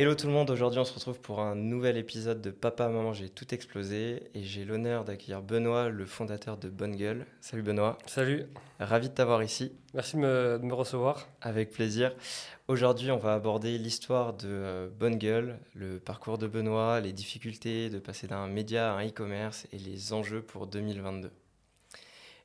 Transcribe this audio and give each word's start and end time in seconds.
Hello 0.00 0.14
tout 0.14 0.28
le 0.28 0.32
monde, 0.32 0.48
aujourd'hui 0.48 0.80
on 0.80 0.84
se 0.86 0.94
retrouve 0.94 1.20
pour 1.20 1.40
un 1.40 1.54
nouvel 1.54 1.98
épisode 1.98 2.40
de 2.40 2.50
Papa, 2.50 2.88
Maman, 2.88 3.12
j'ai 3.12 3.28
tout 3.28 3.52
explosé 3.54 4.30
et 4.34 4.42
j'ai 4.42 4.64
l'honneur 4.64 5.04
d'accueillir 5.04 5.42
Benoît, 5.42 5.90
le 5.90 6.06
fondateur 6.06 6.56
de 6.56 6.70
Bonne 6.70 6.96
Gueule. 6.96 7.26
Salut 7.42 7.60
Benoît. 7.60 7.98
Salut. 8.06 8.46
Ravi 8.78 9.10
de 9.10 9.14
t'avoir 9.14 9.42
ici. 9.42 9.72
Merci 9.92 10.16
de 10.16 10.22
me, 10.22 10.58
de 10.58 10.64
me, 10.64 10.72
recevoir. 10.72 11.28
Avec 11.42 11.68
plaisir. 11.68 12.14
Aujourd'hui 12.66 13.10
on 13.10 13.18
va 13.18 13.34
aborder 13.34 13.76
l'histoire 13.76 14.32
de 14.32 14.48
euh, 14.48 14.88
Bonne 14.88 15.18
Gueule, 15.18 15.58
le 15.74 16.00
parcours 16.00 16.38
de 16.38 16.46
Benoît, 16.46 17.00
les 17.00 17.12
difficultés 17.12 17.90
de 17.90 17.98
passer 17.98 18.26
d'un 18.26 18.46
média 18.46 18.94
à 18.94 18.96
un 18.96 19.06
e-commerce 19.06 19.66
et 19.70 19.76
les 19.76 20.14
enjeux 20.14 20.40
pour 20.40 20.66
2022. 20.66 21.30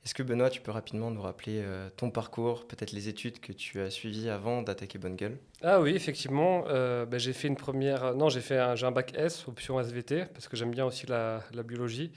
Est-ce 0.05 0.13
que 0.13 0.21
Benoît, 0.21 0.51
tu 0.51 0.61
peux 0.61 0.71
rapidement 0.71 1.09
nous 1.09 1.21
rappeler 1.21 1.61
euh, 1.63 1.89
ton 1.97 2.11
parcours, 2.11 2.67
peut-être 2.67 2.91
les 2.91 3.09
études 3.09 3.39
que 3.39 3.51
tu 3.51 3.81
as 3.81 3.89
suivies 3.89 4.29
avant 4.29 4.61
d'attaquer 4.61 4.99
Bonne 4.99 5.15
Gueule? 5.15 5.39
Ah 5.63 5.81
oui, 5.81 5.95
effectivement. 5.95 6.65
Euh, 6.67 7.07
bah, 7.07 7.17
j'ai 7.17 7.33
fait 7.33 7.47
une 7.47 7.55
première. 7.55 8.13
Non, 8.13 8.29
j'ai 8.29 8.41
fait 8.41 8.59
un, 8.59 8.75
j'ai 8.75 8.85
un 8.85 8.91
bac 8.91 9.13
S, 9.17 9.47
option 9.47 9.79
SVT, 9.79 10.25
parce 10.25 10.47
que 10.47 10.55
j'aime 10.55 10.69
bien 10.69 10.85
aussi 10.85 11.07
la, 11.07 11.41
la, 11.53 11.63
biologie. 11.63 12.11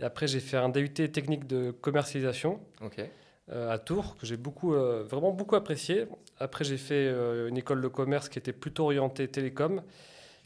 Et 0.00 0.04
après, 0.04 0.26
j'ai 0.26 0.40
fait 0.40 0.56
un 0.56 0.70
DUT 0.70 0.88
technique 0.94 1.46
de 1.46 1.72
commercialisation 1.72 2.58
euh, 3.52 3.70
à 3.70 3.78
Tours, 3.78 4.16
que 4.16 4.24
j'ai 4.24 4.38
beaucoup, 4.38 4.72
vraiment 4.72 5.32
beaucoup 5.32 5.56
apprécié. 5.56 6.06
Après, 6.40 6.64
j'ai 6.64 6.78
fait 6.78 7.06
une 7.48 7.58
école 7.58 7.82
de 7.82 7.88
commerce 7.88 8.30
qui 8.30 8.38
était 8.38 8.54
plutôt 8.54 8.84
orientée 8.84 9.28
télécom, 9.28 9.82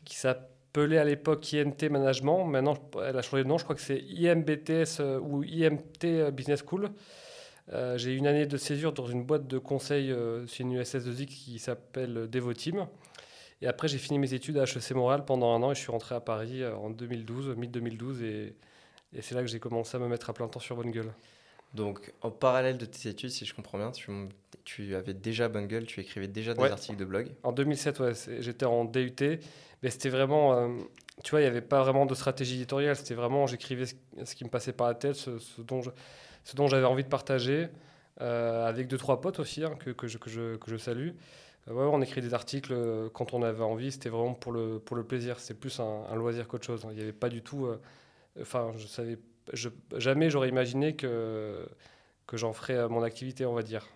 qui 0.04 0.16
s'appelle 0.16 0.48
appelée 0.70 0.98
à 0.98 1.04
l'époque 1.04 1.52
INT 1.52 1.90
Management. 1.90 2.44
Maintenant, 2.44 2.76
elle 3.04 3.16
a 3.16 3.22
changé 3.22 3.42
de 3.42 3.48
nom. 3.48 3.58
Je 3.58 3.64
crois 3.64 3.74
que 3.74 3.82
c'est 3.82 3.98
IMBTS 3.98 5.00
euh, 5.00 5.18
ou 5.18 5.42
IMT 5.42 6.04
euh, 6.04 6.30
Business 6.30 6.62
School. 6.66 6.90
Euh, 7.72 7.98
j'ai 7.98 8.12
eu 8.12 8.16
une 8.16 8.26
année 8.26 8.46
de 8.46 8.56
césure 8.56 8.92
dans 8.92 9.06
une 9.06 9.24
boîte 9.24 9.46
de 9.46 9.58
conseil, 9.58 10.14
c'est 10.48 10.62
une 10.62 10.80
USS2I 10.80 11.26
qui 11.26 11.58
s'appelle 11.58 12.28
Devoteam. 12.28 12.86
Et 13.62 13.66
après, 13.68 13.88
j'ai 13.88 13.98
fini 13.98 14.18
mes 14.18 14.32
études 14.32 14.58
à 14.58 14.64
HEC 14.64 14.92
Montréal 14.92 15.24
pendant 15.24 15.54
un 15.54 15.62
an 15.62 15.70
et 15.70 15.74
je 15.74 15.80
suis 15.80 15.92
rentré 15.92 16.14
à 16.14 16.20
Paris 16.20 16.66
en 16.66 16.90
2012, 16.90 17.54
mi-2012. 17.56 18.22
Et, 18.24 18.56
et 19.12 19.22
c'est 19.22 19.34
là 19.34 19.42
que 19.42 19.46
j'ai 19.46 19.60
commencé 19.60 19.96
à 19.96 20.00
me 20.00 20.08
mettre 20.08 20.30
à 20.30 20.32
plein 20.32 20.48
temps 20.48 20.60
sur 20.60 20.76
Bonne 20.76 20.90
Gueule. 20.90 21.12
Donc, 21.74 22.12
en 22.22 22.30
parallèle 22.30 22.78
de 22.78 22.84
tes 22.84 23.08
études, 23.08 23.30
si 23.30 23.44
je 23.44 23.54
comprends 23.54 23.78
bien, 23.78 23.92
tu, 23.92 24.10
tu 24.64 24.94
avais 24.94 25.14
déjà 25.14 25.48
Bonne 25.48 25.66
Gueule, 25.66 25.86
tu 25.86 26.00
écrivais 26.00 26.26
déjà 26.26 26.54
des 26.54 26.64
articles 26.64 26.98
de 26.98 27.04
blog 27.04 27.28
En 27.44 27.52
2007, 27.52 28.00
ouais, 28.00 28.12
j'étais 28.40 28.66
en 28.66 28.84
DUT. 28.84 29.14
Mais 29.82 29.90
c'était 29.90 30.08
vraiment, 30.08 30.54
euh, 30.54 30.68
tu 31.24 31.30
vois, 31.30 31.40
il 31.40 31.44
n'y 31.44 31.48
avait 31.48 31.60
pas 31.60 31.82
vraiment 31.82 32.06
de 32.06 32.14
stratégie 32.14 32.56
éditoriale. 32.56 32.96
C'était 32.96 33.14
vraiment, 33.14 33.46
j'écrivais 33.46 33.86
ce, 33.86 34.34
qui 34.34 34.44
me 34.44 34.50
passait 34.50 34.72
par 34.72 34.88
la 34.88 34.94
tête, 34.94 35.14
ce, 35.14 35.30
dont, 35.58 35.80
ce 36.44 36.56
dont 36.56 36.66
j'avais 36.66 36.84
envie 36.84 37.04
de 37.04 37.08
partager, 37.08 37.68
euh, 38.20 38.66
avec 38.68 38.88
deux, 38.88 38.98
trois 38.98 39.20
potes 39.20 39.38
aussi, 39.38 39.64
hein, 39.64 39.76
que, 39.78 39.90
que, 39.90 40.06
je, 40.06 40.18
que, 40.18 40.28
je, 40.28 40.56
que, 40.56 40.70
je, 40.70 40.76
salue. 40.76 41.10
Euh, 41.68 41.72
ouais, 41.72 41.88
on 41.90 42.02
écrit 42.02 42.20
des 42.20 42.34
articles 42.34 42.74
quand 43.14 43.32
on 43.32 43.42
avait 43.42 43.62
envie, 43.62 43.92
c'était 43.92 44.10
vraiment 44.10 44.34
pour 44.34 44.52
le, 44.52 44.78
pour 44.78 44.96
le 44.96 45.04
plaisir. 45.04 45.38
C'est 45.40 45.54
plus 45.54 45.80
un, 45.80 46.14
loisir 46.14 46.48
qu'autre 46.48 46.66
chose. 46.66 46.84
Il 46.90 46.96
n'y 46.96 47.02
avait 47.02 47.12
pas 47.12 47.28
du 47.28 47.42
tout. 47.42 47.68
Enfin, 48.40 48.72
je 48.76 48.86
savais. 48.86 49.18
Je, 49.52 49.68
jamais 49.96 50.30
j'aurais 50.30 50.48
imaginé 50.48 50.96
que, 50.96 51.66
que 52.26 52.36
j'en 52.36 52.52
ferais 52.52 52.88
mon 52.88 53.02
activité, 53.02 53.46
on 53.46 53.54
va 53.54 53.62
dire. 53.62 53.86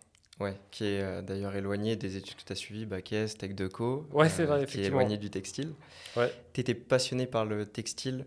Ouais, 0.41 0.57
qui 0.73 0.85
est 0.85 1.01
euh, 1.01 1.23
d'ailleurs 1.23 1.55
éloigné 1.55 1.95
des 1.97 2.17
études 2.17 2.37
que 2.37 2.43
tu 2.45 2.53
as 2.53 2.57
suivies, 2.57 2.87
Bac 2.87 3.13
S, 3.13 3.39
Tech 3.39 3.55
Deco. 3.55 4.09
Ouais, 4.13 4.29
c'est 4.29 4.45
vrai, 4.45 4.63
euh, 4.63 4.67
Qui 4.67 4.81
est 4.81 4.87
éloigné 4.87 5.17
du 5.17 5.31
textile. 5.31 5.75
Ouais. 6.17 6.33
Tu 6.53 6.61
étais 6.61 6.75
passionné 6.75 7.27
par 7.27 7.45
le 7.45 7.67
textile 7.67 8.27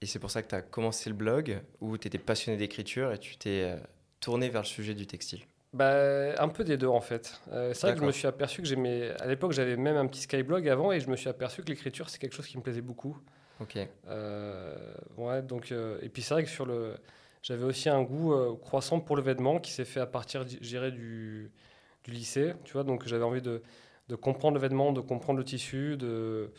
et 0.00 0.06
c'est 0.06 0.18
pour 0.18 0.30
ça 0.30 0.42
que 0.42 0.48
tu 0.48 0.54
as 0.54 0.62
commencé 0.62 1.10
le 1.10 1.16
blog 1.16 1.60
ou 1.80 1.98
tu 1.98 2.08
étais 2.08 2.18
passionné 2.18 2.56
d'écriture 2.56 3.12
et 3.12 3.18
tu 3.18 3.36
t'es 3.36 3.62
euh, 3.64 3.76
tourné 4.20 4.48
vers 4.48 4.62
le 4.62 4.66
sujet 4.66 4.94
du 4.94 5.06
textile? 5.06 5.40
Bah, 5.74 6.40
Un 6.40 6.48
peu 6.48 6.64
des 6.64 6.76
deux 6.76 6.86
en 6.86 7.00
fait. 7.00 7.40
c'est 7.50 7.80
vrai 7.82 7.94
que 7.94 8.00
je 8.00 8.06
me 8.06 8.12
suis 8.12 8.26
aperçu 8.26 8.62
que 8.62 8.68
j'aimais. 8.68 9.10
À 9.20 9.26
l'époque, 9.26 9.52
j'avais 9.52 9.76
même 9.76 9.96
un 9.96 10.06
petit 10.06 10.22
Skyblog 10.22 10.66
avant 10.68 10.92
et 10.92 11.00
je 11.00 11.10
me 11.10 11.16
suis 11.16 11.28
aperçu 11.28 11.62
que 11.62 11.68
l'écriture, 11.68 12.08
c'est 12.08 12.18
quelque 12.18 12.34
chose 12.34 12.46
qui 12.46 12.56
me 12.56 12.62
plaisait 12.62 12.80
beaucoup. 12.80 13.18
Ok. 13.60 13.76
ouais, 13.76 15.42
donc. 15.42 15.72
et 15.72 16.08
puis 16.08 16.22
c'est 16.22 16.34
vrai 16.34 16.44
que 16.44 16.50
sur 16.50 16.66
le 16.66 16.96
j'avais 17.44 17.64
aussi 17.64 17.90
un 17.90 18.02
goût 18.02 18.32
euh, 18.32 18.56
croissant 18.56 19.00
pour 19.00 19.16
le 19.16 19.22
vêtement 19.22 19.60
qui 19.60 19.70
s'est 19.70 19.84
fait 19.84 20.00
à 20.00 20.06
partir, 20.06 20.46
du, 20.46 20.58
du 20.58 22.10
lycée, 22.10 22.54
tu 22.64 22.72
vois. 22.72 22.84
Donc 22.84 23.06
j'avais 23.06 23.22
envie 23.22 23.42
de, 23.42 23.62
de, 24.08 24.16
comprendre 24.16 24.54
le 24.54 24.62
vêtement, 24.62 24.92
de 24.92 25.02
comprendre 25.02 25.38
le 25.38 25.44
tissu. 25.44 25.98
De... 25.98 26.50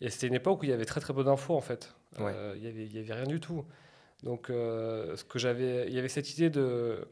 Et 0.00 0.10
c'était 0.10 0.26
une 0.26 0.34
époque 0.34 0.60
où 0.60 0.64
il 0.64 0.70
y 0.70 0.72
avait 0.72 0.84
très 0.84 1.00
très 1.00 1.14
peu 1.14 1.22
d'infos 1.22 1.54
en 1.54 1.60
fait. 1.60 1.94
Euh, 2.18 2.54
il 2.56 2.62
n'y 2.62 2.68
avait, 2.68 2.98
avait, 2.98 3.14
rien 3.14 3.26
du 3.26 3.38
tout. 3.38 3.64
Donc 4.24 4.50
euh, 4.50 5.16
ce 5.16 5.22
que 5.22 5.38
j'avais, 5.38 5.86
il 5.86 5.94
y 5.94 5.98
avait 6.00 6.08
cette 6.08 6.32
idée 6.32 6.50
de, 6.50 7.06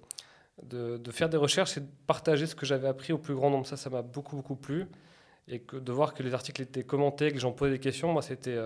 de, 0.64 0.96
de, 0.96 1.10
faire 1.12 1.28
des 1.28 1.36
recherches 1.36 1.76
et 1.78 1.82
de 1.82 1.88
partager 2.08 2.48
ce 2.48 2.56
que 2.56 2.66
j'avais 2.66 2.88
appris 2.88 3.12
au 3.12 3.18
plus 3.18 3.36
grand 3.36 3.50
nombre. 3.50 3.64
Ça, 3.64 3.76
ça 3.76 3.90
m'a 3.90 4.02
beaucoup 4.02 4.34
beaucoup 4.34 4.56
plu. 4.56 4.88
Et 5.46 5.60
que, 5.60 5.76
de 5.76 5.92
voir 5.92 6.14
que 6.14 6.24
les 6.24 6.34
articles 6.34 6.62
étaient 6.62 6.82
commentés, 6.82 7.30
que 7.30 7.38
j'en 7.38 7.52
posais 7.52 7.70
des 7.70 7.78
questions, 7.78 8.12
moi 8.12 8.22
c'était 8.22 8.58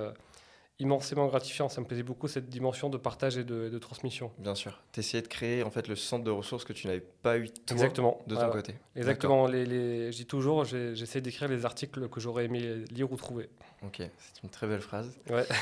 immensément 0.79 1.27
gratifiant. 1.27 1.69
Ça 1.69 1.81
me 1.81 1.87
plaisait 1.87 2.03
beaucoup 2.03 2.29
cette 2.29 2.49
dimension 2.49 2.91
de 2.91 2.97
partage 2.97 3.39
et 3.39 3.45
de, 3.45 3.79
transmission. 3.79 4.33
Bien 4.39 4.55
sûr. 4.55 4.83
Tu 4.93 5.01
essayais 5.01 5.23
de 5.23 5.29
créer 5.29 5.63
en 5.63 5.71
fait 5.71 5.89
le 5.89 5.97
centre 5.97 6.25
de 6.25 6.31
ressources 6.31 6.65
que 6.65 6.73
tu 6.73 6.87
n'avais 6.87 7.01
pas 7.01 7.39
eu 7.39 7.51
toi, 7.51 7.75
Exactement. 7.77 8.21
de 8.27 8.37
ton 8.37 8.51
côté. 8.51 8.75
Exactement. 8.97 9.47
Les, 9.47 9.67
les, 9.67 10.13
je 10.13 10.17
dis 10.17 10.27
toujours, 10.27 10.65
j'essaie 10.65 11.21
d'écrire 11.21 11.49
les 11.49 11.65
articles 11.65 12.09
que 12.09 12.21
j'aurais 12.21 12.47
aimé 12.47 12.85
lire 12.91 13.11
ou 13.13 13.17
trouver. 13.17 13.49
Ok, 13.83 13.97
c'est 13.99 14.43
une 14.43 14.51
très 14.51 14.67
belle 14.67 14.81
phrase. 14.81 15.17
Ouais. 15.29 15.47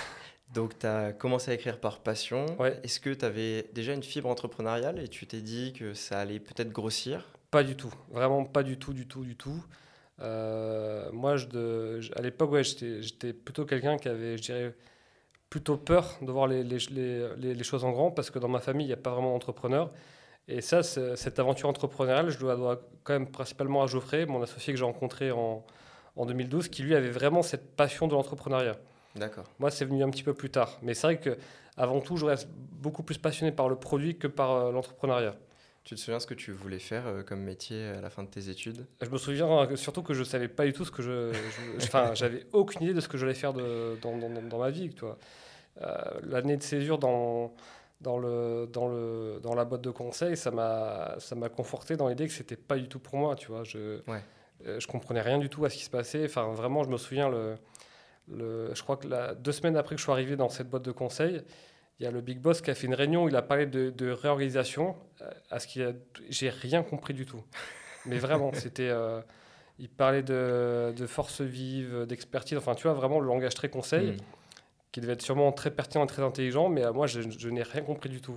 Donc, 0.54 0.78
tu 0.78 0.86
as 0.86 1.12
commencé 1.12 1.50
à 1.50 1.54
écrire 1.54 1.80
par 1.80 2.00
passion. 2.00 2.44
Est-ce 2.82 3.00
que 3.00 3.10
tu 3.10 3.24
avais 3.24 3.70
déjà 3.72 3.94
une 3.94 4.02
fibre 4.02 4.28
entrepreneuriale 4.28 4.98
et 4.98 5.08
tu 5.08 5.26
t'es 5.26 5.40
dit 5.40 5.72
que 5.72 5.94
ça 5.94 6.20
allait 6.20 6.40
peut-être 6.40 6.70
grossir? 6.70 7.26
Pas 7.50 7.64
du 7.64 7.74
tout. 7.74 7.92
Vraiment 8.10 8.44
pas 8.44 8.62
du 8.62 8.78
tout, 8.78 8.92
du 8.92 9.06
tout, 9.06 9.24
du 9.24 9.34
tout. 9.34 9.64
Euh, 10.20 11.10
moi, 11.12 11.36
je, 11.36 11.46
de, 11.46 12.00
à 12.16 12.20
l'époque, 12.20 12.52
ouais, 12.52 12.64
j'étais 12.64 13.32
plutôt 13.32 13.64
quelqu'un 13.64 13.96
qui 13.96 14.08
avait, 14.08 14.36
je 14.36 14.42
dirais, 14.42 14.74
plutôt 15.52 15.76
peur 15.76 16.16
de 16.22 16.32
voir 16.32 16.46
les, 16.46 16.64
les, 16.64 16.78
les, 17.36 17.62
choses 17.62 17.84
en 17.84 17.90
grand 17.90 18.10
parce 18.10 18.30
que 18.30 18.38
dans 18.38 18.48
ma 18.48 18.58
famille, 18.58 18.86
il 18.86 18.88
n'y 18.88 18.94
a 18.94 19.04
pas 19.08 19.10
vraiment 19.10 19.34
d'entrepreneur. 19.34 19.90
Et 20.48 20.62
ça, 20.62 20.82
cette 20.82 21.38
aventure 21.38 21.68
entrepreneuriale, 21.68 22.30
je 22.30 22.38
dois, 22.38 22.56
dois, 22.56 22.80
quand 23.04 23.12
même 23.12 23.30
principalement 23.30 23.82
à 23.82 23.86
Geoffrey, 23.86 24.24
mon 24.24 24.40
associé 24.40 24.72
que 24.72 24.78
j'ai 24.78 24.86
rencontré 24.86 25.30
en, 25.30 25.62
en 26.16 26.24
2012, 26.24 26.68
qui 26.68 26.82
lui 26.82 26.94
avait 26.94 27.10
vraiment 27.10 27.42
cette 27.42 27.76
passion 27.76 28.08
de 28.08 28.14
l'entrepreneuriat. 28.14 28.76
D'accord. 29.14 29.44
Moi, 29.58 29.70
c'est 29.70 29.84
venu 29.84 30.02
un 30.02 30.08
petit 30.08 30.22
peu 30.22 30.32
plus 30.32 30.48
tard. 30.48 30.78
Mais 30.80 30.94
c'est 30.94 31.06
vrai 31.06 31.20
que 31.20 31.36
avant 31.76 32.00
tout, 32.00 32.16
je 32.16 32.24
reste 32.24 32.48
beaucoup 32.48 33.02
plus 33.02 33.18
passionné 33.18 33.52
par 33.52 33.68
le 33.68 33.76
produit 33.76 34.16
que 34.16 34.28
par 34.28 34.52
euh, 34.52 34.72
l'entrepreneuriat. 34.72 35.36
Tu 35.84 35.96
te 35.96 36.00
souviens 36.00 36.18
ce 36.18 36.26
que 36.26 36.34
tu 36.34 36.52
voulais 36.52 36.78
faire 36.78 37.06
euh, 37.06 37.22
comme 37.22 37.40
métier 37.40 37.88
à 37.88 38.00
la 38.00 38.08
fin 38.08 38.22
de 38.22 38.28
tes 38.28 38.48
études? 38.48 38.86
Je 39.02 39.10
me 39.10 39.18
souviens 39.18 39.50
euh, 39.50 39.76
surtout 39.76 40.02
que 40.02 40.14
je 40.14 40.24
savais 40.24 40.48
pas 40.48 40.64
du 40.64 40.72
tout 40.72 40.86
ce 40.86 40.90
que 40.90 41.02
je. 41.02 41.32
Enfin, 41.76 42.14
j'avais 42.14 42.46
aucune 42.52 42.84
idée 42.84 42.94
de 42.94 43.00
ce 43.00 43.08
que 43.08 43.18
j'allais 43.18 43.34
faire 43.34 43.52
de, 43.52 43.98
dans, 44.00 44.16
dans, 44.16 44.30
dans, 44.30 44.58
ma 44.58 44.70
vie. 44.70 44.90
Toi. 44.90 45.18
Euh, 45.80 46.20
l'année 46.22 46.56
de 46.56 46.62
césure 46.62 46.98
dans, 46.98 47.54
dans, 48.00 48.18
le, 48.18 48.68
dans, 48.70 48.88
le, 48.88 49.40
dans 49.42 49.54
la 49.54 49.64
boîte 49.64 49.80
de 49.80 49.90
conseil, 49.90 50.36
ça 50.36 50.50
m'a 50.50 51.48
conforté 51.54 51.96
dans 51.96 52.08
l'idée 52.08 52.26
que 52.26 52.32
c'était 52.32 52.56
pas 52.56 52.76
du 52.76 52.88
tout 52.88 52.98
pour 52.98 53.16
moi. 53.16 53.36
Tu 53.36 53.48
vois. 53.48 53.64
Je, 53.64 54.00
ouais. 54.08 54.22
je 54.78 54.86
comprenais 54.86 55.22
rien 55.22 55.38
du 55.38 55.48
tout 55.48 55.64
à 55.64 55.70
ce 55.70 55.76
qui 55.76 55.84
se 55.84 55.90
passait. 55.90 56.24
Enfin, 56.24 56.52
vraiment, 56.52 56.84
je 56.84 56.88
me 56.88 56.96
souviens, 56.98 57.28
le, 57.28 57.56
le, 58.28 58.74
je 58.74 58.82
crois 58.82 58.96
que 58.96 59.08
la, 59.08 59.34
deux 59.34 59.52
semaines 59.52 59.76
après 59.76 59.94
que 59.94 59.98
je 59.98 60.04
suis 60.04 60.12
arrivé 60.12 60.36
dans 60.36 60.48
cette 60.48 60.68
boîte 60.68 60.84
de 60.84 60.92
conseil, 60.92 61.42
il 61.98 62.04
y 62.04 62.06
a 62.06 62.10
le 62.10 62.20
big 62.20 62.40
boss 62.40 62.60
qui 62.60 62.70
a 62.70 62.74
fait 62.74 62.86
une 62.86 62.94
réunion, 62.94 63.28
il 63.28 63.36
a 63.36 63.42
parlé 63.42 63.66
de, 63.66 64.10
réorganisation, 64.10 64.96
euh, 65.20 65.30
à 65.50 65.58
ce 65.58 65.66
qu'il 65.66 65.94
j'ai 66.28 66.50
rien 66.50 66.82
compris 66.82 67.14
du 67.14 67.26
tout. 67.26 67.42
Mais 68.06 68.18
vraiment, 68.18 68.52
c'était, 68.54 68.88
euh, 68.88 69.20
il 69.78 69.88
parlait 69.88 70.22
de, 70.22 70.92
de 70.96 71.06
force 71.06 71.40
vive, 71.40 72.06
d'expertise, 72.06 72.58
enfin 72.58 72.74
tu 72.74 72.84
vois 72.84 72.94
vraiment 72.94 73.20
le 73.20 73.26
langage 73.26 73.54
très 73.54 73.68
conseil, 73.68 74.12
mm. 74.12 74.16
Qui 74.92 75.00
devait 75.00 75.14
être 75.14 75.22
sûrement 75.22 75.50
très 75.52 75.70
pertinent 75.70 76.04
et 76.04 76.06
très 76.06 76.22
intelligent, 76.22 76.68
mais 76.68 76.82
à 76.84 76.92
moi 76.92 77.06
je, 77.06 77.48
n'ai 77.48 77.62
rien 77.62 77.82
compris 77.82 78.08
du 78.08 78.20
tout. 78.20 78.36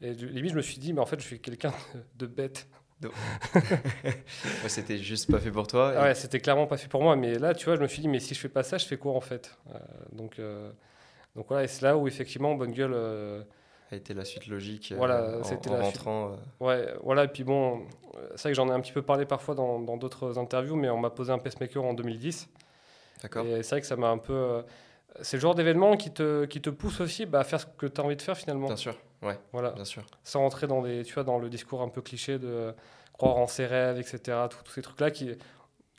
Et 0.00 0.12
limite 0.12 0.50
je 0.50 0.56
me 0.56 0.62
suis 0.62 0.78
dit, 0.78 0.92
mais 0.92 1.00
en 1.00 1.06
fait 1.06 1.20
je 1.20 1.24
suis 1.24 1.40
quelqu'un 1.40 1.72
de, 2.16 2.26
bête. 2.26 2.68
c'était 4.68 4.98
juste 4.98 5.30
pas 5.30 5.38
fait 5.38 5.50
pour 5.50 5.66
toi. 5.66 5.92
Ouais, 6.00 6.14
c'était 6.14 6.40
clairement 6.40 6.66
pas 6.66 6.76
fait 6.76 6.88
pour 6.88 7.02
moi. 7.02 7.16
Mais 7.16 7.38
là, 7.38 7.54
tu 7.54 7.66
vois, 7.66 7.76
je 7.76 7.82
me 7.82 7.86
suis 7.86 8.00
dit, 8.00 8.08
mais 8.08 8.18
si 8.18 8.34
je 8.34 8.40
fais 8.40 8.48
pas 8.48 8.62
ça, 8.62 8.78
je 8.78 8.86
fais 8.86 8.96
quoi 8.96 9.12
en 9.12 9.20
fait? 9.20 9.58
Euh, 9.68 9.78
Donc, 10.12 10.40
donc 11.36 11.46
voilà, 11.48 11.64
et 11.64 11.66
c'est 11.66 11.82
là 11.82 11.96
où 11.96 12.06
effectivement 12.06 12.54
Bonne 12.54 12.72
Gueule 12.72 12.92
euh, 12.94 13.42
a 13.90 13.96
été 13.96 14.14
la 14.14 14.24
suite 14.24 14.46
logique 14.46 14.92
euh, 14.92 14.96
voilà, 14.96 15.42
c'était 15.42 15.70
en, 15.70 15.82
rentrant. 15.82 16.30
Euh. 16.30 16.36
Ouais, 16.64 16.94
voilà, 17.02 17.24
et 17.24 17.28
puis 17.28 17.42
bon, 17.42 17.86
c'est 18.36 18.42
vrai 18.42 18.50
que 18.50 18.54
j'en 18.54 18.68
ai 18.68 18.72
un 18.72 18.80
petit 18.80 18.92
peu 18.92 19.02
parlé 19.02 19.26
parfois 19.26 19.54
dans 19.54 19.96
d'autres 19.96 20.38
interviews, 20.38 20.76
mais 20.76 20.88
on 20.90 20.98
m'a 20.98 21.10
posé 21.10 21.32
un 21.32 21.38
pacemaker 21.38 21.82
en 21.82 21.94
2010. 21.94 22.48
D'accord. 23.22 23.44
Et 23.46 23.62
c'est 23.62 23.70
vrai 23.70 23.80
que 23.80 23.86
ça 23.86 23.96
m'a 23.96 24.08
un 24.08 24.18
peu. 24.18 24.62
C'est 25.20 25.36
le 25.36 25.40
genre 25.40 25.54
d'événement 25.54 25.96
qui 25.96 26.10
te, 26.10 26.44
qui 26.44 26.60
te 26.60 26.70
pousse 26.70 27.00
aussi 27.00 27.26
bah, 27.26 27.40
à 27.40 27.44
faire 27.44 27.60
ce 27.60 27.66
que 27.66 27.86
tu 27.86 28.00
as 28.00 28.04
envie 28.04 28.16
de 28.16 28.22
faire 28.22 28.36
finalement. 28.36 28.66
Bien 28.66 28.76
sûr, 28.76 28.96
ouais. 29.22 29.38
Voilà. 29.52 29.70
Bien 29.70 29.84
sûr. 29.84 30.04
Sans 30.22 30.40
rentrer 30.40 30.66
dans, 30.66 30.82
des, 30.82 31.04
tu 31.04 31.14
vois, 31.14 31.24
dans 31.24 31.38
le 31.38 31.48
discours 31.48 31.82
un 31.82 31.88
peu 31.88 32.02
cliché 32.02 32.38
de 32.38 32.74
croire 33.12 33.36
en 33.36 33.46
ses 33.46 33.66
rêves, 33.66 33.98
etc. 33.98 34.38
Tous 34.50 34.72
ces 34.72 34.82
trucs-là 34.82 35.10
qui, 35.10 35.32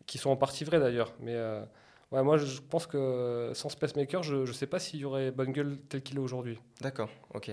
qui 0.06 0.18
sont 0.18 0.30
en 0.30 0.36
partie 0.36 0.64
vrais 0.64 0.80
d'ailleurs. 0.80 1.14
Mais 1.20 1.36
Ouais, 2.12 2.24
moi, 2.24 2.38
je 2.38 2.62
pense 2.62 2.88
que 2.88 3.52
sans 3.54 3.70
Spacemaker, 3.70 4.24
je 4.24 4.36
ne 4.36 4.54
sais 4.54 4.68
pas 4.68 4.80
s'il 4.80 5.00
y 5.00 5.06
aurait 5.06 5.32
Bonne 5.32 5.52
Gueule 5.52 5.78
tel 5.90 6.02
qu'il 6.02 6.18
est 6.18 6.22
aujourd'hui. 6.22 6.60
D'accord, 6.82 7.10
ok. 7.34 7.52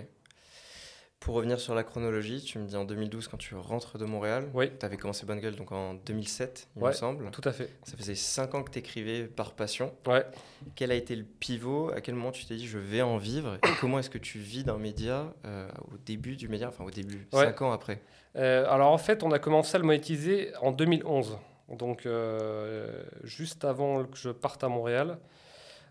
Pour 1.25 1.37
revenir 1.37 1.61
sur 1.61 1.77
la 1.77 1.85
chronologie, 1.85 2.43
tu 2.43 2.59
me 2.59 2.67
dis 2.67 2.75
en 2.75 2.85
2012 2.85 3.29
quand 3.29 3.37
tu 3.37 3.55
rentres 3.55 3.97
de 3.97 4.05
Montréal. 4.05 4.49
Oui. 4.55 4.73
Tu 4.77 4.85
avais 4.85 4.97
commencé 4.97 5.25
Bonne 5.25 5.39
Gueule 5.39 5.55
donc 5.55 5.71
en 5.71 5.95
2007, 5.95 6.67
il 6.77 6.83
me 6.83 6.91
semble. 6.91 7.31
Tout 7.31 7.43
à 7.45 7.53
fait. 7.53 7.71
Ça 7.85 7.97
faisait 7.97 8.17
5 8.17 8.55
ans 8.57 8.65
que 8.65 8.73
tu 8.73 8.81
écrivais 8.81 9.25
par 9.25 9.53
passion. 9.53 9.93
Ouais. 10.09 10.27
Quel 10.75 10.91
a 10.91 10.97
été 10.97 11.15
le 11.15 11.23
pivot? 11.23 11.91
À 11.91 12.01
quel 12.01 12.17
moment 12.17 12.33
tu 12.33 12.45
t'es 12.45 12.57
dit 12.57 12.67
je 12.67 12.79
vais 12.79 13.03
en 13.03 13.19
vivre? 13.19 13.55
Et 13.65 13.69
comment 13.81 14.01
est-ce 14.01 14.11
que 14.11 14.19
tu 14.19 14.39
vis 14.39 14.65
d'un 14.65 14.79
média 14.79 15.33
euh, 15.45 15.69
au 15.93 15.97
début 16.05 16.35
du 16.35 16.49
média, 16.49 16.67
enfin 16.69 16.83
au 16.83 16.91
début, 16.91 17.29
5 17.33 17.63
ans 17.63 17.71
après? 17.71 18.03
Euh, 18.35 18.67
Alors 18.69 18.91
en 18.91 18.99
fait, 18.99 19.23
on 19.23 19.31
a 19.31 19.39
commencé 19.39 19.77
à 19.77 19.79
le 19.79 19.85
monétiser 19.85 20.51
en 20.61 20.73
2011. 20.73 21.39
Donc 21.69 22.05
euh, 22.05 23.05
juste 23.23 23.65
avant 23.65 24.03
que 24.05 24.19
je 24.19 24.31
parte 24.31 24.65
à 24.65 24.69
Montréal. 24.69 25.19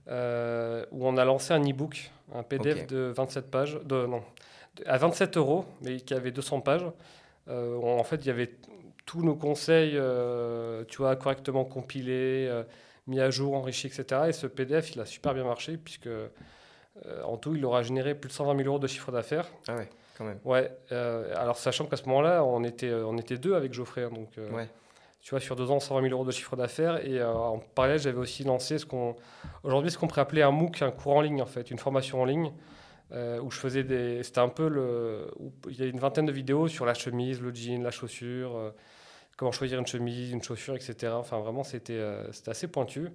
où 0.08 1.08
on 1.08 1.16
a 1.16 1.24
lancé 1.24 1.54
un 1.54 1.62
e-book, 1.62 2.12
un 2.36 2.44
PDF 2.44 2.86
de 2.88 3.14
27 3.16 3.50
pages, 3.50 3.80
de, 3.86 4.06
non, 4.06 4.24
à 4.86 4.98
27 4.98 5.38
euros, 5.38 5.66
mais 5.82 5.98
qui 5.98 6.14
avait 6.14 6.32
200 6.32 6.62
pages. 6.62 6.86
Euh, 7.48 7.78
en 7.78 8.04
fait, 8.04 8.18
il 8.18 8.28
y 8.28 8.32
avait 8.32 8.52
tous 9.06 9.24
nos 9.24 9.36
conseils, 9.36 9.94
euh, 9.96 10.84
tu 10.88 10.98
vois, 10.98 11.16
correctement 11.16 11.66
compilés, 11.66 12.48
euh, 12.50 12.64
mis 13.08 13.20
à 13.20 13.30
jour, 13.30 13.56
enrichis, 13.56 13.88
etc. 13.88 14.24
Et 14.30 14.32
ce 14.32 14.48
PDF, 14.48 14.96
il 14.96 15.02
a 15.02 15.06
super 15.06 15.34
bien 15.34 15.44
marché, 15.44 15.78
puisque 15.78 16.10
en 17.26 17.38
tout, 17.38 17.56
il 17.56 17.66
aura 17.66 17.82
généré 17.82 18.14
plus 18.14 18.28
de 18.28 18.34
120 18.34 18.56
000 18.58 18.68
euros 18.68 18.80
de 18.80 18.88
chiffre 18.88 19.12
d'affaires. 19.12 19.48
Ah 19.68 19.76
ouais, 19.76 19.90
quand 20.18 20.26
même. 20.26 20.40
Ouais, 20.46 20.72
alors 21.36 21.58
sachant 21.58 21.86
qu'à 21.86 21.98
ce 21.98 22.04
moment-là, 22.06 22.44
on 22.44 22.64
était, 22.64 22.94
on 22.94 23.18
était 23.18 23.38
deux 23.38 23.56
avec 23.56 23.74
Geoffrey. 23.74 24.04
Hein, 24.04 24.12
donc, 24.14 24.30
ouais. 24.38 24.68
Tu 25.22 25.30
vois, 25.32 25.40
sur 25.40 25.56
deux 25.56 25.70
ans, 25.70 25.80
120 25.80 26.02
000 26.02 26.14
euros 26.14 26.26
de 26.26 26.32
chiffre 26.32 26.56
d'affaires. 26.56 27.06
Et 27.06 27.24
en 27.24 27.60
parallèle, 27.60 28.00
j'avais 28.00 28.18
aussi 28.18 28.44
lancé 28.44 28.80
ce 28.80 28.88
qu'on, 28.88 29.16
aujourd'hui, 29.64 29.92
ce 29.92 29.98
qu'on 29.98 30.08
pourrait 30.08 30.22
appeler 30.22 30.42
un 30.42 30.52
MOOC, 30.52 30.82
un 30.82 30.92
cours 30.92 31.16
en 31.16 31.22
ligne, 31.22 31.42
en 31.42 31.46
fait, 31.46 31.70
une 31.70 31.78
formation 31.78 32.22
en 32.22 32.26
ligne. 32.26 32.52
Euh, 33.14 33.42
où 33.42 33.52
je 33.52 33.58
faisais 33.58 33.84
des. 33.84 34.24
C'était 34.24 34.40
un 34.40 34.48
peu 34.48 34.70
le. 34.70 35.28
il 35.70 35.78
y 35.78 35.84
a 35.84 35.86
une 35.86 36.00
vingtaine 36.00 36.26
de 36.26 36.32
vidéos 36.32 36.70
sur 36.70 36.86
la 36.86 36.94
chemise, 36.94 37.42
le 37.42 37.54
jean, 37.54 37.84
la 37.84 37.92
chaussure, 37.92 38.56
euh, 38.56 38.72
comment 39.36 39.52
choisir 39.52 39.80
une 39.80 39.88
chemise, 39.88 40.32
une 40.32 40.42
chaussure, 40.42 40.76
etc. 40.76 41.12
Enfin, 41.16 41.40
vraiment, 41.40 41.64
c'était 41.64 41.98
euh, 41.98 42.24
assez 42.48 42.68
pointu. 42.68 43.10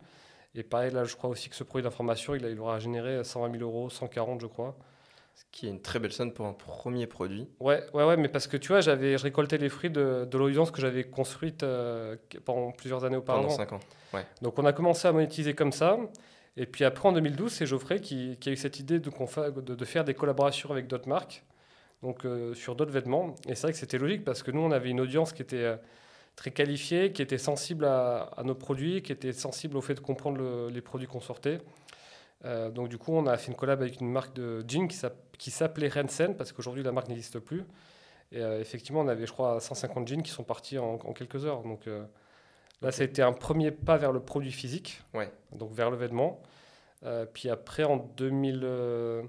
Et 0.54 0.62
pareil, 0.62 0.92
là, 0.92 1.04
je 1.04 1.16
crois 1.16 1.30
aussi 1.30 1.48
que 1.48 1.56
ce 1.56 1.64
produit 1.64 1.82
d'information, 1.82 2.34
il, 2.34 2.44
il 2.44 2.60
aura 2.60 2.78
généré 2.78 3.24
120 3.24 3.52
000 3.52 3.62
euros, 3.62 3.88
140, 3.88 4.40
je 4.42 4.46
crois. 4.46 4.76
Ce 5.34 5.44
qui 5.50 5.66
est 5.66 5.70
une 5.70 5.82
très 5.82 5.98
belle 5.98 6.12
somme 6.12 6.32
pour 6.32 6.46
un 6.46 6.52
premier 6.52 7.06
produit. 7.06 7.48
Ouais, 7.60 7.82
ouais, 7.94 8.04
ouais, 8.04 8.16
mais 8.18 8.28
parce 8.28 8.46
que 8.46 8.56
tu 8.58 8.68
vois, 8.68 8.80
j'avais 8.80 9.16
récolté 9.16 9.56
les 9.56 9.68
fruits 9.70 9.90
de, 9.90 10.26
de 10.30 10.38
l'audience 10.38 10.70
que 10.70 10.80
j'avais 10.80 11.04
construite 11.04 11.64
pendant 12.44 12.70
plusieurs 12.72 13.04
années 13.04 13.16
auparavant. 13.16 13.44
Pendant 13.44 13.56
5 13.56 13.72
ans, 13.72 13.80
ouais. 14.14 14.26
Donc 14.42 14.58
on 14.58 14.64
a 14.66 14.72
commencé 14.72 15.08
à 15.08 15.12
monétiser 15.12 15.54
comme 15.54 15.72
ça. 15.72 15.98
Et 16.56 16.66
puis 16.66 16.84
après, 16.84 17.08
en 17.08 17.12
2012, 17.12 17.52
c'est 17.52 17.66
Geoffrey 17.66 18.00
qui, 18.00 18.38
a 18.46 18.50
eu 18.50 18.56
cette 18.56 18.80
idée 18.80 18.98
de, 18.98 19.84
faire 19.84 20.04
des 20.04 20.14
collaborations 20.14 20.70
avec 20.70 20.86
d'autres 20.86 21.08
marques, 21.08 21.44
donc 22.02 22.24
euh, 22.24 22.54
sur 22.54 22.74
d'autres 22.74 22.92
vêtements. 22.92 23.34
Et 23.46 23.54
c'est 23.54 23.62
vrai 23.62 23.72
que 23.72 23.78
c'était 23.78 23.98
logique 23.98 24.24
parce 24.24 24.42
que 24.42 24.50
nous, 24.50 24.60
on 24.60 24.70
avait 24.70 24.88
une 24.88 25.00
audience 25.00 25.34
qui 25.34 25.42
était 25.42 25.56
euh, 25.56 25.76
très 26.34 26.50
qualifiée, 26.50 27.12
qui 27.12 27.20
était 27.20 27.38
sensible 27.38 27.84
à, 27.84 28.30
nos 28.44 28.54
produits, 28.54 29.02
qui 29.02 29.12
était 29.12 29.34
sensible 29.34 29.76
au 29.76 29.82
fait 29.82 29.94
de 29.94 30.00
comprendre 30.00 30.70
les 30.70 30.80
produits 30.80 31.06
qu'on 31.06 31.20
sortait. 31.20 31.60
Euh, 32.46 32.70
donc 32.70 32.88
du 32.88 32.96
coup, 32.96 33.12
on 33.12 33.26
a 33.26 33.36
fait 33.36 33.48
une 33.48 33.56
collab 33.56 33.82
avec 33.82 34.00
une 34.00 34.10
marque 34.10 34.34
de 34.34 34.64
jeans 34.66 34.88
qui 34.88 35.50
s'appelait 35.50 35.88
Rensen, 35.88 36.36
parce 36.36 36.52
qu'aujourd'hui, 36.52 36.82
la 36.82 36.92
marque 36.92 37.08
n'existe 37.08 37.38
plus. 37.38 37.64
Et 38.32 38.40
effectivement, 38.40 39.02
on 39.02 39.08
avait, 39.08 39.26
je 39.26 39.32
crois, 39.32 39.60
150 39.60 40.08
jeans 40.08 40.22
qui 40.22 40.32
sont 40.32 40.42
partis 40.42 40.78
en, 40.78 40.94
en 40.94 41.12
quelques 41.12 41.44
heures. 41.44 41.62
Donc 41.62 41.86
Là, 42.82 42.92
ça 42.92 43.02
a 43.02 43.04
été 43.06 43.22
un 43.22 43.32
premier 43.32 43.70
pas 43.70 43.96
vers 43.96 44.12
le 44.12 44.20
produit 44.20 44.52
physique, 44.52 45.02
ouais. 45.14 45.30
donc 45.52 45.72
vers 45.72 45.90
le 45.90 45.96
vêtement. 45.96 46.40
Euh, 47.04 47.26
puis 47.30 47.48
après, 47.48 47.84
en, 47.84 47.96
2000, 47.96 48.60
euh, 48.64 49.22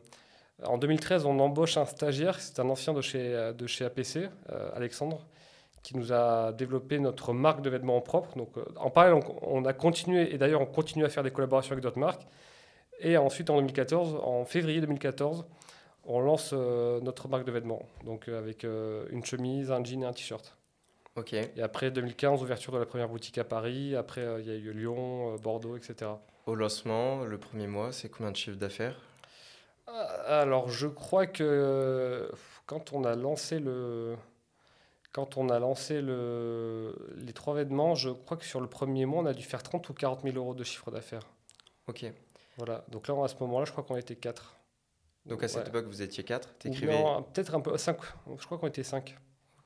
en 0.64 0.78
2013, 0.78 1.26
on 1.26 1.40
embauche 1.40 1.78
un 1.78 1.86
stagiaire, 1.86 2.40
c'est 2.40 2.60
un 2.60 2.70
ancien 2.70 2.94
de 2.94 3.02
chez, 3.02 3.54
de 3.58 3.68
chez 3.68 3.86
APC, 3.86 4.30
euh, 4.52 4.70
Alexandre, 4.76 5.26
qui 5.84 5.96
nous 5.96 6.12
a 6.12 6.52
développé 6.52 7.00
notre 7.00 7.34
marque 7.34 7.62
de 7.62 7.70
vêtements 7.70 8.02
propre. 8.02 8.36
Donc, 8.38 8.50
en 8.76 8.90
parallèle, 8.90 9.24
on, 9.42 9.64
a 9.66 9.74
continué, 9.74 10.34
et 10.34 10.38
d'ailleurs, 10.38 10.62
on 10.62 10.66
continue 10.66 11.06
à 11.06 11.10
faire 11.10 11.24
des 11.24 11.32
collaborations 11.32 11.74
avec 11.74 11.84
d'autres 11.84 12.00
marques. 12.00 12.26
Et 13.00 13.16
ensuite, 13.16 13.50
en 13.50 13.56
2014, 13.58 14.20
en 14.24 14.44
février 14.44 14.82
2014, 14.82 15.46
on 16.06 16.20
lance 16.20 16.54
notre 16.54 17.28
marque 17.28 17.46
de 17.46 17.52
vêtements, 17.52 17.84
donc 18.06 18.28
avec 18.28 18.64
une 18.64 19.24
chemise, 19.24 19.72
un 19.72 19.84
jean 19.84 20.04
et 20.04 20.06
un 20.06 20.14
t-shirt. 20.14 20.56
Et 21.56 21.62
après 21.62 21.92
2015, 21.92 22.42
ouverture 22.42 22.74
de 22.74 22.78
la 22.78 22.86
première 22.86 23.10
boutique 23.10 23.38
à 23.38 23.44
Paris. 23.44 23.96
Après, 23.96 24.22
euh, 24.22 24.40
il 24.40 24.48
y 24.48 24.52
a 24.52 24.56
eu 24.56 24.72
Lyon, 24.74 25.34
euh, 25.34 25.38
Bordeaux, 25.38 25.75
etc. 25.75 26.12
Au 26.46 26.56
lancement, 26.56 27.24
le 27.24 27.38
premier 27.38 27.68
mois, 27.68 27.92
c'est 27.92 28.10
combien 28.10 28.31
de 28.31 28.38
chiffre 28.38 28.58
d'affaires? 28.58 29.00
Euh, 29.90 30.42
Alors, 30.42 30.69
je 30.69 30.88
crois 30.88 31.25
que 31.28 32.30
quand 32.66 32.94
on 32.94 33.04
a 33.04 33.16
lancé 33.16 33.60
le, 33.60 34.16
quand 35.12 35.38
on 35.38 35.50
a 35.50 35.60
lancé 35.60 36.02
le, 36.02 36.94
les 37.16 37.34
trois 37.34 37.56
vêtements, 37.56 37.96
je 37.96 38.10
crois 38.10 38.38
que 38.38 38.46
sur 38.46 38.62
le 38.62 38.68
premier 38.68 39.06
mois, 39.06 39.24
on 39.24 39.25
a 39.25 39.34
dû 39.34 39.44
faire 39.44 39.64
30 39.64 39.90
ou 39.90 39.94
40 39.94 40.22
000 40.24 40.38
euros 40.38 40.54
de 40.54 40.64
chiffre 40.64 40.92
d'affaires. 40.92 41.28
Ok. 41.88 42.06
Voilà. 42.58 42.84
Donc 42.90 43.08
là, 43.08 43.16
à 43.24 43.28
ce 43.28 43.36
moment-là, 43.42 43.66
je 43.66 43.72
crois 43.72 43.84
qu'on 43.84 43.98
était 43.98 44.16
4. 44.16 44.56
Donc 45.25 45.44
à 45.44 45.48
cette 45.48 45.68
époque, 45.68 45.88
vous 45.88 46.02
étiez 46.02 46.24
4 46.24 46.56
Non, 46.84 47.24
peut-être 47.24 47.56
un 47.56 47.60
peu 47.60 47.75
5. 47.78 47.98
Je 48.40 48.46
crois 48.46 48.58
qu'on 48.58 48.68
était 48.68 48.84
5. 48.84 49.16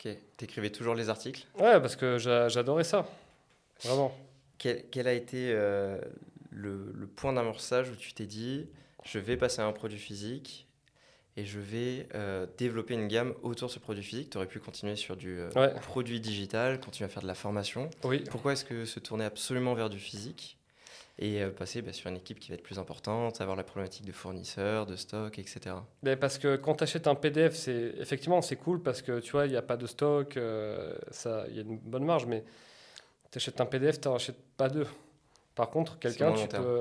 Ok. 0.03 0.17
T'écrivais 0.37 0.69
toujours 0.69 0.95
les 0.95 1.09
articles? 1.09 1.45
Ouais, 1.59 1.79
parce 1.79 1.95
que 1.95 2.17
j'adorais 2.17 2.83
ça. 2.83 3.07
Vraiment. 3.83 4.15
Quel, 4.57 4.83
quel 4.91 5.07
a 5.07 5.13
été 5.13 5.51
euh, 5.51 5.99
le, 6.51 6.91
le, 6.93 7.07
point 7.07 7.33
d'amorçage 7.33 7.89
où 7.89 7.95
tu 7.95 8.13
t'es 8.13 8.25
dit 8.25 8.67
je 9.03 9.17
vais 9.17 9.37
passer 9.37 9.61
à 9.61 9.65
un 9.65 9.71
produit 9.71 9.97
physique 9.97 10.67
et 11.35 11.45
je 11.45 11.59
vais 11.59 12.07
euh, 12.13 12.45
développer 12.57 12.93
une 12.93 13.07
gamme 13.07 13.33
autour 13.41 13.69
de 13.69 13.73
ce 13.73 13.79
produit 13.79 14.03
physique? 14.03 14.29
Tu 14.29 14.37
aurais 14.37 14.47
pu 14.47 14.59
continuer 14.59 14.95
sur 14.95 15.15
du 15.15 15.39
euh, 15.39 15.49
produit 15.81 16.19
digital, 16.19 16.79
continuer 16.79 17.05
à 17.05 17.09
faire 17.09 17.23
de 17.23 17.27
la 17.27 17.35
formation. 17.35 17.89
Oui. 18.03 18.23
Pourquoi 18.29 18.53
est-ce 18.53 18.65
que 18.65 18.85
se 18.85 18.99
tourner 18.99 19.25
absolument 19.25 19.73
vers 19.73 19.89
du 19.89 19.99
physique? 19.99 20.57
Et 21.21 21.43
euh, 21.43 21.51
passer 21.51 21.83
bah, 21.83 21.93
sur 21.93 22.09
une 22.09 22.17
équipe 22.17 22.39
qui 22.39 22.49
va 22.49 22.55
être 22.55 22.63
plus 22.63 22.79
importante, 22.79 23.39
avoir 23.39 23.55
la 23.55 23.63
problématique 23.63 24.05
de 24.05 24.11
fournisseurs, 24.11 24.87
de 24.87 24.95
stock, 24.95 25.37
etc. 25.37 25.75
Mais 26.01 26.15
parce 26.15 26.39
que 26.39 26.55
quand 26.55 26.75
tu 26.75 26.83
achètes 26.83 27.07
un 27.07 27.15
PDF, 27.15 27.55
c'est 27.55 27.93
effectivement 27.99 28.41
c'est 28.41 28.55
cool 28.55 28.81
parce 28.81 29.03
que 29.03 29.19
tu 29.19 29.31
vois, 29.31 29.45
il 29.45 29.51
n'y 29.51 29.57
a 29.57 29.61
pas 29.61 29.77
de 29.77 29.85
stock, 29.85 30.35
euh, 30.35 30.95
ça, 31.11 31.45
il 31.49 31.55
y 31.55 31.59
a 31.59 31.61
une 31.61 31.77
bonne 31.77 32.03
marge, 32.03 32.25
mais 32.25 32.43
tu 33.31 33.37
achètes 33.37 33.61
un 33.61 33.67
PDF, 33.67 34.01
tu 34.01 34.09
n'en 34.09 34.15
achètes 34.15 34.41
pas 34.57 34.67
deux. 34.67 34.87
Par 35.53 35.69
contre, 35.69 35.99
quelqu'un, 35.99 36.33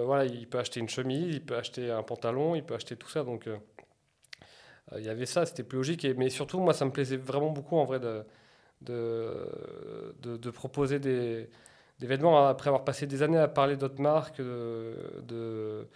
voilà, 0.07 0.25
il 0.25 0.49
peut 0.49 0.59
acheter 0.59 0.81
une 0.81 0.89
chemise, 0.89 1.35
il 1.35 1.45
peut 1.45 1.57
acheter 1.57 1.91
un 1.91 2.03
pantalon, 2.03 2.55
il 2.55 2.65
peut 2.65 2.75
acheter 2.75 2.97
tout 2.97 3.11
ça. 3.11 3.25
Donc, 3.25 3.47
euh, 3.47 3.59
il 4.97 5.05
y 5.05 5.09
avait 5.09 5.27
ça, 5.27 5.45
c'était 5.45 5.65
plus 5.65 5.77
logique. 5.77 6.05
Et, 6.05 6.15
mais 6.15 6.31
surtout, 6.31 6.61
moi, 6.61 6.73
ça 6.73 6.85
me 6.85 6.93
plaisait 6.93 7.17
vraiment 7.17 7.51
beaucoup 7.51 7.77
en 7.77 7.85
vrai 7.85 7.99
de, 7.99 8.25
de, 8.81 10.37
de 10.37 10.51
proposer 10.51 11.01
des, 11.01 11.51
des 12.01 12.07
vêtements, 12.07 12.49
après 12.49 12.69
avoir 12.69 12.83
passé 12.85 13.07
des 13.07 13.23
années 13.23 13.39
à 13.39 13.47
parler 13.47 13.77
d'autres 13.77 14.01
marques, 14.01 14.41
de, 14.41 15.87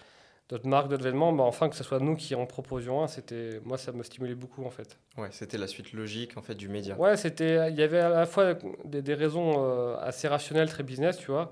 d'autres 0.48 0.68
marques, 0.68 0.88
d'autres 0.88 1.02
vêtements, 1.04 1.32
bah 1.32 1.44
enfin 1.44 1.70
que 1.70 1.76
ce 1.76 1.82
soit 1.82 1.98
nous 1.98 2.14
qui 2.14 2.34
en 2.34 2.44
proposions 2.46 3.02
un, 3.02 3.08
c'était, 3.08 3.58
moi 3.64 3.78
ça 3.78 3.90
me 3.92 4.02
stimulait 4.02 4.34
beaucoup 4.34 4.64
en 4.64 4.70
fait. 4.70 4.98
Ouais, 5.16 5.28
c'était 5.30 5.56
la 5.56 5.66
suite 5.66 5.92
logique 5.94 6.36
en 6.36 6.42
fait 6.42 6.54
du 6.54 6.68
média. 6.68 6.94
Ouais, 6.98 7.16
c'était, 7.16 7.70
il 7.70 7.76
y 7.76 7.82
avait 7.82 8.00
à 8.00 8.10
la 8.10 8.26
fois 8.26 8.54
des, 8.84 9.00
des 9.00 9.14
raisons 9.14 9.54
euh, 9.56 9.96
assez 9.98 10.28
rationnelles, 10.28 10.68
très 10.68 10.82
business, 10.82 11.16
tu 11.16 11.30
vois. 11.30 11.50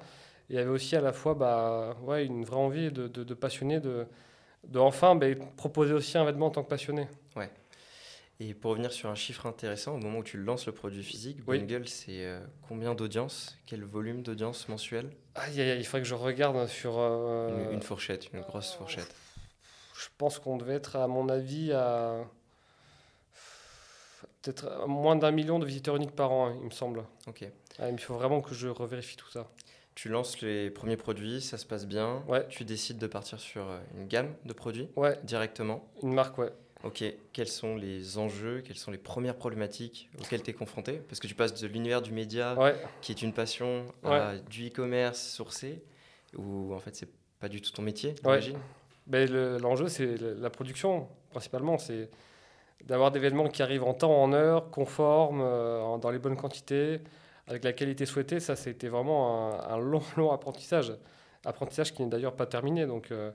il 0.50 0.56
y 0.56 0.58
avait 0.58 0.68
aussi 0.70 0.94
à 0.96 1.00
la 1.00 1.12
fois 1.14 1.34
bah, 1.34 1.96
ouais, 2.02 2.26
une 2.26 2.44
vraie 2.44 2.56
envie 2.58 2.92
de, 2.92 3.08
de, 3.08 3.24
de 3.24 3.34
passionner, 3.34 3.80
de, 3.80 4.06
de 4.68 4.78
enfin 4.78 5.14
bah, 5.14 5.26
proposer 5.56 5.94
aussi 5.94 6.18
un 6.18 6.24
vêtement 6.26 6.46
en 6.46 6.50
tant 6.50 6.62
que 6.62 6.68
passionné. 6.68 7.08
Et 8.42 8.54
pour 8.54 8.72
revenir 8.72 8.90
sur 8.90 9.08
un 9.08 9.14
chiffre 9.14 9.46
intéressant, 9.46 9.94
au 9.94 9.98
moment 9.98 10.18
où 10.18 10.24
tu 10.24 10.36
lances 10.36 10.66
le 10.66 10.72
produit 10.72 11.04
physique, 11.04 11.38
oui. 11.46 11.64
c'est 11.86 12.24
euh, 12.24 12.40
combien 12.66 12.92
d'audience? 12.92 13.56
Quel 13.66 13.84
volume 13.84 14.22
d'audience 14.22 14.68
mensuel? 14.68 15.10
Ah, 15.36 15.48
Il 15.48 15.84
faudrait 15.84 16.02
que 16.02 16.08
je 16.08 16.14
regarde 16.16 16.66
sur... 16.66 16.94
Euh, 16.98 17.70
une, 17.70 17.82
fourchette, 17.82 18.30
une 18.32 18.40
grosse 18.40 18.72
fourchette. 18.72 19.14
Je 19.94 20.08
pense 20.18 20.40
qu'on 20.40 20.56
devait 20.56 20.74
être, 20.74 20.96
à 20.96 21.06
mon 21.06 21.28
avis, 21.28 21.72
à 21.72 22.24
peut-être 24.42 24.88
moins 24.88 25.14
d'un 25.14 25.30
million 25.30 25.60
de 25.60 25.64
visiteurs 25.64 25.94
uniques 25.94 26.16
par 26.16 26.32
an, 26.32 26.48
hein, 26.48 26.56
il 26.58 26.64
me 26.64 26.70
semble. 26.70 27.04
Ok. 27.28 27.44
Ah, 27.78 27.90
il 27.90 28.00
faut 28.00 28.14
vraiment 28.14 28.40
que 28.40 28.56
je 28.56 28.66
revérifie 28.66 29.16
tout 29.16 29.30
ça. 29.30 29.48
Tu 29.94 30.08
lances 30.08 30.40
les 30.40 30.70
premiers 30.70 30.96
produits, 30.96 31.40
ça 31.40 31.58
se 31.58 31.66
passe 31.66 31.86
bien. 31.86 32.24
Ouais. 32.26 32.44
Tu 32.48 32.64
décides 32.64 32.98
de 32.98 33.06
partir 33.06 33.38
sur 33.38 33.68
euh, 33.68 33.78
une 33.94 34.08
gamme 34.08 34.34
de 34.44 34.52
produits 34.52 34.88
ouais. 34.96 35.16
directement? 35.22 35.88
Une 36.02 36.12
marque, 36.12 36.38
ouais. 36.38 36.50
Ok, 36.84 37.04
quels 37.32 37.48
sont 37.48 37.76
les 37.76 38.18
enjeux, 38.18 38.62
quelles 38.66 38.76
sont 38.76 38.90
les 38.90 38.98
premières 38.98 39.36
problématiques 39.36 40.08
auxquelles 40.20 40.42
tu 40.42 40.50
es 40.50 40.54
confronté? 40.54 40.94
Parce 41.08 41.20
que 41.20 41.26
tu 41.28 41.34
passes 41.34 41.54
de 41.60 41.66
l'univers 41.68 42.02
du 42.02 42.12
média, 42.12 42.56
qui 43.00 43.12
est 43.12 43.22
une 43.22 43.32
passion, 43.32 43.86
à 44.04 44.36
du 44.36 44.68
e-commerce 44.68 45.20
sourcé, 45.20 45.82
où 46.36 46.74
en 46.74 46.78
fait 46.78 46.96
c'est 46.96 47.08
pas 47.38 47.48
du 47.48 47.60
tout 47.60 47.70
ton 47.70 47.82
métier, 47.82 48.14
j'imagine? 48.22 48.58
L'enjeu, 49.10 49.88
c'est 49.88 50.16
la 50.16 50.50
production, 50.50 51.08
principalement. 51.30 51.78
C'est 51.78 52.08
d'avoir 52.84 53.10
des 53.10 53.18
événements 53.18 53.48
qui 53.48 53.62
arrivent 53.62 53.84
en 53.84 53.94
temps, 53.94 54.22
en 54.22 54.32
heure, 54.32 54.70
conformes, 54.70 55.40
euh, 55.42 55.96
dans 55.98 56.10
les 56.10 56.18
bonnes 56.18 56.36
quantités, 56.36 57.00
avec 57.46 57.64
la 57.64 57.72
qualité 57.72 58.06
souhaitée. 58.06 58.40
Ça, 58.40 58.56
c'était 58.56 58.88
vraiment 58.88 59.60
un, 59.68 59.78
long, 59.78 60.02
long 60.16 60.32
apprentissage. 60.32 60.92
Apprentissage 61.44 61.92
qui 61.92 62.02
n'est 62.02 62.08
d'ailleurs 62.08 62.34
pas 62.34 62.46
terminé. 62.46 62.86
Donc, 62.86 63.10
euh, 63.10 63.30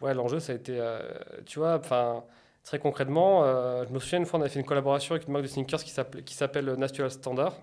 ouais, 0.00 0.14
l'enjeu, 0.14 0.40
ça 0.40 0.52
a 0.52 0.56
été, 0.56 0.76
euh, 0.78 1.00
tu 1.46 1.58
vois, 1.58 1.78
enfin 1.78 2.24
Très 2.66 2.78
concrètement, 2.80 3.44
je 3.84 3.92
me 3.92 3.98
souviens 4.00 4.18
une 4.18 4.26
fois, 4.26 4.40
on 4.40 4.42
avait 4.42 4.50
fait 4.50 4.58
une 4.58 4.66
collaboration 4.66 5.14
avec 5.14 5.28
une 5.28 5.32
marque 5.32 5.44
de 5.44 5.48
sneakers 5.48 5.84
qui 5.84 6.34
s'appelle 6.34 6.74
Natural 6.74 7.10
Standard. 7.10 7.54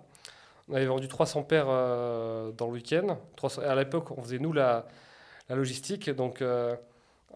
On 0.70 0.76
avait 0.76 0.86
vendu 0.86 1.10
300 1.10 1.44
paires 1.44 1.66
dans 1.66 2.68
le 2.68 2.72
week-end. 2.72 3.18
À 3.66 3.76
l'époque, 3.76 4.12
on 4.18 4.24
faisait 4.24 4.40
nous 4.40 4.54
la, 4.54 4.86
la 5.50 5.58
logistique. 5.58 6.10
Donc, 6.10 6.42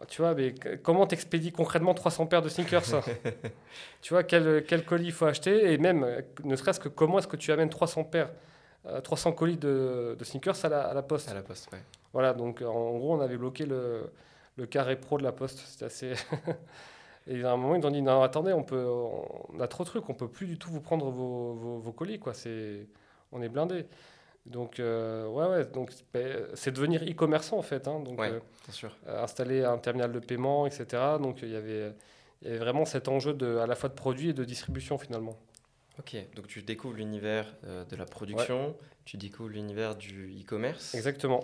tu 0.07 0.21
vois, 0.21 0.36
mais 0.36 0.53
comment 0.83 1.07
t'expédies 1.07 1.51
concrètement 1.51 1.93
300 1.93 2.27
paires 2.27 2.41
de 2.41 2.50
sneakers 2.50 3.03
Tu 4.01 4.13
vois, 4.13 4.24
quel, 4.24 4.63
quel 4.65 4.86
colis 4.86 5.07
il 5.07 5.12
faut 5.12 5.25
acheter 5.25 5.74
Et 5.74 5.77
même, 5.77 6.05
ne 6.43 6.55
serait-ce 6.55 6.79
que 6.79 6.88
comment 6.88 7.19
est-ce 7.19 7.27
que 7.27 7.36
tu 7.36 7.51
amènes 7.51 7.69
300 7.69 8.03
paires, 8.03 8.29
300 9.03 9.29
euh, 9.29 9.33
colis 9.33 9.57
de, 9.57 10.15
de 10.17 10.24
sneakers 10.24 10.63
à 10.63 10.69
la, 10.69 10.81
à 10.83 10.93
la, 10.93 11.01
poste? 11.01 11.29
À 11.29 11.33
la 11.33 11.41
poste, 11.41 11.71
ouais. 11.74 11.79
Voilà, 12.13 12.33
donc 12.33 12.62
en 12.62 12.97
gros, 12.97 13.15
on 13.15 13.21
avait 13.21 13.38
bloqué 13.38 13.65
le, 13.65 14.12
le 14.55 14.65
carré 14.67 14.95
pro 14.95 15.17
de 15.17 15.24
la 15.24 15.31
poste. 15.31 15.59
C'était 15.67 15.86
assez. 15.86 16.13
Et 17.27 17.43
à 17.43 17.51
un 17.51 17.57
moment, 17.57 17.75
ils 17.75 17.86
ont 17.86 17.91
dit 17.91 18.01
non, 18.01 18.22
attendez, 18.22 18.53
on, 18.53 18.63
peut, 18.63 18.86
on 18.86 19.60
a 19.60 19.67
trop 19.67 19.84
de 19.84 19.89
trucs, 19.89 20.10
on 20.10 20.13
peut 20.13 20.29
plus 20.29 20.48
du 20.48 20.57
tout 20.57 20.69
vous 20.69 20.81
prendre 20.81 21.10
vos, 21.10 21.53
vos, 21.53 21.79
vos 21.79 21.91
colis, 21.91 22.19
quoi. 22.19 22.34
C'est, 22.34 22.88
on 23.31 23.41
est 23.41 23.50
blindé. 23.50 23.86
Donc, 24.48 24.79
euh, 24.79 25.27
ouais, 25.27 25.46
ouais, 25.48 25.65
donc 25.65 25.91
ben, 26.13 26.48
c'est 26.53 26.72
devenir 26.72 27.03
e-commerçant 27.03 27.57
en 27.57 27.62
fait. 27.62 27.88
Hein, 27.88 28.00
donc, 28.00 28.19
euh, 28.19 28.39
sûr. 28.69 28.96
Euh, 29.07 29.24
installer 29.24 29.65
un 29.65 29.77
terminal 29.77 30.12
de 30.12 30.19
paiement, 30.19 30.65
etc. 30.65 30.86
Donc, 31.22 31.39
il 31.41 31.50
y 31.50 31.55
avait, 31.55 31.91
il 32.41 32.48
y 32.48 32.51
avait 32.51 32.60
vraiment 32.60 32.86
cet 32.86 33.10
enjeu 33.10 33.34
de, 33.34 33.57
à 33.57 33.67
la 33.67 33.75
fois 33.75 33.89
de 33.89 33.96
produit 33.96 34.29
et 34.29 34.34
de 34.34 34.46
distribution 34.46 34.98
finalement. 34.98 35.38
Ok, 36.00 36.15
donc 36.36 36.48
tu 36.48 36.62
découvres 36.62 36.96
l'univers 36.96 37.55
de 37.63 37.96
la 37.96 38.05
production, 38.05 38.75
tu 39.03 39.17
découvres 39.17 39.50
l'univers 39.50 39.96
du 39.96 40.31
e-commerce. 40.39 40.93
Exactement. 40.93 41.43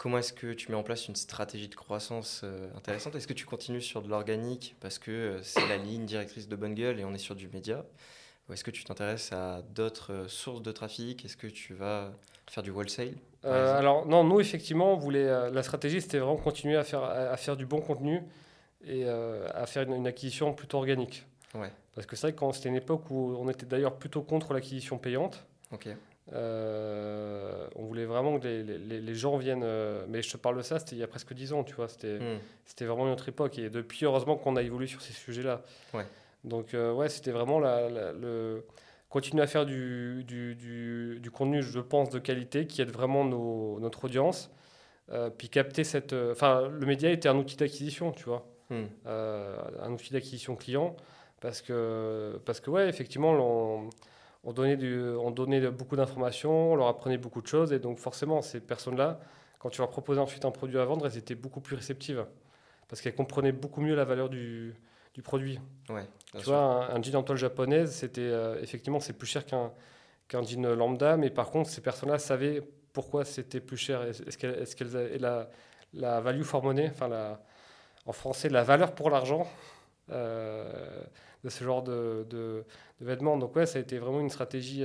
Comment 0.00 0.16
est-ce 0.16 0.32
que 0.32 0.54
tu 0.54 0.70
mets 0.70 0.78
en 0.78 0.82
place 0.82 1.08
une 1.08 1.14
stratégie 1.14 1.68
de 1.68 1.74
croissance 1.74 2.42
intéressante? 2.74 3.16
Est-ce 3.16 3.26
que 3.26 3.34
tu 3.34 3.44
continues 3.44 3.82
sur 3.82 4.00
de 4.00 4.08
l'organique 4.08 4.74
parce 4.80 4.98
que 4.98 5.40
c'est 5.42 5.68
la 5.68 5.76
ligne 5.76 6.06
directrice 6.06 6.48
de 6.48 6.56
Bonne 6.56 6.74
Gueule 6.74 6.98
et 7.00 7.04
on 7.04 7.12
est 7.12 7.18
sur 7.18 7.34
du 7.34 7.48
média? 7.48 7.84
Ou 8.50 8.52
est-ce 8.52 8.64
que 8.64 8.70
tu 8.72 8.82
t'intéresses 8.82 9.32
à 9.32 9.62
d'autres 9.62 10.12
euh, 10.12 10.28
sources 10.28 10.62
de 10.62 10.72
trafic? 10.72 11.24
Est-ce 11.24 11.36
que 11.36 11.46
tu 11.46 11.72
vas 11.72 12.10
faire 12.48 12.64
du 12.64 12.70
wholesale 12.70 13.14
euh, 13.44 13.78
Alors 13.78 14.06
non, 14.06 14.24
nous 14.24 14.40
effectivement, 14.40 14.92
on 14.94 14.96
voulait, 14.96 15.28
euh, 15.28 15.50
la 15.50 15.62
stratégie 15.62 16.00
c'était 16.00 16.18
vraiment 16.18 16.36
continuer 16.36 16.76
à 16.76 16.82
faire, 16.82 17.04
à, 17.04 17.36
faire 17.36 17.56
du 17.56 17.64
bon 17.64 17.80
contenu 17.80 18.22
et 18.84 19.06
à 19.06 19.66
faire 19.66 19.82
une, 19.82 20.06
acquisition 20.06 20.52
plutôt 20.52 20.78
organique. 20.78 21.26
Ouais. 21.54 21.70
Parce 21.94 22.06
que 22.06 22.16
c'est 22.16 22.32
vrai 22.32 22.32
que 22.32 22.56
c'était 22.56 22.70
une 22.70 22.76
époque 22.76 23.10
où 23.10 23.36
on 23.38 23.48
était 23.50 23.66
d'ailleurs 23.66 23.94
plutôt 23.96 24.22
contre 24.22 24.54
l'acquisition 24.54 24.96
payante. 24.96 25.44
Ok. 26.32 26.38
on 27.76 27.84
voulait 27.84 28.06
vraiment 28.06 28.38
que 28.38 28.46
les, 28.46 28.62
les, 28.62 29.00
les 29.00 29.14
gens 29.14 29.36
viennent. 29.36 29.66
mais 30.08 30.22
je 30.22 30.30
te 30.30 30.36
parle 30.36 30.56
de 30.56 30.62
ça, 30.62 30.78
c'était 30.78 30.96
il 30.96 30.98
y 30.98 31.04
a 31.04 31.08
presque 31.08 31.32
10 31.32 31.52
ans, 31.52 31.64
tu 31.64 31.74
vois. 31.74 31.88
C'était 31.88 32.18
hmm. 32.18 32.38
c'était 32.64 32.84
vraiment 32.84 33.06
une 33.06 33.12
autre 33.12 33.28
époque. 33.28 33.58
Et 33.58 33.70
depuis, 33.70 34.04
heureusement 34.04 34.36
qu'on 34.36 34.56
a 34.56 34.62
évolué 34.62 34.86
sur 34.86 35.02
ces 35.02 35.12
sujets-là. 35.12 35.62
Ouais. 35.94 36.06
Donc, 36.44 36.74
euh, 36.74 36.92
ouais, 36.92 37.08
c'était 37.08 37.32
vraiment 37.32 37.58
la, 37.58 37.88
le 37.88 38.64
continuer 39.08 39.42
à 39.42 39.46
faire 39.46 39.66
du, 39.66 40.24
du, 40.24 40.54
du, 40.54 41.30
contenu, 41.30 41.62
je 41.62 41.80
pense, 41.80 42.10
de 42.10 42.18
qualité 42.18 42.66
qui 42.66 42.80
aide 42.80 42.90
vraiment 42.90 43.24
nos, 43.24 43.78
notre 43.80 44.04
audience. 44.04 44.50
Euh, 45.10 45.28
puis 45.28 45.48
capter 45.48 45.82
cette. 45.84 46.12
Euh, 46.12 46.32
enfin, 46.32 46.68
le 46.68 46.86
média 46.86 47.10
était 47.10 47.28
un 47.28 47.36
outil 47.36 47.56
d'acquisition, 47.56 48.12
tu 48.12 48.24
vois. 48.24 48.46
Hmm. 48.70 48.86
un 49.04 49.90
outil 49.90 50.12
d'acquisition 50.12 50.54
client. 50.54 50.96
Parce 51.40 51.60
que, 51.62 52.38
parce 52.44 52.60
que, 52.60 52.70
ouais, 52.70 52.88
effectivement, 52.88 53.32
on, 53.32 53.90
on 54.44 54.52
donnait, 54.52 54.76
du, 54.76 55.00
on 55.02 55.30
donnait 55.30 55.70
beaucoup 55.70 55.96
d'informations, 55.96 56.72
on 56.72 56.76
leur 56.76 56.88
apprenait 56.88 57.18
beaucoup 57.18 57.42
de 57.42 57.46
choses. 57.46 57.72
Et 57.72 57.78
donc, 57.78 57.98
forcément, 57.98 58.42
ces 58.42 58.60
personnes-là, 58.60 59.20
quand 59.58 59.70
tu 59.70 59.80
leur 59.80 59.90
proposais 59.90 60.20
ensuite 60.20 60.44
un 60.44 60.50
produit 60.50 60.78
à 60.78 60.84
vendre, 60.84 61.06
elles 61.06 61.18
étaient 61.18 61.34
beaucoup 61.34 61.60
plus 61.60 61.76
réceptives. 61.76 62.24
Parce 62.88 63.02
qu'elles 63.02 63.14
comprenaient 63.14 63.52
beaucoup 63.52 63.80
mieux 63.80 63.94
la 63.94 64.04
valeur 64.04 64.28
du, 64.28 64.74
du 65.14 65.22
produit. 65.22 65.60
Ouais, 65.88 66.06
tu 66.36 66.44
vois, 66.44 66.92
un, 66.92 67.02
jean 67.02 67.16
en 67.16 67.22
toile 67.22 67.38
japonaise, 67.38 67.92
c'était 67.92 68.20
euh, 68.22 68.60
effectivement 68.62 69.00
c'est 69.00 69.12
plus 69.12 69.26
cher 69.26 69.44
qu'un 69.46 69.72
qu'un 70.28 70.42
jean 70.42 70.74
lambda, 70.74 71.16
mais 71.16 71.30
par 71.30 71.50
contre 71.50 71.68
ces 71.68 71.80
personnes-là 71.80 72.18
savaient 72.18 72.62
pourquoi 72.92 73.24
c'était 73.24 73.60
plus 73.60 73.76
cher. 73.76 74.02
Est-ce 74.02 74.36
qu'elles 74.38 74.62
est 74.62 74.74
qu 74.74 74.84
avaient 74.84 75.18
la, 75.18 75.50
la 75.92 76.20
value 76.20 76.42
for 76.42 76.62
money, 76.62 76.88
enfin 76.90 77.08
la, 77.08 77.40
en 78.06 78.12
français 78.12 78.48
la 78.48 78.62
valeur 78.62 78.94
pour 78.94 79.10
l'argent 79.10 79.46
euh, 80.10 81.02
de 81.44 81.48
ce 81.48 81.64
genre 81.64 81.82
de, 81.82 82.26
de, 82.28 82.64
vêtements. 83.04 83.36
Donc 83.36 83.56
ouais, 83.56 83.66
ça 83.66 83.78
a 83.78 83.82
été 83.82 83.98
vraiment 83.98 84.20
une 84.20 84.30
stratégie 84.30 84.84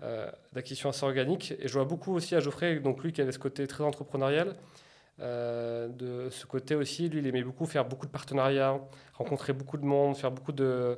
euh, 0.00 0.30
d'acquisition 0.52 0.90
assez 0.90 1.04
organique. 1.04 1.54
Et 1.58 1.66
je 1.66 1.72
vois 1.72 1.84
beaucoup 1.84 2.14
aussi 2.14 2.36
à 2.36 2.40
Geoffrey, 2.40 2.78
donc 2.78 3.02
lui 3.02 3.12
qui 3.12 3.20
avait 3.20 3.32
ce 3.32 3.38
côté 3.40 3.66
très 3.66 3.82
entrepreneurial. 3.82 4.54
Euh, 5.18 5.88
de 5.88 6.30
ce 6.30 6.46
côté 6.46 6.76
aussi, 6.76 7.08
lui, 7.08 7.18
il 7.18 7.26
aimait 7.26 7.42
beaucoup 7.42 7.66
faire 7.66 7.84
beaucoup 7.84 8.06
de 8.06 8.12
partenariats, 8.12 8.78
rencontrer 9.14 9.52
beaucoup 9.52 9.76
de 9.76 9.84
monde, 9.84 10.16
faire 10.16 10.30
beaucoup 10.30 10.52
de, 10.52 10.96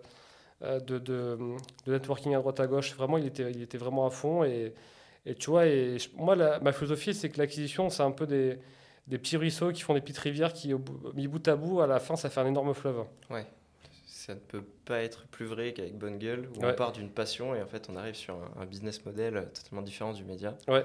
euh, 0.62 0.80
de, 0.80 0.98
de, 0.98 1.38
networking 1.86 2.34
à 2.34 2.38
droite 2.40 2.60
à 2.60 2.66
gauche. 2.66 2.94
Vraiment, 2.94 3.16
il 3.16 3.24
était, 3.24 3.50
il 3.50 3.62
était 3.62 3.78
vraiment 3.78 4.06
à 4.06 4.10
fond. 4.10 4.44
Et, 4.44 4.74
et 5.24 5.34
tu 5.34 5.48
vois, 5.48 5.66
et 5.66 5.96
moi, 6.18 6.36
ma 6.36 6.72
philosophie, 6.72 7.14
c'est 7.14 7.30
que 7.30 7.38
l'acquisition, 7.38 7.88
c'est 7.88 8.02
un 8.02 8.10
peu 8.10 8.26
des, 8.26 8.58
des, 9.06 9.16
petits 9.16 9.38
ruisseaux 9.38 9.72
qui 9.72 9.80
font 9.80 9.94
des 9.94 10.02
petites 10.02 10.18
rivières 10.18 10.52
qui, 10.52 10.74
mis 11.14 11.26
bout 11.26 11.48
à 11.48 11.56
bout, 11.56 11.80
à 11.80 11.86
la 11.86 12.00
fin, 12.00 12.16
ça 12.16 12.28
fait 12.28 12.40
un 12.40 12.46
énorme 12.46 12.74
fleuve. 12.74 13.04
Ouais. 13.30 13.46
Ça 14.30 14.34
ne 14.36 14.40
peut 14.40 14.62
pas 14.84 15.02
être 15.02 15.26
plus 15.26 15.44
vrai 15.44 15.72
qu'avec 15.72 15.98
Bonne 15.98 16.18
Gueule, 16.18 16.48
où 16.56 16.64
on 16.64 16.72
part 16.74 16.92
d'une 16.92 17.10
passion 17.10 17.52
et 17.54 17.60
en 17.60 17.66
fait, 17.66 17.88
on 17.90 17.96
arrive 17.96 18.14
sur 18.14 18.34
un, 18.34 18.62
un 18.62 18.64
business 18.64 19.04
model 19.04 19.48
totalement 19.52 19.82
différent 19.82 20.12
du 20.12 20.22
média. 20.22 20.56
Ouais. 20.68 20.84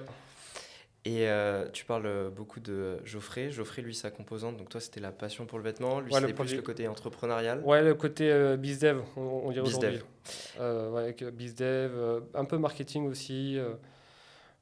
Et 1.06 1.30
euh, 1.30 1.70
tu 1.72 1.86
parles 1.86 2.32
beaucoup 2.36 2.60
de 2.60 2.98
Geoffrey. 3.06 3.52
Geoffrey, 3.52 3.84
lui, 3.84 3.94
sa 3.94 4.10
composante, 4.10 4.58
donc 4.58 4.70
toi, 4.70 4.82
c'était 4.82 5.00
la 5.00 5.12
passion 5.12 5.46
pour 5.46 5.60
le 5.60 5.64
vêtement. 5.64 6.00
Lui, 6.00 6.12
c'était 6.12 6.34
plus 6.34 6.56
le 6.56 6.64
côté 6.64 6.88
entrepreneurial. 6.88 7.62
Ouais, 7.64 7.84
le 7.84 7.94
côté 7.94 8.32
euh, 8.32 8.58
bizdev, 8.58 9.02
on, 9.16 9.52
dirait 9.52 9.68
aujourd'hui. 9.68 10.00
Euh, 10.60 10.90
ouais, 10.90 11.16
bizdev, 11.32 11.92
euh, 11.94 12.22
un 12.34 12.46
peu 12.46 12.58
marketing 12.58 13.08
aussi. 13.08 13.60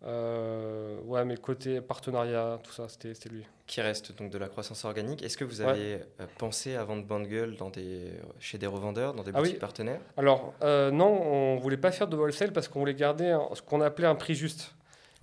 Ouais, 0.04 1.26
mais 1.26 1.38
côté 1.38 1.82
partenariat, 1.82 2.60
tout 2.64 2.72
ça, 2.72 2.88
c'était 2.90 3.30
lui. 3.30 3.46
Qui 3.66 3.82
reste 3.82 4.18
donc 4.18 4.30
de 4.30 4.38
la 4.38 4.50
croissance 4.50 4.84
organique. 4.86 5.24
Est-ce 5.24 5.38
que 5.38 5.46
vous 5.46 5.62
avez 5.62 6.00
pensé 6.38 6.76
à 6.76 6.84
vendre 6.84 7.06
Bandgueule 7.06 7.56
dans 7.56 7.70
des, 7.70 8.12
chez 8.40 8.58
des 8.58 8.68
revendeurs, 8.68 9.14
dans 9.14 9.24
des 9.24 9.32
ah 9.34 9.40
boutiques 9.40 9.60
partenaires? 9.60 10.02
Alors, 10.18 10.54
non, 10.62 11.08
on 11.08 11.58
voulait 11.58 11.78
pas 11.78 11.92
faire 11.92 12.08
de 12.08 12.18
wholesale 12.18 12.52
parce 12.52 12.68
qu'on 12.68 12.80
voulait 12.80 12.96
garder 12.96 13.38
ce 13.54 13.62
qu'on 13.62 13.82
appelait 13.82 14.08
un 14.08 14.16
prix 14.16 14.36
juste. 14.36 14.74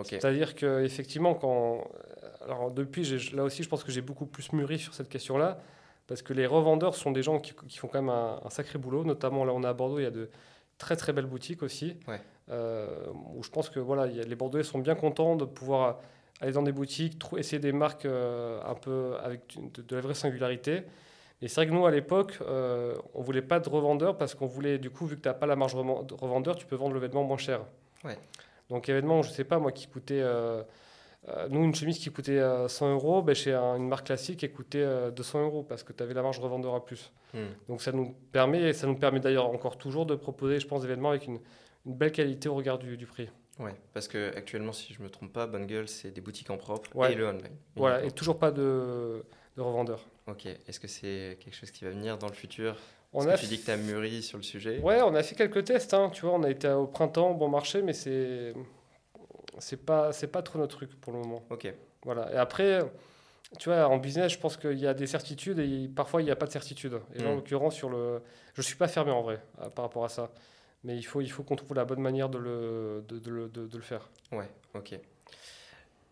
C'est-à-dire 0.05 0.55
qu'effectivement, 0.55 1.35
quand. 1.35 1.85
Alors, 2.45 2.71
depuis, 2.71 3.05
là 3.35 3.45
aussi, 3.45 3.63
je 3.63 3.69
pense 3.69 3.85
que 3.85 3.93
j'ai 3.93 4.01
beaucoup 4.01 4.27
plus 4.27 4.53
mûri 4.53 4.79
sur 4.79 4.95
cette 4.95 5.09
question-là, 5.09 5.61
parce 6.07 6.23
que 6.23 6.33
les 6.33 6.47
revendeurs 6.47 6.95
sont 6.95 7.11
des 7.11 7.23
gens 7.23 7.39
qui, 7.39 7.53
font 7.79 7.89
quand 7.89 8.01
même 8.01 8.09
un, 8.09 8.51
sacré 8.51 8.79
boulot. 8.79 9.05
Notamment, 9.05 9.45
là, 9.45 9.53
on 9.53 9.63
est 9.63 9.67
à 9.67 9.75
Bordeaux, 9.75 9.99
il 9.99 10.05
y 10.05 10.07
a 10.07 10.11
de 10.11 10.31
très 10.79 10.97
très 10.97 11.13
belles 11.13 11.27
boutiques 11.27 11.63
aussi. 11.63 11.97
Euh, 12.09 12.17
où 12.51 13.43
je 13.43 13.51
pense 13.51 13.71
que 13.71 13.79
voilà, 13.79 14.07
les 14.07 14.35
Bordelais 14.35 14.65
sont 14.65 14.79
bien 14.79 14.95
contents 14.95 15.37
de 15.37 15.45
pouvoir 15.45 15.99
aller 16.41 16.53
dans 16.53 16.63
des 16.63 16.73
boutiques, 16.73 17.23
essayer 17.37 17.59
des 17.59 17.73
marques 17.73 18.07
euh, 18.07 18.61
un 18.67 18.75
peu 18.75 19.15
avec 19.23 19.57
de, 19.89 19.95
la 19.95 20.01
vraie 20.01 20.15
singularité. 20.15 20.83
Et 21.43 21.49
c'est 21.49 21.57
vrai 21.57 21.67
que 21.67 21.73
nous, 21.73 21.87
à 21.87 21.91
l'époque, 21.91 22.39
euh, 22.43 22.95
on 23.15 23.23
voulait 23.23 23.43
pas 23.43 23.61
de 23.61 23.69
revendeurs 23.69 24.17
parce 24.17 24.35
qu'on 24.35 24.47
voulait, 24.47 24.79
du 24.79 24.91
coup, 24.91 25.07
vu 25.07 25.17
que 25.17 25.23
tu 25.23 25.29
n'as 25.29 25.35
pas 25.35 25.47
la 25.47 25.57
marge 25.57 25.75
de 25.75 26.15
revendeur, 26.15 26.57
tu 26.57 26.67
peux 26.67 26.77
vendre 26.77 26.95
le 26.95 27.01
vêtement 27.01 27.25
moins 27.25 27.39
cher. 27.39 27.61
Ouais. 28.05 28.19
Donc 28.69 28.89
événement, 28.89 29.23
je 29.23 29.31
sais 29.31 29.45
pas 29.45 29.59
moi, 29.59 29.73
qui 29.73 29.87
coûtait... 29.87 30.21
Euh, 30.21 30.63
euh, 31.29 31.49
nous, 31.51 31.63
une 31.63 31.75
chemise 31.75 31.99
qui 31.99 32.11
coûtait 32.11 32.41
100 32.69 32.87
euh, 32.87 32.93
euros, 32.95 33.21
ben, 33.21 33.35
chez 33.35 33.53
une 33.53 33.89
marque 33.89 34.07
classique, 34.07 34.43
elle 34.43 34.53
coûtait 34.53 34.87
200 35.15 35.45
euros 35.45 35.63
parce 35.63 35.83
que 35.83 35.93
tu 35.93 36.03
avais 36.03 36.15
la 36.15 36.23
marge 36.23 36.39
revendeur 36.39 36.75
à 36.75 36.85
plus. 36.85 37.13
Hmm. 37.35 37.49
Donc 37.69 37.83
ça 37.83 37.93
nous 37.93 38.15
permet, 38.33 38.63
et 38.63 38.73
ça 38.73 38.87
nous 38.87 38.95
permet 38.95 39.21
d'ailleurs 39.21 39.51
encore 39.51 39.77
toujours 39.77 40.07
de 40.07 40.15
proposer, 40.15 40.61
je 40.61 40.67
pense, 40.67 40.81
des 40.81 40.87
événements 40.87 41.11
avec 41.11 41.27
une, 41.27 41.39
une 41.87 41.95
belle 41.95 42.13
qualité 42.13 42.49
au 42.49 42.55
regard 42.55 42.79
du, 42.79 42.97
du 42.97 43.07
prix. 43.07 43.29
Oui, 43.59 43.71
parce 43.93 44.09
que 44.09 44.35
actuellement, 44.37 44.73
si 44.73 44.95
je 44.95 45.03
me 45.03 45.11
trompe 45.11 45.33
pas, 45.33 45.47
Bonne 45.47 45.67
Gueule, 45.67 45.89
c'est 45.89 46.11
des 46.11 46.21
boutiques 46.21 46.51
en 46.51 46.57
propre 46.57 46.91
et 47.05 47.15
le 47.15 47.27
online. 47.27 47.57
Voilà, 47.77 48.05
et 48.05 48.11
toujours 48.11 48.39
pas 48.39 48.51
de, 48.51 49.23
de 49.57 49.61
revendeur. 49.61 50.07
Ok, 50.27 50.47
est-ce 50.47 50.81
que 50.81 50.89
c'est 50.89 51.39
quelque 51.41 51.55
chose 51.55 51.71
qui 51.71 51.85
va 51.85 51.91
venir 51.91 52.17
dans 52.17 52.29
le 52.29 52.33
futur? 52.33 52.77
On 53.13 53.27
a 53.27 53.37
tu 53.37 53.47
dis 53.47 53.59
que 53.59 53.65
tu 53.65 53.71
as 53.71 53.77
mûri 53.77 54.23
sur 54.23 54.39
le 54.39 54.45
sujet. 54.45 54.79
Ouais, 54.79 55.03
on 55.03 55.15
a 55.15 55.23
fait 55.23 55.35
quelques 55.35 55.65
tests. 55.65 55.93
Hein, 55.95 56.11
tu 56.13 56.23
vois, 56.23 56.35
on 56.35 56.43
a 56.45 56.51
été 56.51 56.69
au 56.69 56.87
printemps, 56.87 57.35
bon 57.35 57.49
marché, 57.49 57.83
mais 57.83 57.93
c'est 57.93 58.55
c'est 59.59 59.85
pas 59.85 60.13
c'est 60.13 60.29
pas 60.29 60.43
trop 60.43 60.59
notre 60.59 60.77
truc 60.77 60.99
pour 61.01 61.13
le 61.13 61.19
moment. 61.19 61.45
Ok. 61.51 61.73
Voilà. 62.05 62.33
Et 62.33 62.37
après, 62.37 62.81
tu 63.59 63.69
vois, 63.69 63.89
en 63.89 63.99
business, 63.99 64.33
je 64.33 64.39
pense 64.39 64.57
qu'il 64.57 64.79
y 64.79 64.87
a 64.87 64.95
des 64.95 65.09
certitudes 65.09 65.59
et 65.59 65.89
parfois 65.89 66.23
il 66.23 66.27
n'y 66.27 66.31
a 66.31 66.37
pas 66.37 66.47
de 66.47 66.53
certitude. 66.53 67.01
Et 67.15 67.25
en 67.25 67.33
hmm. 67.33 67.37
l'occurrence, 67.37 67.75
sur 67.75 67.91
le, 67.91 68.23
je 68.55 68.63
suis 68.63 68.77
pas 68.77 68.89
fermé 68.89 69.11
en 69.11 69.23
vrai 69.23 69.43
par 69.75 69.85
rapport 69.85 70.05
à 70.05 70.09
ça, 70.09 70.31
mais 70.85 70.97
il 70.97 71.03
faut 71.03 71.21
il 71.21 71.31
faut 71.31 71.43
qu'on 71.43 71.57
trouve 71.57 71.75
la 71.75 71.85
bonne 71.85 72.01
manière 72.01 72.29
de 72.29 72.39
le 72.39 73.05
de, 73.09 73.19
de, 73.19 73.49
de, 73.49 73.67
de 73.67 73.77
le 73.77 73.83
faire. 73.83 74.09
Ouais. 74.33 74.49
Ok. 74.75 74.99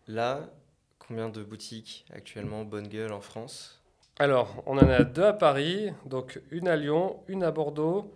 Là, 0.07 0.49
combien 0.97 1.29
de 1.29 1.43
boutiques 1.43 2.05
actuellement 2.11 2.63
Bonne 2.63 2.87
Gueule 2.87 3.13
en 3.13 3.21
France? 3.21 3.81
Alors, 4.17 4.63
on 4.65 4.77
en 4.77 4.89
a 4.89 5.03
deux 5.03 5.23
à 5.23 5.33
Paris, 5.33 5.93
donc 6.05 6.41
une 6.51 6.67
à 6.67 6.75
Lyon, 6.75 7.21
une 7.27 7.43
à 7.43 7.51
Bordeaux, 7.51 8.11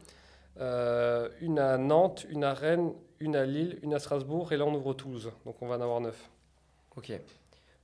euh, 0.60 1.30
une 1.40 1.60
à 1.60 1.78
Nantes, 1.78 2.26
une 2.30 2.44
à 2.44 2.54
Rennes, 2.54 2.94
une 3.20 3.36
à 3.36 3.46
Lille, 3.46 3.80
une 3.84 3.94
à 3.94 4.00
Strasbourg, 4.00 4.52
et 4.52 4.58
là 4.58 4.66
on 4.66 4.74
ouvre 4.76 4.94
Toulouse, 4.94 5.32
donc 5.46 5.62
on 5.62 5.68
va 5.68 5.78
en 5.78 5.82
avoir 5.82 6.02
neuf. 6.02 6.30
Ok. 6.98 7.14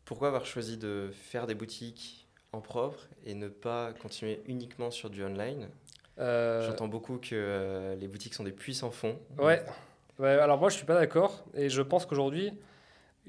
Pourquoi 0.03 0.27
avoir 0.27 0.45
choisi 0.45 0.77
de 0.77 1.11
faire 1.13 1.47
des 1.47 1.55
boutiques 1.55 2.27
en 2.51 2.61
propre 2.61 3.07
et 3.25 3.35
ne 3.35 3.47
pas 3.47 3.93
continuer 3.93 4.41
uniquement 4.47 4.91
sur 4.91 5.09
du 5.09 5.23
online? 5.23 5.69
J'entends 6.19 6.87
beaucoup 6.87 7.17
que 7.17 7.95
les 7.99 8.07
boutiques 8.07 8.33
sont 8.33 8.43
des 8.43 8.51
puissants 8.51 8.91
fonds. 8.91 9.17
Ouais. 9.37 9.63
ouais. 10.19 10.29
alors 10.29 10.59
moi 10.59 10.69
je 10.69 10.75
suis 10.75 10.85
pas 10.85 10.95
d'accord 10.95 11.45
et 11.53 11.69
je 11.69 11.81
pense 11.81 12.05
qu'aujourd'hui 12.05 12.53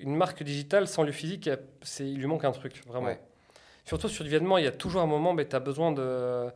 une 0.01 0.17
marque 0.17 0.43
digitale 0.43 0.89
sans 0.89 1.03
lieu 1.03 1.13
physique, 1.13 1.49
il 2.01 2.19
lui 2.19 2.27
manque 2.27 2.45
un 2.45 2.53
truc 2.53 2.83
vraiment. 2.87 3.15
Surtout 3.85 4.09
sur 4.09 4.25
l'événement, 4.25 4.59
il 4.59 4.65
y 4.65 4.69
a 4.69 4.73
toujours 4.73 5.03
un 5.03 5.07
moment, 5.07 5.33
mais 5.33 5.47
tu 5.47 5.57
as 5.57 5.61
besoin 5.61 5.93
de. 5.93 6.49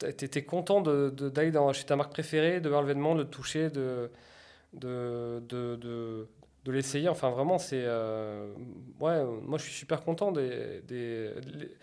Tu 0.00 0.24
étais 0.24 0.42
content 0.42 0.80
d'aller 0.80 1.50
de, 1.50 1.68
de, 1.68 1.72
chez 1.72 1.84
ta 1.84 1.96
marque 1.96 2.12
préférée, 2.12 2.60
de 2.60 2.68
voir 2.68 2.82
l'événement, 2.82 3.14
de 3.14 3.20
le 3.20 3.28
toucher, 3.28 3.70
de, 3.70 4.10
de, 4.72 5.42
de, 5.48 5.76
de 6.64 6.72
l'essayer. 6.72 7.08
Enfin, 7.08 7.30
vraiment, 7.30 7.58
c'est. 7.58 7.84
Euh, 7.84 8.52
ouais, 9.00 9.24
moi, 9.42 9.58
je 9.58 9.64
suis 9.64 9.72
super 9.72 10.02
content 10.02 10.32
des. 10.32 10.82
des 10.82 11.30
les, 11.54 11.76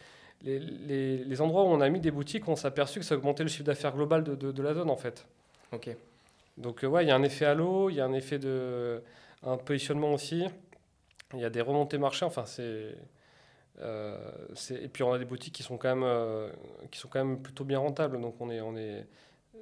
les, 0.43 1.17
les, 1.17 1.41
endroits 1.41 1.63
où 1.63 1.67
on 1.67 1.81
a 1.81 1.89
mis 1.89 1.99
des 1.99 2.11
boutiques, 2.11 2.47
on 2.47 2.55
s'est 2.55 2.67
aperçu 2.67 2.99
que 2.99 3.05
ça 3.05 3.15
augmentait 3.15 3.43
le 3.43 3.49
chiffre 3.49 3.63
d'affaires 3.63 3.93
global 3.93 4.23
de, 4.23 4.35
de, 4.35 4.63
la 4.63 4.73
zone, 4.73 4.89
en 4.89 4.95
fait. 4.95 5.25
Ok. 5.71 5.89
Donc, 6.57 6.83
euh, 6.83 6.87
ouais, 6.87 7.05
il 7.05 7.07
y 7.07 7.11
a 7.11 7.15
un 7.15 7.23
effet 7.23 7.45
halo, 7.45 7.89
il 7.89 7.95
y 7.95 8.01
a 8.01 8.05
un 8.05 8.13
effet 8.13 8.39
de. 8.39 9.01
un 9.43 9.57
positionnement 9.57 10.13
aussi. 10.13 10.45
Il 11.33 11.39
y 11.39 11.45
a 11.45 11.49
des 11.49 11.61
remontées 11.61 11.97
marché. 11.97 12.25
Enfin, 12.25 12.45
c'est. 12.45 12.95
Euh, 13.79 14.17
et 14.69 14.87
puis 14.87 15.03
on 15.03 15.13
a 15.13 15.17
des 15.17 15.25
boutiques 15.25 15.55
qui 15.55 15.63
sont 15.63 15.77
quand 15.77 15.89
même, 15.89 16.03
euh, 16.03 16.49
qui 16.91 16.99
sont 16.99 17.07
quand 17.07 17.23
même 17.23 17.41
plutôt 17.41 17.63
bien 17.63 17.79
rentables. 17.79 18.19
Donc 18.19 18.35
on 18.39 18.49
est, 18.49 18.61
on 18.61 18.75
est, 18.75 19.05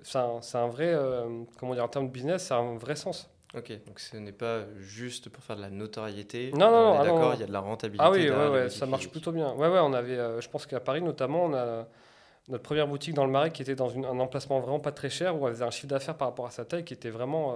c'est 0.03 0.17
un, 0.17 0.39
un, 0.53 0.67
vrai, 0.67 0.88
euh, 0.93 1.43
comment 1.57 1.74
dire, 1.74 1.83
en 1.83 1.88
termes 1.88 2.07
de 2.07 2.12
business, 2.12 2.51
a 2.51 2.57
un 2.57 2.77
vrai 2.77 2.95
sens. 2.95 3.29
Ok, 3.56 3.72
donc 3.88 4.00
ce 4.00 4.18
n'est 4.18 4.32
pas 4.32 4.62
juste 4.77 5.29
pour 5.29 5.44
faire 5.44 5.56
de 5.56 5.62
la 5.62 5.70
notoriété. 5.70 6.51
Non, 6.53 6.70
non, 6.72 6.94
non. 6.96 7.03
D'accord, 7.03 7.34
il 7.34 7.39
y 7.39 7.44
a 7.44 7.48
de 7.48 7.51
la 7.51 7.60
rentabilité. 7.60 8.03
Ah 8.06 8.12
oui, 8.12 8.29
ouais, 8.29 8.50
ouais, 8.50 8.70
ça 8.70 8.86
marche 8.86 9.10
plutôt 9.10 9.32
bien. 9.32 9.53
Ouais, 9.53 9.68
ouais, 9.68 9.79
on 9.79 9.94
avait, 9.94 10.18
je 10.41 10.50
pense 10.50 10.65
qu'à 10.65 10.79
Paris 10.79 11.01
notamment, 11.01 11.46
on 11.46 11.53
a 11.53 11.88
notre 12.48 12.63
première 12.63 12.88
boutique 12.88 13.13
dans 13.13 13.25
le 13.25 13.32
Marais 13.32 13.51
qui 13.51 13.62
était 13.62 13.75
dans 13.75 13.89
une, 13.89 14.06
un 14.06 14.20
emplacement 14.20 14.60
vraiment 14.60 14.79
pas 14.79 14.91
très 14.91 15.10
cher 15.10 15.39
où 15.39 15.48
elle 15.48 15.53
faisait 15.53 15.65
un 15.65 15.72
chiffre 15.72 15.88
d'affaires 15.88 16.15
par 16.15 16.27
rapport 16.27 16.46
à 16.46 16.51
sa 16.51 16.65
taille 16.65 16.84
qui 16.84 16.94
était 16.94 17.10
vraiment, 17.10 17.56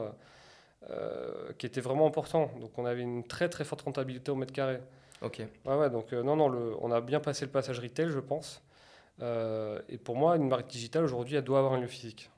qui 1.58 1.66
était 1.66 1.82
vraiment 1.82 2.08
important. 2.08 2.50
Donc 2.60 2.78
on 2.78 2.86
avait 2.86 3.02
une 3.02 3.24
très 3.24 3.50
très 3.50 3.64
forte 3.64 3.82
rentabilité 3.82 4.32
au 4.32 4.36
mètre 4.36 4.54
carré. 4.54 4.80
Ok. 5.24 5.42
Ouais, 5.66 5.76
ouais, 5.76 5.90
donc 5.90 6.12
euh, 6.12 6.22
non, 6.22 6.36
non, 6.36 6.50
le, 6.50 6.74
on 6.82 6.92
a 6.92 7.00
bien 7.00 7.22
passé 7.22 7.46
le 7.46 7.52
passage 7.52 7.80
retail, 7.80 8.10
je 8.10 8.20
pense. 8.20 8.62
Euh, 9.22 9.80
et 9.88 9.98
pour 9.98 10.18
moi, 10.18 10.36
une 10.36 10.50
marque 10.50 10.68
digitale, 10.68 11.06
aujourd'hui, 11.06 11.38
elle 11.38 11.44
doit 11.44 11.60
avoir 11.60 11.74
un 11.74 11.80
lieu 11.80 11.88
physique. 11.88 12.30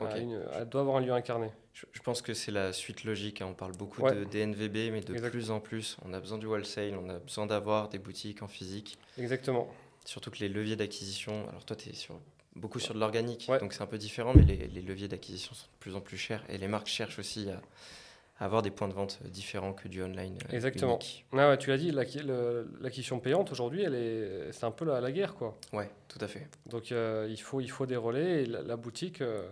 Elle, 0.00 0.68
doit 0.68 0.80
avoir 0.80 0.96
un 0.96 1.00
lieu 1.00 1.12
incarné. 1.12 1.50
Je, 1.72 2.00
pense 2.00 2.22
que 2.22 2.34
c'est 2.34 2.52
la 2.52 2.72
suite 2.72 3.04
logique. 3.04 3.40
Hein. 3.40 3.48
On 3.50 3.54
parle 3.54 3.72
beaucoup 3.72 4.02
de 4.02 4.24
DNVB, 4.24 4.92
mais 4.92 5.00
de 5.00 5.28
plus 5.28 5.50
en 5.50 5.60
plus, 5.60 5.96
on 6.04 6.12
a 6.12 6.20
besoin 6.20 6.38
du 6.38 6.46
wholesale, 6.46 6.96
on 6.96 7.08
a 7.08 7.18
besoin 7.18 7.46
d'avoir 7.46 7.88
des 7.88 7.98
boutiques 7.98 8.42
en 8.42 8.48
physique. 8.48 8.98
Exactement. 9.18 9.68
Surtout 10.04 10.30
que 10.30 10.38
les 10.38 10.48
leviers 10.48 10.76
d'acquisition, 10.76 11.48
alors 11.48 11.64
toi, 11.64 11.76
tu 11.76 11.88
es 11.88 11.94
sur, 11.94 12.20
beaucoup 12.56 12.78
sur 12.78 12.94
de 12.94 13.00
l'organique, 13.00 13.50
donc 13.60 13.72
c'est 13.72 13.82
un 13.82 13.86
peu 13.86 13.98
différent, 13.98 14.32
mais 14.34 14.42
les, 14.42 14.68
les 14.68 14.82
leviers 14.82 15.08
d'acquisition 15.08 15.54
sont 15.54 15.66
de 15.66 15.78
plus 15.80 15.96
en 15.96 16.00
plus 16.00 16.18
chers 16.18 16.44
et 16.48 16.58
les 16.58 16.68
marques 16.68 16.88
cherchent 16.88 17.18
aussi 17.18 17.48
à 17.50 17.60
avoir 18.40 18.62
des 18.62 18.70
points 18.70 18.88
de 18.88 18.92
vente 18.92 19.20
différents 19.24 19.72
que 19.72 19.88
du 19.88 20.02
online. 20.02 20.38
Euh, 20.50 20.54
Exactement. 20.54 20.98
Ah 21.32 21.50
ouais, 21.50 21.58
tu 21.58 21.70
l'as 21.70 21.78
dit, 21.78 21.92
l'acquisition 21.92 23.20
payante 23.20 23.52
aujourd'hui, 23.52 23.82
elle 23.82 23.94
est, 23.94 24.52
c'est 24.52 24.64
un 24.64 24.70
peu 24.70 24.84
la, 24.84 25.00
la, 25.00 25.12
guerre, 25.12 25.34
quoi. 25.34 25.56
Ouais, 25.72 25.90
tout 26.08 26.18
à 26.20 26.26
fait. 26.26 26.48
Donc 26.66 26.90
euh, 26.90 27.28
il 27.30 27.40
faut, 27.40 27.60
il 27.60 27.70
faut 27.70 27.86
des 27.86 27.96
relais 27.96 28.42
et 28.42 28.46
la, 28.46 28.76
boutique. 28.76 29.20
Euh, 29.20 29.48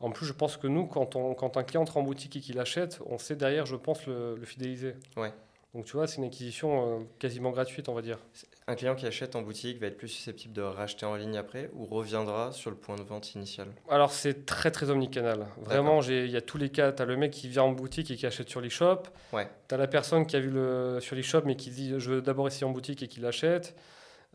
en 0.00 0.10
plus, 0.10 0.26
je 0.26 0.32
pense 0.32 0.56
que 0.56 0.66
nous, 0.66 0.86
quand, 0.86 1.16
on, 1.16 1.34
quand 1.34 1.56
un 1.56 1.64
client 1.64 1.82
entre 1.82 1.96
en 1.96 2.02
boutique 2.02 2.36
et 2.36 2.40
qu'il 2.40 2.58
achète, 2.58 3.00
on 3.06 3.18
sait 3.18 3.36
derrière, 3.36 3.66
je 3.66 3.76
pense, 3.76 4.06
le, 4.06 4.36
le 4.36 4.44
fidéliser. 4.44 4.94
Ouais. 5.16 5.32
Donc 5.74 5.86
tu 5.86 5.96
vois, 5.96 6.06
c'est 6.06 6.18
une 6.18 6.24
acquisition 6.24 7.04
quasiment 7.18 7.50
gratuite, 7.50 7.88
on 7.88 7.94
va 7.94 8.02
dire. 8.02 8.18
Un 8.68 8.76
client 8.76 8.94
qui 8.94 9.06
achète 9.06 9.34
en 9.34 9.42
boutique 9.42 9.80
va 9.80 9.88
être 9.88 9.96
plus 9.96 10.06
susceptible 10.06 10.54
de 10.54 10.62
racheter 10.62 11.04
en 11.04 11.16
ligne 11.16 11.36
après 11.36 11.68
ou 11.74 11.84
reviendra 11.84 12.52
sur 12.52 12.70
le 12.70 12.76
point 12.76 12.94
de 12.94 13.02
vente 13.02 13.34
initial? 13.34 13.66
Alors 13.90 14.12
c'est 14.12 14.46
très 14.46 14.70
très 14.70 14.88
omnicanal. 14.90 15.48
Vraiment, 15.56 16.00
il 16.00 16.30
y 16.30 16.36
a 16.36 16.40
tous 16.40 16.58
les 16.58 16.70
cas. 16.70 16.92
Tu 16.92 17.02
as 17.02 17.04
le 17.04 17.16
mec 17.16 17.32
qui 17.32 17.48
vient 17.48 17.64
en 17.64 17.72
boutique 17.72 18.12
et 18.12 18.16
qui 18.16 18.24
achète 18.24 18.48
sur 18.48 18.60
l'e-shop. 18.60 19.02
Ouais. 19.32 19.48
Tu 19.68 19.74
as 19.74 19.78
la 19.78 19.88
personne 19.88 20.26
qui 20.26 20.36
a 20.36 20.40
vu 20.40 20.50
le, 20.50 20.98
sur 21.00 21.16
l'e-shop 21.16 21.42
mais 21.44 21.56
qui 21.56 21.70
dit 21.70 21.92
je 21.98 22.10
veux 22.12 22.22
d'abord 22.22 22.46
essayer 22.46 22.64
en 22.64 22.70
boutique 22.70 23.02
et 23.02 23.08
qui 23.08 23.18
l'achète. 23.18 23.74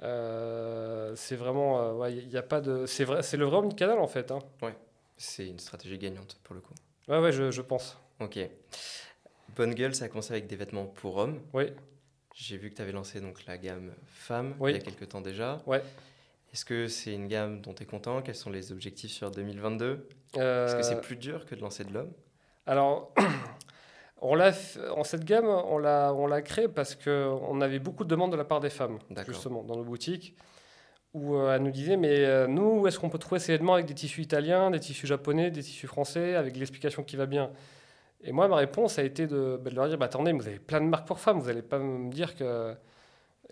Euh, 0.03 1.13
c'est 1.15 1.35
vraiment, 1.37 2.05
il 2.07 2.17
euh, 2.17 2.21
y 2.31 2.37
a 2.37 2.41
pas 2.41 2.59
de, 2.59 2.85
c'est 2.85 3.05
vrai, 3.05 3.23
c'est 3.23 3.37
le 3.37 3.45
vrai 3.45 3.57
omnicanal 3.57 3.99
en 3.99 4.07
fait. 4.07 4.31
Hein. 4.31 4.39
Ouais, 4.61 4.75
c'est 5.19 5.45
une 5.47 5.59
stratégie 5.59 5.97
gagnante 5.97 6.39
pour 6.43 6.55
le 6.55 6.61
coup. 6.61 6.73
Ouais 7.07 7.19
ouais, 7.19 7.31
je, 7.31 7.51
je 7.51 7.61
pense. 7.61 7.97
Ok. 8.19 8.39
Bonne 9.55 9.73
gueule, 9.73 9.93
ça 9.93 10.05
a 10.05 10.07
commencé 10.07 10.31
avec 10.31 10.47
des 10.47 10.55
vêtements 10.55 10.85
pour 10.85 11.17
hommes. 11.17 11.41
Oui. 11.53 11.65
J'ai 12.33 12.57
vu 12.57 12.69
que 12.69 12.75
tu 12.75 12.81
avais 12.81 12.93
lancé 12.93 13.19
donc 13.19 13.45
la 13.45 13.57
gamme 13.57 13.93
femme 14.07 14.55
il 14.61 14.71
y 14.71 14.75
a 14.75 14.79
quelques 14.79 15.09
temps 15.09 15.21
déjà. 15.21 15.61
Ouais. 15.65 15.83
Est-ce 16.53 16.63
que 16.65 16.87
c'est 16.87 17.13
une 17.13 17.27
gamme 17.27 17.61
dont 17.61 17.73
tu 17.73 17.83
es 17.83 17.85
content? 17.85 18.21
Quels 18.21 18.35
sont 18.35 18.49
les 18.49 18.71
objectifs 18.71 19.11
sur 19.11 19.29
2022 19.29 20.07
Est-ce 20.35 20.75
que 20.75 20.81
c'est 20.83 20.95
euh, 20.95 21.01
plus 21.01 21.17
dur 21.17 21.45
que 21.45 21.53
de 21.53 21.61
lancer 21.61 21.83
de 21.83 21.93
l'homme? 21.93 22.11
Alors, 22.65 23.13
on 24.21 24.35
l'a 24.35 24.51
en 24.95 25.03
cette 25.03 25.25
gamme, 25.25 25.47
on 25.47 25.77
l'a 25.77 26.13
on 26.13 26.27
l'a 26.27 26.41
créée 26.41 26.67
parce 26.67 26.95
qu'on 26.95 27.59
avait 27.61 27.79
beaucoup 27.79 28.03
de 28.03 28.09
demandes 28.09 28.31
de 28.31 28.37
la 28.37 28.45
part 28.45 28.61
des 28.61 28.69
femmes, 28.69 28.99
justement, 29.27 29.63
dans 29.63 29.75
nos 29.75 29.83
boutiques, 29.83 30.35
où 31.13 31.35
euh, 31.35 31.55
elles 31.55 31.63
nous 31.63 31.71
disaient 31.71 31.97
Mais 31.97 32.25
euh, 32.25 32.47
nous, 32.47 32.81
où 32.81 32.87
est-ce 32.87 32.99
qu'on 32.99 33.09
peut 33.09 33.17
trouver 33.17 33.39
ces 33.39 33.53
vêtements 33.53 33.73
avec 33.73 33.85
des 33.85 33.93
tissus 33.93 34.21
italiens, 34.21 34.71
des 34.71 34.79
tissus 34.79 35.07
japonais, 35.07 35.51
des 35.51 35.63
tissus 35.63 35.87
français, 35.87 36.35
avec 36.35 36.55
l'explication 36.57 37.03
qui 37.03 37.15
va 37.15 37.25
bien? 37.25 37.51
Et 38.23 38.31
moi, 38.31 38.47
ma 38.47 38.57
réponse 38.57 38.99
a 38.99 39.03
été 39.03 39.27
de, 39.27 39.59
bah, 39.63 39.71
leur 39.73 39.87
dire 39.87 39.97
bah, 39.97 40.05
attendez, 40.05 40.33
vous 40.33 40.47
avez 40.47 40.59
plein 40.59 40.81
de 40.81 40.85
marques 40.85 41.07
pour 41.07 41.19
femmes, 41.19 41.39
vous 41.39 41.47
n'allez 41.47 41.61
pas 41.61 41.79
me 41.79 42.11
dire 42.11 42.35
que 42.35 42.75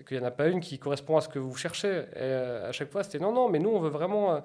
qu'il 0.08 0.20
n'y 0.20 0.24
en 0.24 0.28
a 0.28 0.32
pas 0.32 0.48
une 0.48 0.60
qui 0.60 0.78
correspond 0.78 1.18
à 1.18 1.22
ce 1.22 1.30
que 1.30 1.40
vous 1.40 1.56
cherchez. 1.56 1.90
Et 1.90 2.06
euh, 2.18 2.70
à 2.70 2.72
chaque 2.72 2.92
fois, 2.92 3.04
c'était 3.04 3.18
non, 3.18 3.32
non, 3.32 3.50
mais 3.50 3.60
nous, 3.60 3.70
on 3.70 3.80
veut 3.80 3.90
vraiment. 3.90 4.44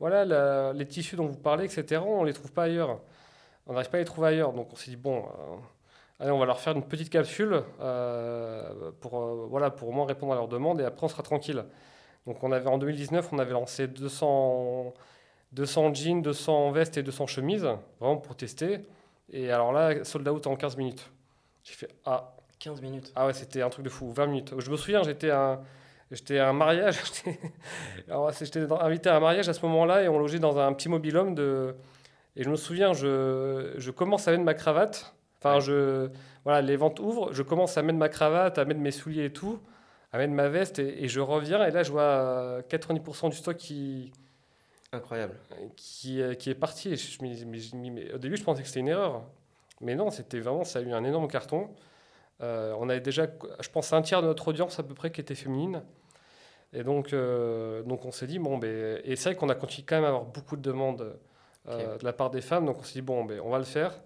Voilà, 0.00 0.72
les 0.72 0.86
tissus 0.86 1.16
dont 1.16 1.26
vous 1.26 1.38
parlez, 1.38 1.64
etc., 1.64 2.00
on 2.04 2.22
ne 2.22 2.26
les 2.26 2.32
trouve 2.32 2.52
pas 2.52 2.64
ailleurs. 2.64 3.00
On 3.66 3.72
n'arrive 3.72 3.90
pas 3.90 3.98
à 3.98 4.00
les 4.00 4.06
trouver 4.06 4.28
ailleurs. 4.28 4.52
Donc 4.52 4.72
on 4.72 4.76
s'est 4.76 4.90
dit 4.92 4.96
bon, 4.96 5.24
allez, 6.20 6.30
on 6.30 6.38
va 6.38 6.46
leur 6.46 6.60
faire 6.60 6.74
une 6.76 6.84
petite 6.84 7.10
capsule 7.10 7.62
pour, 9.00 9.18
voilà, 9.48 9.70
pour 9.70 9.88
au 9.88 9.92
moins 9.92 10.06
répondre 10.06 10.32
à 10.32 10.36
leurs 10.36 10.48
demandes 10.48 10.80
et 10.80 10.84
après, 10.84 11.04
on 11.04 11.08
sera 11.08 11.22
tranquille. 11.22 11.64
Donc 12.28 12.44
on 12.44 12.52
avait, 12.52 12.68
en 12.68 12.76
2019, 12.76 13.32
on 13.32 13.38
avait 13.38 13.52
lancé 13.52 13.86
200, 13.86 14.92
200 15.52 15.94
jeans, 15.94 16.20
200 16.20 16.70
vestes 16.72 16.98
et 16.98 17.02
200 17.02 17.26
chemises, 17.26 17.66
vraiment 17.98 18.18
pour 18.18 18.36
tester. 18.36 18.80
Et 19.32 19.50
alors 19.50 19.72
là, 19.72 20.04
sold 20.04 20.28
out 20.28 20.46
en 20.46 20.54
15 20.54 20.76
minutes. 20.76 21.10
J'ai 21.64 21.72
fait 21.72 21.88
Ah. 22.04 22.34
15 22.58 22.82
minutes 22.82 23.12
Ah 23.14 23.26
ouais, 23.26 23.32
c'était 23.32 23.62
un 23.62 23.70
truc 23.70 23.84
de 23.84 23.90
fou, 23.90 24.12
20 24.12 24.26
minutes. 24.26 24.54
Je 24.58 24.70
me 24.70 24.76
souviens, 24.76 25.02
j'étais 25.04 25.30
à 25.30 25.52
un, 25.52 25.60
j'étais 26.10 26.38
à 26.38 26.50
un 26.50 26.52
mariage. 26.52 27.00
j'étais 28.40 28.66
invité 28.72 29.08
à 29.08 29.16
un 29.16 29.20
mariage 29.20 29.48
à 29.48 29.54
ce 29.54 29.64
moment-là 29.64 30.02
et 30.02 30.08
on 30.08 30.18
logeait 30.18 30.38
dans 30.38 30.58
un 30.58 30.72
petit 30.74 30.90
mobilhome. 30.90 31.34
De... 31.34 31.76
Et 32.36 32.42
je 32.42 32.50
me 32.50 32.56
souviens, 32.56 32.92
je, 32.92 33.72
je 33.76 33.90
commence 33.90 34.28
à 34.28 34.32
mettre 34.32 34.42
ma 34.44 34.54
cravate. 34.54 35.14
Enfin, 35.38 35.60
je, 35.60 36.10
voilà, 36.44 36.60
les 36.60 36.76
ventes 36.76 37.00
ouvrent. 37.00 37.32
Je 37.32 37.42
commence 37.42 37.78
à 37.78 37.82
mettre 37.82 37.98
ma 37.98 38.08
cravate, 38.10 38.58
à 38.58 38.66
mettre 38.66 38.80
mes 38.80 38.90
souliers 38.90 39.26
et 39.26 39.32
tout, 39.32 39.60
mettre 40.16 40.32
ma 40.32 40.48
veste. 40.48 40.78
Et, 40.78 41.04
et 41.04 41.08
je 41.08 41.20
reviens. 41.20 41.62
Et 41.66 41.70
là, 41.70 41.82
je 41.82 41.90
vois 41.90 42.62
90% 42.70 43.28
du 43.28 43.36
stock 43.36 43.56
qui, 43.58 44.10
Incroyable. 44.92 45.34
Qui, 45.76 46.22
euh, 46.22 46.34
qui 46.34 46.50
est 46.50 46.54
parti. 46.54 46.96
je, 46.96 47.18
mais, 47.22 48.12
au 48.12 48.18
début, 48.18 48.36
je 48.36 48.44
pensais 48.44 48.62
que 48.62 48.68
c'était 48.68 48.80
une 48.80 48.88
erreur. 48.88 49.22
Mais 49.80 49.94
non, 49.94 50.10
c'était 50.10 50.40
vraiment, 50.40 50.64
ça 50.64 50.78
a 50.78 50.82
eu 50.82 50.92
un 50.92 51.04
énorme 51.04 51.28
carton. 51.28 51.68
Euh, 52.40 52.74
on 52.78 52.88
avait 52.88 53.00
déjà, 53.00 53.26
je 53.60 53.68
pense, 53.68 53.92
un 53.92 54.00
tiers 54.00 54.22
de 54.22 54.26
notre 54.26 54.48
audience 54.48 54.78
à 54.78 54.82
peu 54.82 54.94
près 54.94 55.10
qui 55.10 55.20
était 55.20 55.34
féminine. 55.34 55.82
Et 56.72 56.84
donc, 56.84 57.12
euh, 57.12 57.82
donc 57.82 58.04
on 58.04 58.12
s'est 58.12 58.26
dit, 58.26 58.38
bon, 58.38 58.58
ben, 58.58 59.00
et 59.04 59.16
c'est 59.16 59.30
vrai 59.30 59.34
qu'on 59.36 59.48
a 59.48 59.54
continué 59.54 59.84
quand 59.86 59.96
même 59.96 60.04
à 60.04 60.08
avoir 60.08 60.24
beaucoup 60.24 60.56
de 60.56 60.62
demandes 60.62 61.16
de 61.66 62.04
la 62.04 62.12
part 62.14 62.30
des 62.30 62.40
femmes. 62.40 62.64
Donc 62.64 62.78
on 62.78 62.82
s'est 62.82 62.94
dit, 62.94 63.02
bon, 63.02 63.24
ben, 63.24 63.40
on 63.40 63.50
va 63.50 63.58
le 63.58 63.64
faire. 63.64 64.00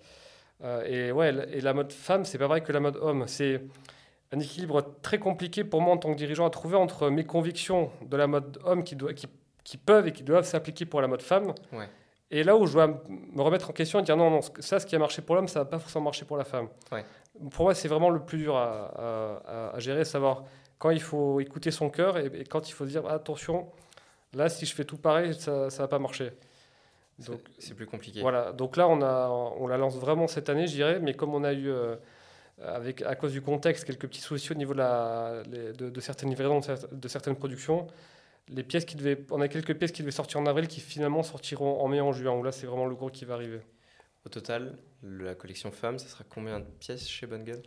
et 0.85 1.13
ouais, 1.13 1.33
et 1.53 1.61
la 1.61 1.75
mode 1.75 1.93
femme, 1.93 2.25
c'est 2.25 2.39
pas 2.39 2.49
vrai 2.49 2.61
que 2.61 2.73
la 2.73 2.81
mode 2.81 2.97
homme. 2.97 3.25
C'est 3.29 3.63
un 4.33 4.41
équilibre 4.41 4.95
très 5.03 5.19
compliqué 5.19 5.63
pour 5.65 5.81
moi 5.81 5.95
en 5.95 5.99
tant 5.99 6.13
que 6.13 6.17
dirigeant 6.17 6.47
à 6.47 6.51
trouver 6.51 6.77
entre 6.77 7.11
mes 7.11 7.25
convictions 7.25 7.91
de 8.03 8.17
la 8.17 8.27
mode 8.27 8.59
homme 8.65 8.83
qui, 8.83 8.97
doit, 8.97 9.13
qui 9.13 9.27
qui 9.65 9.77
peuvent 9.77 10.07
et 10.07 10.13
qui 10.13 10.23
doivent 10.23 10.45
s'appliquer 10.45 10.87
pour 10.87 11.01
la 11.01 11.09
mode 11.09 11.23
femme. 11.23 11.55
Et 12.31 12.45
là 12.45 12.57
où 12.57 12.67
je 12.67 12.73
dois 12.73 12.87
me 13.09 13.43
remettre 13.43 13.71
en 13.71 13.73
question 13.73 14.01
et 14.01 14.03
dire 14.03 14.17
non, 14.17 14.31
non, 14.31 14.41
ça, 14.61 14.81
ce 14.81 14.87
qui 14.87 14.97
a 14.97 14.99
marché 14.99 15.21
pour 15.21 15.35
l'homme, 15.35 15.49
ça 15.49 15.61
va 15.61 15.65
pas 15.67 15.79
forcément 15.79 16.05
marcher 16.05 16.25
pour 16.25 16.37
la 16.37 16.45
femme. 16.45 16.69
Pour 17.51 17.67
moi, 17.67 17.75
c'est 17.75 17.89
vraiment 17.89 18.11
le 18.11 18.21
plus 18.21 18.39
dur 18.39 18.57
à, 18.57 19.75
gérer, 19.79 20.05
savoir 20.05 20.45
quand 20.79 20.91
il 20.91 21.01
faut 21.01 21.41
écouter 21.41 21.71
son 21.71 21.91
cœur 21.91 22.19
et, 22.19 22.45
quand 22.45 22.69
il 22.69 22.73
faut 22.73 22.87
dire 22.87 23.07
attention, 23.07 23.69
là, 24.33 24.49
si 24.49 24.67
je 24.67 24.75
fais 24.75 24.85
tout 24.85 24.97
pareil, 24.97 25.35
ça 25.35 25.67
ne 25.67 25.71
va 25.71 25.89
pas 25.89 25.99
marcher. 25.99 26.33
C'est 27.59 27.75
plus 27.75 27.87
compliqué. 27.87 28.21
Voilà, 28.21 28.53
donc 28.53 28.77
là, 28.77 28.89
on, 28.89 29.01
a, 29.03 29.29
on 29.29 29.67
la 29.69 29.77
lance 29.77 29.97
vraiment 29.97 30.27
cette 30.27 30.49
année, 30.49 30.67
je 30.67 30.73
dirais, 30.73 30.99
mais 31.01 31.15
comme 31.15 31.35
on 31.35 31.45
a 31.45 31.53
eu, 31.53 31.69
euh, 31.69 31.95
avec, 32.61 33.03
à 33.03 33.15
cause 33.15 33.33
du 33.33 33.43
contexte, 33.43 33.85
quelques 33.85 34.07
petits 34.07 34.21
soucis 34.21 34.53
au 34.53 34.55
niveau 34.55 34.73
de, 34.73 34.79
la, 34.79 35.43
de, 35.45 35.91
de 35.91 36.01
certaines 36.01 36.29
livraisons, 36.29 36.61
de 36.93 37.09
certaines 37.09 37.37
productions, 37.37 37.87
les 38.49 38.63
pièces 38.63 38.85
qui 38.85 38.97
devaient, 38.97 39.19
on 39.31 39.41
a 39.41 39.49
quelques 39.49 39.75
pièces 39.75 39.93
qui 39.93 40.03
devaient 40.03 40.11
sortir 40.11 40.41
en 40.41 40.47
avril 40.47 40.69
qui 40.69 40.81
finalement 40.81 41.23
sortiront 41.23 41.81
en 41.81 41.89
mai 41.89 42.01
en 42.01 42.13
juin, 42.13 42.33
où 42.33 42.43
là 42.43 42.53
c'est 42.53 42.67
vraiment 42.67 42.87
le 42.87 42.95
gros 42.95 43.11
qui 43.11 43.25
va 43.25 43.35
arriver. 43.35 43.61
Au 44.25 44.29
total, 44.29 44.79
la 45.03 45.35
collection 45.35 45.71
femmes, 45.73 45.99
ça 45.99 46.09
sera 46.09 46.25
combien 46.29 46.61
de 46.61 46.65
pièces 46.65 47.09
chez 47.09 47.27
Bonne 47.27 47.45
Gueule 47.45 47.63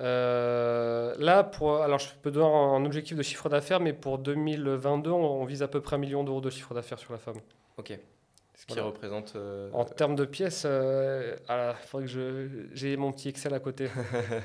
euh, 0.00 1.14
Là, 1.18 1.44
pour, 1.44 1.82
alors 1.82 1.98
je 1.98 2.08
peux 2.22 2.30
donner 2.30 2.46
un 2.46 2.84
objectif 2.84 3.16
de 3.16 3.22
chiffre 3.22 3.48
d'affaires, 3.48 3.80
mais 3.80 3.92
pour 3.92 4.18
2022, 4.18 5.10
on, 5.10 5.44
vise 5.44 5.62
à 5.62 5.68
peu 5.68 5.80
près 5.80 5.96
un 5.96 5.98
million 5.98 6.24
d'euros 6.24 6.40
de 6.40 6.50
chiffre 6.50 6.72
d'affaires 6.72 6.98
sur 6.98 7.12
la 7.12 7.18
femme. 7.18 7.40
Ok. 7.76 7.98
Ce 8.68 8.74
qui 8.74 8.80
représente. 8.80 9.32
Euh, 9.34 9.70
en 9.72 9.84
termes 9.84 10.14
de 10.14 10.24
pièces, 10.24 10.62
euh, 10.66 11.36
il 11.50 11.86
faudrait 11.86 12.06
que 12.06 12.68
j'ai 12.72 12.96
mon 12.96 13.10
petit 13.10 13.28
Excel 13.28 13.52
à 13.54 13.58
côté. 13.58 13.88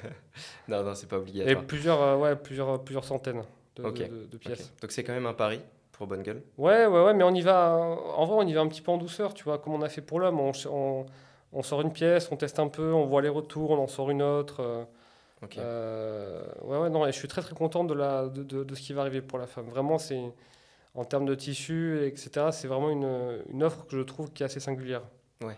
non, 0.67 0.83
non, 0.83 0.95
c'est 0.95 1.07
pas 1.07 1.19
obligatoire. 1.19 1.63
Et 1.63 1.67
plusieurs, 1.67 2.01
euh, 2.01 2.17
ouais, 2.17 2.35
plusieurs, 2.35 2.83
plusieurs 2.83 3.05
centaines 3.05 3.43
de, 3.75 4.37
pièces. 4.37 4.73
Donc 4.81 4.91
c'est 4.91 5.03
quand 5.03 5.13
même 5.13 5.27
un 5.27 5.35
pari 5.35 5.61
pour 5.91 6.07
Bonne 6.07 6.23
Gueule 6.23 6.41
Ouais, 6.57 6.87
ouais, 6.87 7.03
ouais, 7.03 7.13
mais 7.13 7.23
on 7.23 7.33
y 7.33 7.41
va. 7.41 7.75
En 8.15 8.25
vrai, 8.25 8.37
on 8.43 8.47
y 8.47 8.53
va 8.53 8.61
un 8.61 8.67
petit 8.67 8.81
peu 8.81 8.91
en 8.91 8.97
douceur, 8.97 9.35
tu 9.35 9.43
vois, 9.43 9.59
comme 9.59 9.73
on 9.73 9.83
a 9.83 9.89
fait 9.89 10.01
pour 10.01 10.19
l'homme. 10.19 10.39
On, 10.39 11.05
on, 11.53 11.61
sort 11.61 11.81
une 11.81 11.93
pièce, 11.93 12.31
on 12.31 12.37
teste 12.37 12.57
un 12.57 12.69
peu, 12.69 12.91
on 12.93 13.05
voit 13.05 13.21
les 13.21 13.29
retours, 13.29 13.69
on 13.69 13.77
en 13.77 13.87
sort 13.87 14.09
une 14.09 14.23
autre. 14.23 14.87
ouais, 15.43 16.77
ouais, 16.77 16.89
non, 16.89 17.05
et 17.05 17.11
je 17.11 17.17
suis 17.19 17.27
très 17.27 17.43
très 17.43 17.53
content 17.53 17.83
de, 17.83 17.93
la, 17.93 18.29
de, 18.29 18.41
de, 18.41 18.63
de 18.63 18.75
ce 18.75 18.81
qui 18.81 18.93
va 18.93 19.01
arriver 19.01 19.21
pour 19.21 19.37
la 19.37 19.45
femme. 19.45 19.69
Vraiment, 19.69 19.99
c'est 19.99 20.23
en 20.97 21.05
termes 21.05 21.25
de 21.25 21.35
tissu, 21.35 22.05
etc. 22.05 22.47
C'est 22.51 22.67
vraiment 22.67 22.89
une, 22.89 23.41
une, 23.53 23.63
offre 23.63 23.85
que 23.85 23.95
je 23.95 24.01
trouve 24.01 24.33
qui 24.33 24.43
est 24.43 24.45
assez 24.47 24.59
singulière. 24.59 25.03
Ouais. 25.41 25.57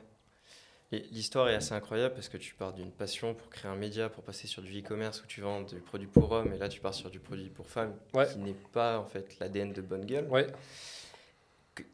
L'histoire 0.92 1.48
est 1.50 1.56
assez 1.56 1.74
incroyable 1.74 2.14
parce 2.14 2.30
que 2.30 2.38
tu 2.38 2.54
pars 2.56 2.74
d'une 2.74 2.92
passion 2.92 3.34
pour 3.34 3.50
créer 3.50 3.72
un 3.72 3.76
média, 3.76 4.10
pour 4.10 4.24
passer 4.24 4.48
sur 4.48 4.62
du 4.62 4.80
e-commerce 4.80 5.24
où 5.24 5.28
tu 5.28 5.42
vends 5.42 5.62
du 5.62 5.80
produit 5.80 6.08
pour 6.08 6.32
hommes 6.32 6.54
et 6.54 6.58
là 6.58 6.68
tu 6.68 6.82
pars 6.82 6.94
sur 6.94 7.10
du 7.10 7.20
produit 7.20 7.50
pour 7.50 7.68
femmes 7.68 7.94
qui 8.32 8.40
n'est 8.40 8.56
pas 8.74 9.00
en 9.00 9.06
fait 9.06 9.40
l'ADN 9.40 9.72
de 9.72 9.82
Bonne 9.82 10.06
Gueule. 10.06 10.28
Ouais. 10.30 10.48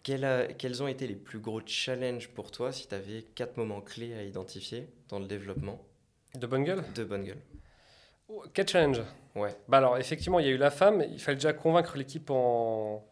quels 0.02 0.82
ont 0.82 0.88
été 0.88 1.08
les 1.08 1.16
plus 1.16 1.40
gros 1.40 1.62
challenges 1.66 2.30
pour 2.30 2.50
toi 2.52 2.72
si 2.72 2.88
tu 2.88 2.96
avais 2.96 3.22
quatre 3.36 3.58
moments 3.58 3.82
clés 3.82 4.16
à 4.16 4.24
identifier 4.24 4.88
dans 5.10 5.20
le 5.20 5.26
développement 5.26 5.80
De 6.34 6.48
Bonne 6.48 6.64
Gueule? 6.64 6.84
De 6.96 7.04
Bonne 7.04 7.26
Gueule. 7.26 7.42
Quel 8.54 8.68
challenge 8.68 9.02
Ouais. 9.36 9.56
Bah 9.68 9.78
alors 9.78 9.98
effectivement 9.98 10.40
il 10.40 10.48
y 10.48 10.50
a 10.50 10.54
eu 10.54 10.58
la 10.58 10.72
femme, 10.72 11.04
il 11.12 11.20
fallait 11.20 11.36
déjà 11.36 11.54
convaincre 11.54 11.98
l'équipe 11.98 12.32
en 12.32 13.06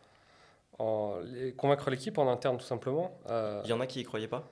en, 0.79 1.15
convaincre 1.57 1.89
l'équipe 1.89 2.17
en 2.17 2.29
interne 2.29 2.57
tout 2.57 2.65
simplement. 2.65 3.17
Euh, 3.29 3.61
il 3.63 3.69
y 3.69 3.73
en 3.73 3.79
a 3.79 3.87
qui 3.87 3.99
y 3.99 4.03
croyaient 4.03 4.27
pas? 4.27 4.49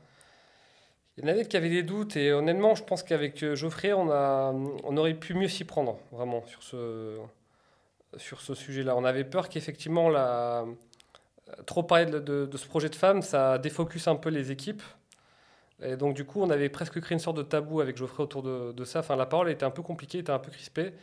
Il 1.17 1.25
y 1.25 1.27
en 1.27 1.29
avait 1.31 1.45
qui 1.45 1.57
avaient 1.57 1.69
des 1.69 1.83
doutes 1.83 2.15
et 2.15 2.31
honnêtement 2.31 2.75
je 2.75 2.83
pense 2.83 3.03
qu'avec 3.03 3.43
euh, 3.43 3.55
Geoffrey 3.55 3.93
on, 3.93 4.09
a, 4.09 4.53
on 4.83 4.97
aurait 4.97 5.13
pu 5.13 5.33
mieux 5.33 5.49
s'y 5.49 5.65
prendre 5.65 5.99
vraiment 6.11 6.45
sur 6.45 6.63
ce, 6.63 7.17
sur 8.17 8.41
ce 8.41 8.53
sujet-là. 8.53 8.95
On 8.95 9.03
avait 9.03 9.25
peur 9.25 9.49
qu'effectivement 9.49 10.09
la, 10.09 10.65
trop 11.65 11.83
parler 11.83 12.05
de, 12.05 12.19
de, 12.19 12.57
ce 12.57 12.65
projet 12.65 12.89
de 12.89 12.95
femme 12.95 13.21
ça 13.21 13.57
défocus 13.57 14.07
un 14.07 14.15
peu 14.15 14.29
les 14.29 14.51
équipes. 14.51 14.83
Et 15.83 15.97
donc 15.97 16.15
du 16.15 16.23
coup 16.23 16.41
on 16.41 16.49
avait 16.49 16.69
presque 16.69 16.99
créé 17.01 17.13
une 17.13 17.19
sorte 17.19 17.37
de 17.37 17.43
tabou 17.43 17.81
avec 17.81 17.97
Geoffrey 17.97 18.23
autour 18.23 18.43
de, 18.43 18.71
de 18.71 18.85
ça. 18.85 18.99
Enfin 18.99 19.15
la 19.15 19.25
parole 19.25 19.49
était 19.49 19.65
un 19.65 19.71
peu 19.71 19.81
compliquée, 19.81 20.19
était 20.19 20.31
un 20.31 20.39
peu 20.39 20.51
crispée. 20.51 20.93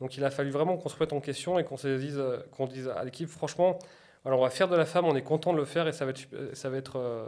Donc 0.00 0.16
il 0.16 0.24
a 0.24 0.30
fallu 0.30 0.50
vraiment 0.50 0.76
qu'on 0.76 0.90
se 0.90 0.96
mette 1.00 1.12
en 1.12 1.20
question 1.20 1.58
et 1.58 1.64
qu'on 1.64 1.78
se 1.78 1.96
dise, 1.98 2.22
qu'on 2.52 2.66
dise 2.66 2.88
à 2.88 3.02
l'équipe 3.02 3.28
franchement 3.28 3.78
alors 4.24 4.40
on 4.40 4.42
va 4.42 4.50
faire 4.50 4.68
de 4.68 4.76
la 4.76 4.86
femme, 4.86 5.04
on 5.04 5.14
est 5.14 5.22
content 5.22 5.52
de 5.52 5.58
le 5.58 5.64
faire 5.64 5.86
et 5.86 5.92
ça 5.92 6.04
va 6.04 6.10
être, 6.10 6.28
ça 6.54 6.68
va 6.68 6.76
être 6.76 6.98
euh, 6.98 7.26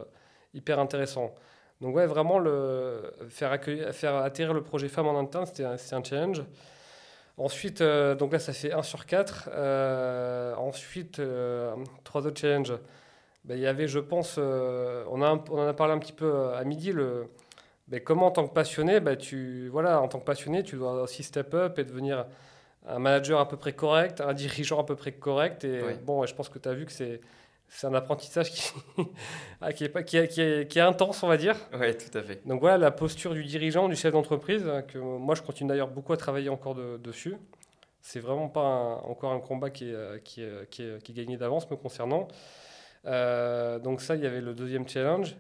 hyper 0.54 0.78
intéressant. 0.78 1.34
Donc 1.80 1.94
ouais, 1.94 2.06
vraiment 2.06 2.38
le, 2.38 3.14
faire, 3.28 3.52
accueillir, 3.52 3.92
faire 3.94 4.16
atterrir 4.16 4.52
le 4.52 4.62
projet 4.62 4.88
femme 4.88 5.06
en 5.06 5.18
interne, 5.18 5.46
c'était 5.46 5.64
un, 5.64 5.76
un, 5.76 6.04
challenge. 6.04 6.42
Ensuite, 7.36 7.80
euh, 7.80 8.16
donc 8.16 8.32
là 8.32 8.40
ça 8.40 8.52
fait 8.52 8.72
1 8.72 8.82
sur 8.82 9.06
4. 9.06 9.50
Euh, 9.52 10.54
ensuite, 10.56 11.22
trois 12.04 12.26
autres 12.26 12.40
challenges. 12.40 12.74
Ben, 13.44 13.54
il 13.56 13.60
y 13.60 13.66
avait, 13.66 13.86
je 13.86 14.00
pense, 14.00 14.38
on, 14.38 15.22
a 15.22 15.42
on 15.50 15.58
en 15.58 15.68
a 15.68 15.72
parlé 15.72 15.94
un 15.94 15.98
petit 15.98 16.12
peu 16.12 16.52
à 16.52 16.64
midi, 16.64 16.92
le, 16.92 17.28
ben, 17.88 18.00
comment 18.00 18.26
en 18.26 18.30
tant 18.30 18.46
que 18.46 18.52
passionné, 18.52 19.00
ben, 19.00 19.16
tu, 19.16 19.68
voilà, 19.68 20.02
en 20.02 20.08
tant 20.08 20.18
que 20.18 20.24
passionné, 20.24 20.62
tu 20.62 20.76
dois 20.76 21.02
aussi 21.02 21.22
step 21.22 21.54
up 21.54 21.78
et 21.78 21.84
devenir 21.84 22.26
un 22.86 22.98
manager 22.98 23.40
à 23.40 23.48
peu 23.48 23.56
près 23.56 23.72
correct, 23.72 24.20
un 24.20 24.34
dirigeant 24.34 24.80
à 24.80 24.84
peu 24.84 24.96
près 24.96 25.12
correct. 25.12 25.64
Et 25.64 25.82
bon, 26.04 26.24
je 26.26 26.34
pense 26.34 26.48
que 26.48 26.58
tu 26.58 26.68
as 26.68 26.74
vu 26.74 26.86
que 26.86 26.92
c'est, 26.92 27.20
c'est 27.68 27.86
un 27.86 27.94
apprentissage 27.94 28.50
qui, 28.50 28.72
ah, 29.60 29.72
qui, 29.72 29.84
est 29.84 30.04
qui, 30.04 30.16
est, 30.16 30.28
qui, 30.28 30.40
est, 30.40 30.68
qui, 30.68 30.78
est, 30.78 30.82
intense, 30.82 31.22
on 31.22 31.28
va 31.28 31.36
dire. 31.36 31.56
Oui, 31.78 31.96
tout 31.96 32.16
à 32.16 32.22
fait. 32.22 32.46
Donc 32.46 32.60
voilà, 32.60 32.78
la 32.78 32.90
posture 32.90 33.34
du 33.34 33.44
dirigeant, 33.44 33.88
du 33.88 33.96
chef 33.96 34.12
d'entreprise, 34.12 34.66
hein, 34.66 34.82
que 34.82 34.98
moi 34.98 35.34
je 35.34 35.42
continue 35.42 35.68
d'ailleurs 35.68 35.88
beaucoup 35.88 36.12
à 36.12 36.16
travailler 36.16 36.48
encore 36.48 36.74
dessus. 36.74 37.36
C'est 38.00 38.20
vraiment 38.20 38.48
pas 38.48 39.02
encore 39.04 39.32
un 39.32 39.40
combat 39.40 39.70
qui 39.70 39.90
est, 39.90 39.94
euh, 39.94 40.18
qui 40.18 40.42
est, 40.42 40.68
qui 40.70 40.82
est, 40.82 41.12
gagné 41.12 41.36
d'avance 41.36 41.70
me 41.70 41.76
concernant. 41.76 42.28
Euh, 43.06 43.78
donc 43.78 44.00
ça, 44.00 44.16
il 44.16 44.22
y 44.22 44.26
avait 44.26 44.40
le 44.40 44.54
deuxième 44.54 44.88
challenge. 44.88 45.36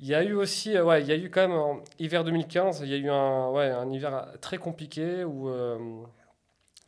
Il 0.00 0.06
y 0.06 0.14
a 0.14 0.22
eu 0.22 0.34
aussi, 0.34 0.76
euh, 0.76 0.84
ouais, 0.84 1.00
il 1.02 1.08
y 1.08 1.12
a 1.12 1.16
eu 1.16 1.30
quand 1.30 1.40
même 1.42 1.56
en 1.56 1.80
hiver 1.98 2.24
2015, 2.24 2.82
il 2.84 2.88
y 2.88 2.94
a 2.94 2.98
eu 2.98 3.10
un, 3.10 3.50
ouais, 3.50 3.70
un 3.70 3.90
hiver 3.90 4.26
très 4.40 4.58
compliqué 4.58 5.24
où 5.24 5.48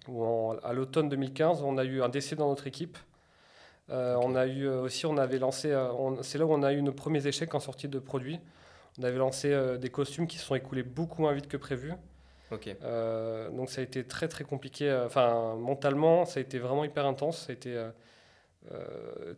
où 0.09 0.53
à 0.62 0.73
l'automne 0.73 1.09
2015, 1.09 1.62
on 1.62 1.79
a 1.79 1.85
eu 1.85 2.03
un 2.03 2.09
décès 2.09 2.37
dans 2.37 2.49
notre 2.49 2.66
équipe. 2.66 2.99
Euh, 3.90 4.16
on 4.21 4.35
a 4.35 4.47
eu 4.47 4.66
euh, 4.66 4.83
aussi, 4.83 5.07
on 5.07 5.16
avait 5.16 5.38
lancé, 5.38 5.71
euh, 5.71 6.23
c'est 6.23 6.38
là 6.38 6.47
où 6.47 6.53
on 6.53 6.62
a 6.62 6.73
eu 6.73 6.83
nos 6.83 6.92
premiers 6.92 7.27
échecs 7.27 7.55
en 7.55 7.61
sortie 7.61 7.88
de 7.88 7.99
produits. 7.99 8.40
On 8.99 9.05
avait 9.05 9.19
lancé 9.19 9.55
des 9.79 9.90
costumes 9.90 10.27
qui 10.27 10.38
se 10.38 10.47
sont 10.47 10.55
écoulés 10.55 10.83
beaucoup 10.83 11.21
moins 11.21 11.35
vite 11.35 11.49
que 11.49 11.59
prévu. 11.59 11.92
donc 12.51 13.69
ça 13.69 13.83
a 13.83 13.85
été 13.85 14.05
très 14.05 14.27
très 14.27 14.42
compliqué. 14.42 14.90
Enfin, 15.05 15.55
mentalement, 15.57 16.25
ça 16.25 16.38
a 16.38 16.40
été 16.40 16.59
vraiment 16.59 16.83
hyper 16.83 17.05
intense. 17.05 17.45
Ça 17.47 17.51
a 17.51 17.53
été 17.53 17.79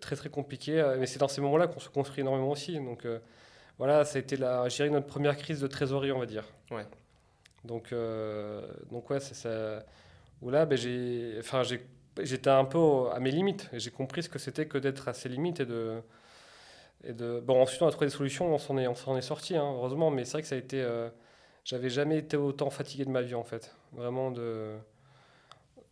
très 0.00 0.14
très 0.14 0.28
compliqué. 0.28 0.94
Mais 1.00 1.06
c'est 1.06 1.18
dans 1.18 1.26
ces 1.26 1.40
moments-là 1.40 1.66
qu'on 1.66 1.80
se 1.80 1.88
construit 1.88 2.20
énormément 2.20 2.52
aussi. 2.52 2.78
Donc 2.78 3.04
voilà, 3.78 4.04
ça 4.04 4.18
a 4.18 4.20
été 4.20 4.36
la, 4.36 4.68
notre 4.90 5.08
première 5.08 5.36
crise 5.36 5.60
de 5.60 5.66
trésorerie, 5.66 6.12
on 6.12 6.20
va 6.20 6.26
dire. 6.26 6.44
Ouais. 6.70 6.86
Donc, 7.64 7.92
donc 8.92 9.10
ouais, 9.10 9.18
ça 9.18 9.82
où 10.42 10.50
là, 10.50 10.66
ben, 10.66 10.76
j'ai, 10.76 11.36
enfin, 11.38 11.62
j'étais 12.20 12.50
un 12.50 12.64
peu 12.64 12.78
à 13.12 13.18
mes 13.20 13.30
limites. 13.30 13.68
J'ai 13.72 13.90
compris 13.90 14.22
ce 14.22 14.28
que 14.28 14.38
c'était 14.38 14.66
que 14.66 14.78
d'être 14.78 15.08
à 15.08 15.14
ses 15.14 15.28
limites 15.28 15.60
et 15.60 15.66
de, 15.66 16.00
et 17.04 17.12
de. 17.12 17.40
Bon, 17.40 17.60
ensuite, 17.60 17.82
on 17.82 17.88
a 17.88 17.90
trouvé 17.90 18.06
des 18.06 18.12
solutions, 18.12 18.52
on 18.52 18.58
s'en 18.58 18.78
est, 18.78 18.86
on 18.86 18.94
s'en 18.94 19.16
est 19.16 19.22
sorti, 19.22 19.56
hein, 19.56 19.72
heureusement. 19.74 20.10
Mais 20.10 20.24
c'est 20.24 20.32
vrai 20.32 20.42
que 20.42 20.48
ça 20.48 20.54
a 20.54 20.58
été. 20.58 20.80
Euh, 20.82 21.08
j'avais 21.64 21.90
jamais 21.90 22.18
été 22.18 22.36
autant 22.36 22.70
fatigué 22.70 23.04
de 23.04 23.10
ma 23.10 23.22
vie, 23.22 23.34
en 23.34 23.44
fait. 23.44 23.74
Vraiment 23.92 24.30
de. 24.30 24.76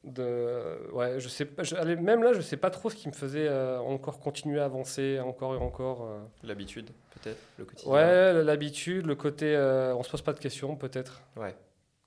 De, 0.04 0.88
ouais, 0.92 1.18
je 1.18 1.28
sais 1.28 1.48
je, 1.62 1.74
même 1.96 2.22
là, 2.22 2.32
je 2.32 2.40
sais 2.40 2.56
pas 2.56 2.70
trop 2.70 2.90
ce 2.90 2.94
qui 2.94 3.08
me 3.08 3.12
faisait 3.12 3.48
euh, 3.48 3.80
encore 3.80 4.20
continuer 4.20 4.60
à 4.60 4.66
avancer, 4.66 5.18
encore 5.18 5.56
et 5.56 5.58
encore. 5.58 6.04
Euh. 6.04 6.20
L'habitude, 6.44 6.90
peut-être, 7.10 7.40
le 7.58 7.64
quotidien. 7.64 7.92
Ouais, 7.92 8.44
l'habitude, 8.44 9.04
le 9.06 9.16
côté, 9.16 9.56
on 9.56 10.00
se 10.04 10.10
pose 10.10 10.22
pas 10.22 10.32
de 10.32 10.38
questions, 10.38 10.76
peut-être. 10.76 11.22
Ouais. 11.34 11.56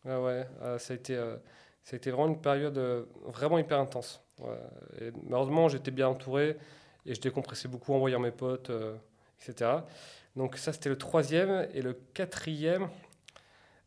Ouais, 0.05 0.15
ouais, 0.15 0.47
ça 0.77 0.93
a 0.93 0.95
été 0.95 1.19
c'était 1.89 2.11
vraiment 2.11 2.27
une 2.27 2.39
période 2.39 2.77
euh, 2.77 3.05
vraiment 3.25 3.57
hyper 3.57 3.79
intense. 3.79 4.21
Et 5.01 5.11
malheureusement, 5.23 5.69
j'étais 5.69 5.89
bien 5.89 6.07
entouré 6.07 6.55
et 7.05 7.15
je 7.15 7.19
décompressais 7.19 7.67
beaucoup 7.67 7.93
en 7.95 7.99
voyant 7.99 8.19
mes 8.19 8.29
potes, 8.29 8.69
euh, 8.69 8.95
etc. 9.41 9.71
Donc 10.35 10.57
ça, 10.57 10.71
c'était 10.71 10.89
le 10.89 10.99
troisième. 10.99 11.67
Et 11.73 11.81
le 11.81 11.93
quatrième, 12.13 12.89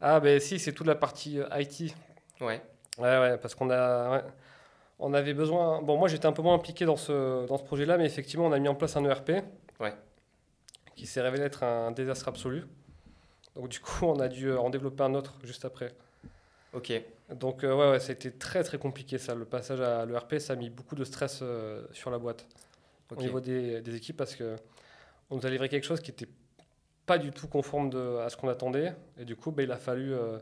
ah 0.01 0.19
ben 0.19 0.41
si, 0.41 0.59
c'est 0.59 0.73
toute 0.73 0.88
la 0.88 0.97
partie 0.97 1.38
euh, 1.38 1.47
IT. 1.61 1.95
Ouais. 2.41 2.61
Ouais, 2.99 3.19
ouais, 3.19 3.38
parce 3.38 3.55
qu'on 3.55 3.71
a... 3.71 4.23
On 4.99 5.15
avait 5.15 5.35
besoin... 5.35 5.81
Bon, 5.83 5.97
moi, 5.97 6.09
j'étais 6.09 6.27
un 6.27 6.33
peu 6.33 6.43
moins 6.43 6.55
impliqué 6.55 6.85
dans 6.85 6.97
ce, 6.97 7.47
dans 7.47 7.57
ce 7.57 7.65
projet-là, 7.65 7.99
mais 7.99 8.07
effectivement, 8.07 8.47
on 8.47 8.53
a 8.53 8.59
mis 8.59 8.69
en 8.69 8.75
place 8.75 8.97
un 8.97 9.05
ERP. 9.05 9.31
Ouais. 9.81 9.95
Qui 10.97 11.07
s'est 11.07 11.21
révélé 11.21 11.45
être 11.45 11.62
un 11.62 11.93
désastre 11.93 12.29
absolu. 12.29 12.65
Donc 13.55 13.69
du 13.69 13.79
coup, 13.79 14.07
on 14.07 14.19
a 14.19 14.29
dû 14.29 14.53
en 14.53 14.71
développer 14.71 15.05
un 15.05 15.15
autre 15.15 15.38
juste 15.45 15.65
après. 15.65 15.93
Ok. 16.73 16.93
Donc 17.35 17.64
euh, 17.64 17.75
ouais, 17.75 17.90
ouais, 17.90 18.01
ça 18.01 18.11
a 18.11 18.12
été 18.14 18.31
très 18.31 18.62
très 18.62 18.79
compliqué 18.79 19.18
ça. 19.18 19.35
Le 19.35 19.45
passage 19.45 19.81
à 19.81 20.05
l'ERP, 20.07 20.38
ça 20.38 20.55
a 20.55 20.57
mis 20.57 20.71
beaucoup 20.71 20.95
de 20.95 21.05
stress 21.05 21.40
euh, 21.42 21.85
sur 21.92 22.11
la 22.11 22.18
boîte 22.18 22.47
au 23.11 23.21
niveau 23.21 23.40
des, 23.40 23.83
des, 23.83 23.95
équipes 23.95 24.16
parce 24.16 24.35
que 24.35 24.57
on 25.29 25.37
nous 25.37 25.47
a 25.47 25.51
livré 25.51 25.68
quelque 25.68 25.85
chose 25.85 26.01
qui 26.01 26.11
n'était 26.11 26.29
pas 27.05 27.18
du 27.18 27.31
tout 27.31 27.47
conforme 27.47 27.90
de, 27.90 28.18
à 28.18 28.31
ce 28.31 28.37
qu'on 28.37 28.49
attendait. 28.49 28.95
Et 29.18 29.25
du 29.25 29.37
coup, 29.37 29.51
bah, 29.51 29.62
il, 29.62 29.71
a 29.71 29.77
fallu, 29.77 30.14
euh, 30.14 30.38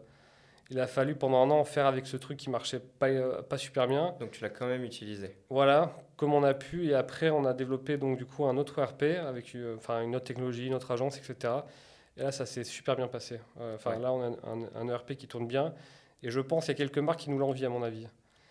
il 0.70 0.78
a 0.78 0.86
fallu 0.86 1.16
pendant 1.16 1.42
un 1.42 1.50
an 1.50 1.64
faire 1.64 1.86
avec 1.86 2.06
ce 2.06 2.16
truc 2.16 2.38
qui 2.38 2.48
marchait 2.48 2.78
pas, 2.78 3.08
pas 3.42 3.58
super 3.58 3.88
bien. 3.88 4.14
Donc 4.20 4.30
tu 4.30 4.42
l'as 4.42 4.50
quand 4.50 4.66
même 4.66 4.84
utilisé. 4.84 5.36
Voilà, 5.48 5.96
comme 6.16 6.32
on 6.32 6.44
a 6.44 6.54
pu. 6.54 6.88
Et 6.88 6.94
après, 6.94 7.30
on 7.30 7.44
a 7.44 7.54
développé 7.54 7.96
donc 7.96 8.18
du 8.18 8.26
coup 8.26 8.44
un 8.44 8.56
autre 8.56 8.78
ERP 8.78 9.02
avec 9.26 9.56
enfin 9.76 10.02
une 10.02 10.14
autre 10.14 10.26
technologie, 10.26 10.66
une 10.66 10.74
autre 10.74 10.92
agence, 10.92 11.18
etc. 11.18 11.54
Et 12.16 12.22
là, 12.22 12.30
ça 12.30 12.46
s'est 12.46 12.64
super 12.64 12.94
bien 12.94 13.08
passé. 13.08 13.40
Enfin 13.74 13.98
là, 13.98 14.12
on 14.12 14.22
a 14.22 14.26
un, 14.26 14.68
un 14.74 14.88
ERP 14.88 15.14
qui 15.14 15.26
tourne 15.26 15.48
bien. 15.48 15.74
Et 16.22 16.30
je 16.30 16.40
pense 16.40 16.66
qu'il 16.66 16.72
y 16.72 16.76
a 16.76 16.78
quelques 16.78 16.98
marques 16.98 17.20
qui 17.20 17.30
nous 17.30 17.38
l'envient, 17.38 17.68
à 17.68 17.70
mon 17.70 17.82
avis. 17.82 18.06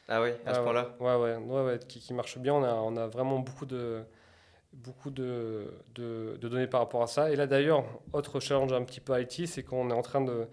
Ah 0.07 0.21
oui, 0.21 0.31
à 0.45 0.55
ce 0.55 0.59
point-là 0.61 0.95
Ouais, 0.99 1.15
ouais, 1.15 1.35
ouais, 1.35 1.61
ouais 1.61 1.79
qui, 1.87 1.99
qui, 1.99 2.13
marche 2.13 2.39
bien. 2.39 2.53
On 2.55 2.63
a, 2.63 2.73
on 2.73 2.97
a 2.97 3.07
vraiment 3.07 3.37
beaucoup 3.37 3.67
de, 3.67 4.01
beaucoup 4.73 5.11
de, 5.11 5.71
de, 5.93 6.35
de, 6.41 6.47
données 6.47 6.65
par 6.65 6.81
rapport 6.81 7.03
à 7.03 7.07
ça. 7.07 7.31
Et 7.31 7.35
là, 7.35 7.45
d'ailleurs, 7.45 7.85
autre 8.11 8.39
challenge 8.39 8.73
un 8.73 8.83
petit 8.83 9.01
peu 9.01 9.19
IT, 9.21 9.47
c'est 9.47 9.61
qu'on 9.61 9.91
est 9.91 9.93
en 9.93 10.01
train 10.01 10.21
de, 10.21 10.47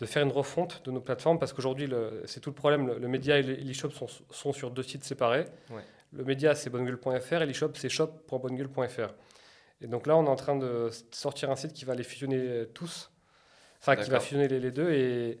de, 0.00 0.06
faire 0.06 0.24
une 0.24 0.32
refonte 0.32 0.82
de 0.84 0.90
nos 0.90 1.00
plateformes 1.00 1.38
parce 1.38 1.52
qu'aujourd'hui, 1.52 1.88
c'est 2.24 2.40
tout 2.40 2.50
le 2.50 2.56
problème. 2.56 2.92
Le, 2.98 3.08
média 3.08 3.38
et 3.38 3.42
l'e-shop 3.42 3.90
sont, 3.90 4.08
sont, 4.30 4.52
sur 4.52 4.72
deux 4.72 4.82
sites 4.82 5.04
séparés. 5.04 5.44
Ouais. 5.70 5.82
Le 6.12 6.24
média, 6.24 6.56
c'est 6.56 6.68
bonnegueule.fr 6.68 7.42
et 7.42 7.46
l'e-shop, 7.46 7.70
c'est 7.74 7.88
shop.bonnegueule.fr. 7.88 9.14
Et 9.80 9.86
donc 9.86 10.08
là, 10.08 10.16
on 10.16 10.24
est 10.24 10.30
en 10.30 10.36
train 10.36 10.56
de 10.56 10.90
sortir 11.12 11.52
un 11.52 11.56
site 11.56 11.72
qui 11.72 11.84
va 11.84 11.94
les 11.94 12.02
fusionner 12.02 12.66
tous. 12.74 13.12
Enfin, 13.80 13.94
qui 13.94 14.10
va 14.10 14.18
fusionner 14.18 14.48
les, 14.48 14.58
les 14.58 14.72
deux. 14.72 14.90
Et. 14.90 15.38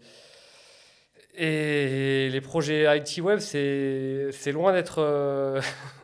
Et 1.40 2.28
les 2.30 2.40
projets 2.40 2.84
IT 2.98 3.22
web, 3.22 3.38
c'est 3.38 4.52
loin 4.52 4.72
d'être. 4.72 4.98
Euh, 4.98 5.60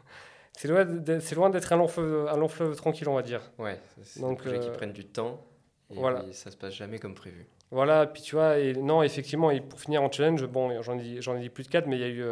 c'est 0.53 0.69
loin 0.69 1.51
d'être 1.51 1.73
un 1.73 1.77
long 1.77 1.89
fleuve, 1.89 2.29
un 2.29 2.37
long 2.37 2.49
fleuve 2.49 2.77
tranquille, 2.77 3.09
on 3.09 3.15
va 3.15 3.23
dire. 3.23 3.41
Ouais, 3.59 3.81
c'est 4.03 4.21
des 4.21 4.37
projets 4.37 4.61
qui 4.61 4.71
prennent 4.71 4.93
du 4.93 5.05
temps 5.05 5.45
et 5.91 5.97
voilà. 5.97 6.25
ça 6.33 6.51
se 6.51 6.57
passe 6.57 6.75
jamais 6.75 6.99
comme 6.99 7.15
prévu. 7.15 7.47
Voilà, 7.71 8.07
puis 8.07 8.23
tu 8.23 8.37
vois, 8.37 8.59
et 8.59 8.73
non, 8.75 9.03
effectivement, 9.03 9.51
et 9.51 9.61
pour 9.61 9.81
finir 9.81 10.03
en 10.03 10.11
challenge, 10.11 10.47
bon, 10.47 10.81
j'en 10.83 10.99
ai, 10.99 11.19
ai 11.19 11.41
dit 11.41 11.51
plus 11.51 11.65
de 11.65 11.69
4, 11.69 11.87
mais 11.87 11.97
il 11.97 12.01
y 12.01 12.05
a 12.05 12.09
eu 12.09 12.25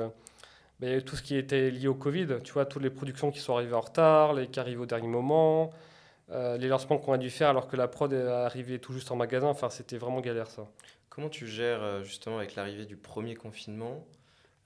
il 0.83 0.93
y 0.93 0.95
a 0.95 1.01
tout 1.01 1.17
ce 1.17 1.23
qui 1.23 1.37
était 1.37 1.71
lié 1.71 1.87
au 1.87 1.95
Covid, 1.95 2.27
tu 2.43 2.53
vois, 2.53 2.67
toutes 2.67 2.83
les 2.83 2.91
productions 2.91 3.31
qui 3.31 3.39
sont 3.39 3.55
arrivées 3.55 3.75
en 3.75 3.81
retard, 3.81 4.35
les 4.35 4.49
qui 4.49 4.59
arrivent 4.59 4.81
au 4.81 4.87
dernier 4.87 5.07
moment, 5.07 5.71
euh, 6.31 6.57
les 6.59 6.69
lancements 6.69 6.99
qu'on 6.99 7.13
a 7.13 7.19
dû 7.19 7.31
faire 7.31 7.51
alors 7.51 7.69
que 7.69 7.77
la 7.77 7.89
prod 7.89 8.13
est 8.13 8.27
arrivée 8.27 8.79
tout 8.79 8.93
juste 8.93 9.11
en 9.11 9.17
magasin, 9.17 9.47
enfin 9.47 9.71
c'était 9.71 9.97
vraiment 9.97 10.21
galère 10.21 10.51
ça. 10.51 10.67
Comment 11.15 11.29
tu 11.29 11.47
gères 11.47 11.83
euh, 11.83 12.03
justement 12.03 12.39
avec 12.39 12.55
l'arrivée 12.55 12.87
du 12.87 12.97
premier 12.97 13.35
confinement 13.35 14.03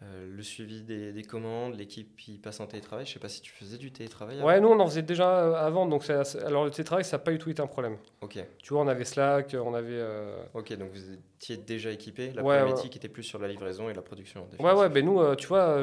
euh, 0.03 0.29
le 0.31 0.43
suivi 0.45 0.83
des, 0.83 1.23
commandes, 1.23 1.75
l'équipe 1.75 2.17
qui 2.17 2.39
passe 2.39 2.61
en 2.61 2.67
télétravail? 2.67 3.05
Je 3.05 3.11
ne 3.11 3.15
sais 3.15 3.19
pas 3.19 3.29
si 3.29 3.41
tu 3.41 3.51
faisais 3.51 3.79
du 3.79 3.91
télétravail. 3.91 4.41
Ouais, 4.43 4.61
nous 4.61 4.69
on 4.69 4.79
en 4.79 4.87
faisait 4.87 5.03
déjà 5.03 5.29
euh, 5.39 5.55
avant. 5.55 5.87
Donc 5.87 6.09
alors 6.09 6.65
le 6.65 6.71
télétravail, 6.71 7.05
ça 7.05 7.17
n'a 7.17 7.25
pas 7.25 7.33
du 7.33 7.39
tout 7.39 7.51
été 7.51 7.63
un 7.63 7.67
problème. 7.67 7.97
Ok. 8.21 8.39
Tu 8.63 8.75
vois, 8.75 8.83
on 8.83 8.87
avait 8.87 9.05
Slack, 9.05 9.57
on 9.61 9.75
avait. 9.75 9.89
Euh, 9.91 10.37
ok, 10.55 10.73
donc 10.77 10.91
vous 10.93 11.15
étiez 11.15 11.57
déjà 11.57 11.91
équipé. 11.91 12.31
La 12.33 12.43
problématique 12.43 12.95
était 12.95 13.09
plus 13.09 13.25
sur 13.25 13.41
la 13.41 13.49
livraison 13.49 13.91
et 13.91 13.95
la 13.95 14.03
production. 14.03 14.47
Ouais, 14.61 14.73
ouais. 14.73 14.89
Ben 14.89 15.05
nous, 15.05 15.35
tu 15.35 15.49
vois, 15.49 15.83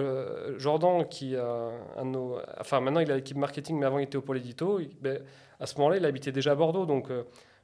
Jordan 0.57 1.05
qui 1.09 1.35
un 1.35 2.05
nos... 2.05 2.39
enfin 2.57 2.79
maintenant 2.79 3.01
il 3.01 3.11
a 3.11 3.15
l'équipe 3.15 3.35
marketing, 3.35 3.79
mais 3.79 3.85
avant 3.85 3.99
il 3.99 4.03
était 4.03 4.17
au 4.17 4.21
pôle 4.21 4.37
édito. 4.37 4.79
Ben, 5.01 5.21
à 5.59 5.65
ce 5.65 5.75
moment-là, 5.79 5.97
il 5.97 6.05
habitait 6.05 6.31
déjà 6.31 6.51
à 6.51 6.55
Bordeaux, 6.55 6.85
donc 6.85 7.09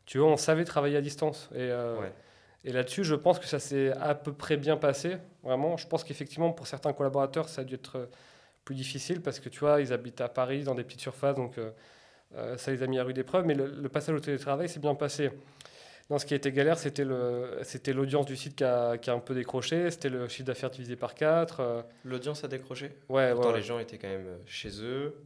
tu 0.06 0.18
vois, 0.18 0.28
on 0.28 0.38
savait 0.38 0.66
travailler 0.66 0.98
à 0.98 1.02
distance 1.02 1.50
et. 1.56 1.70
Ouais. 1.70 2.12
Et 2.66 2.72
là-dessus, 2.72 3.04
je 3.04 3.16
pense 3.16 3.40
que 3.40 3.46
ça 3.46 3.60
s'est 3.60 3.92
à 3.92 4.16
peu 4.16 4.34
près 4.34 4.58
bien 4.58 4.78
passé. 4.78 5.18
Vraiment, 5.44 5.78
je 5.78 5.88
pense 5.88 6.04
qu'effectivement, 6.04 6.52
pour 6.52 6.68
certains 6.68 6.94
collaborateurs, 6.94 7.48
ça 7.48 7.62
a 7.62 7.64
dû 7.64 7.76
être 7.76 7.98
euh, 7.98 8.06
plus 8.66 8.76
difficile 8.76 9.22
parce 9.22 9.40
que 9.40 9.50
tu 9.50 9.60
vois, 9.60 9.82
ils 9.82 9.94
habitent 9.94 10.22
à 10.22 10.28
Paris 10.28 10.64
dans 10.64 10.76
des 10.76 10.84
petites 10.84 11.00
surfaces, 11.00 11.36
donc 11.36 11.58
euh, 11.58 11.72
euh, 12.36 12.58
ça 12.58 12.72
les 12.72 12.84
a 12.84 12.88
mis 12.88 13.00
à 13.00 13.04
rude 13.04 13.18
épreuve. 13.18 13.46
Mais 13.46 13.54
le, 13.54 13.90
passage 13.90 14.16
au 14.16 14.20
télétravail 14.20 14.68
s'est 14.68 14.80
bien 14.80 14.96
passé. 14.96 15.32
Non, 16.10 16.18
ce 16.18 16.26
qui 16.26 16.34
a 16.34 16.38
été 16.38 16.52
galère, 16.52 16.78
c'était 16.80 17.04
l'audience 17.94 18.26
du 18.26 18.36
site 18.36 18.56
qui 18.56 18.64
a, 18.64 18.98
qui 18.98 19.10
a, 19.12 19.14
un 19.14 19.20
peu 19.20 19.36
décroché, 19.36 19.92
c'était 19.92 20.10
le 20.10 20.28
chiffre 20.28 20.48
d'affaires 20.48 20.72
divisé 20.72 20.96
par 20.96 21.14
4. 21.14 21.86
L'audience 22.04 22.44
a 22.44 22.48
décroché? 22.48 22.92
Ouais, 23.10 23.32
Pourtant, 23.32 23.52
les 23.52 23.62
gens 23.62 23.78
étaient 23.78 24.00
quand 24.00 24.08
même 24.08 24.40
chez 24.48 24.82
eux. 24.82 25.24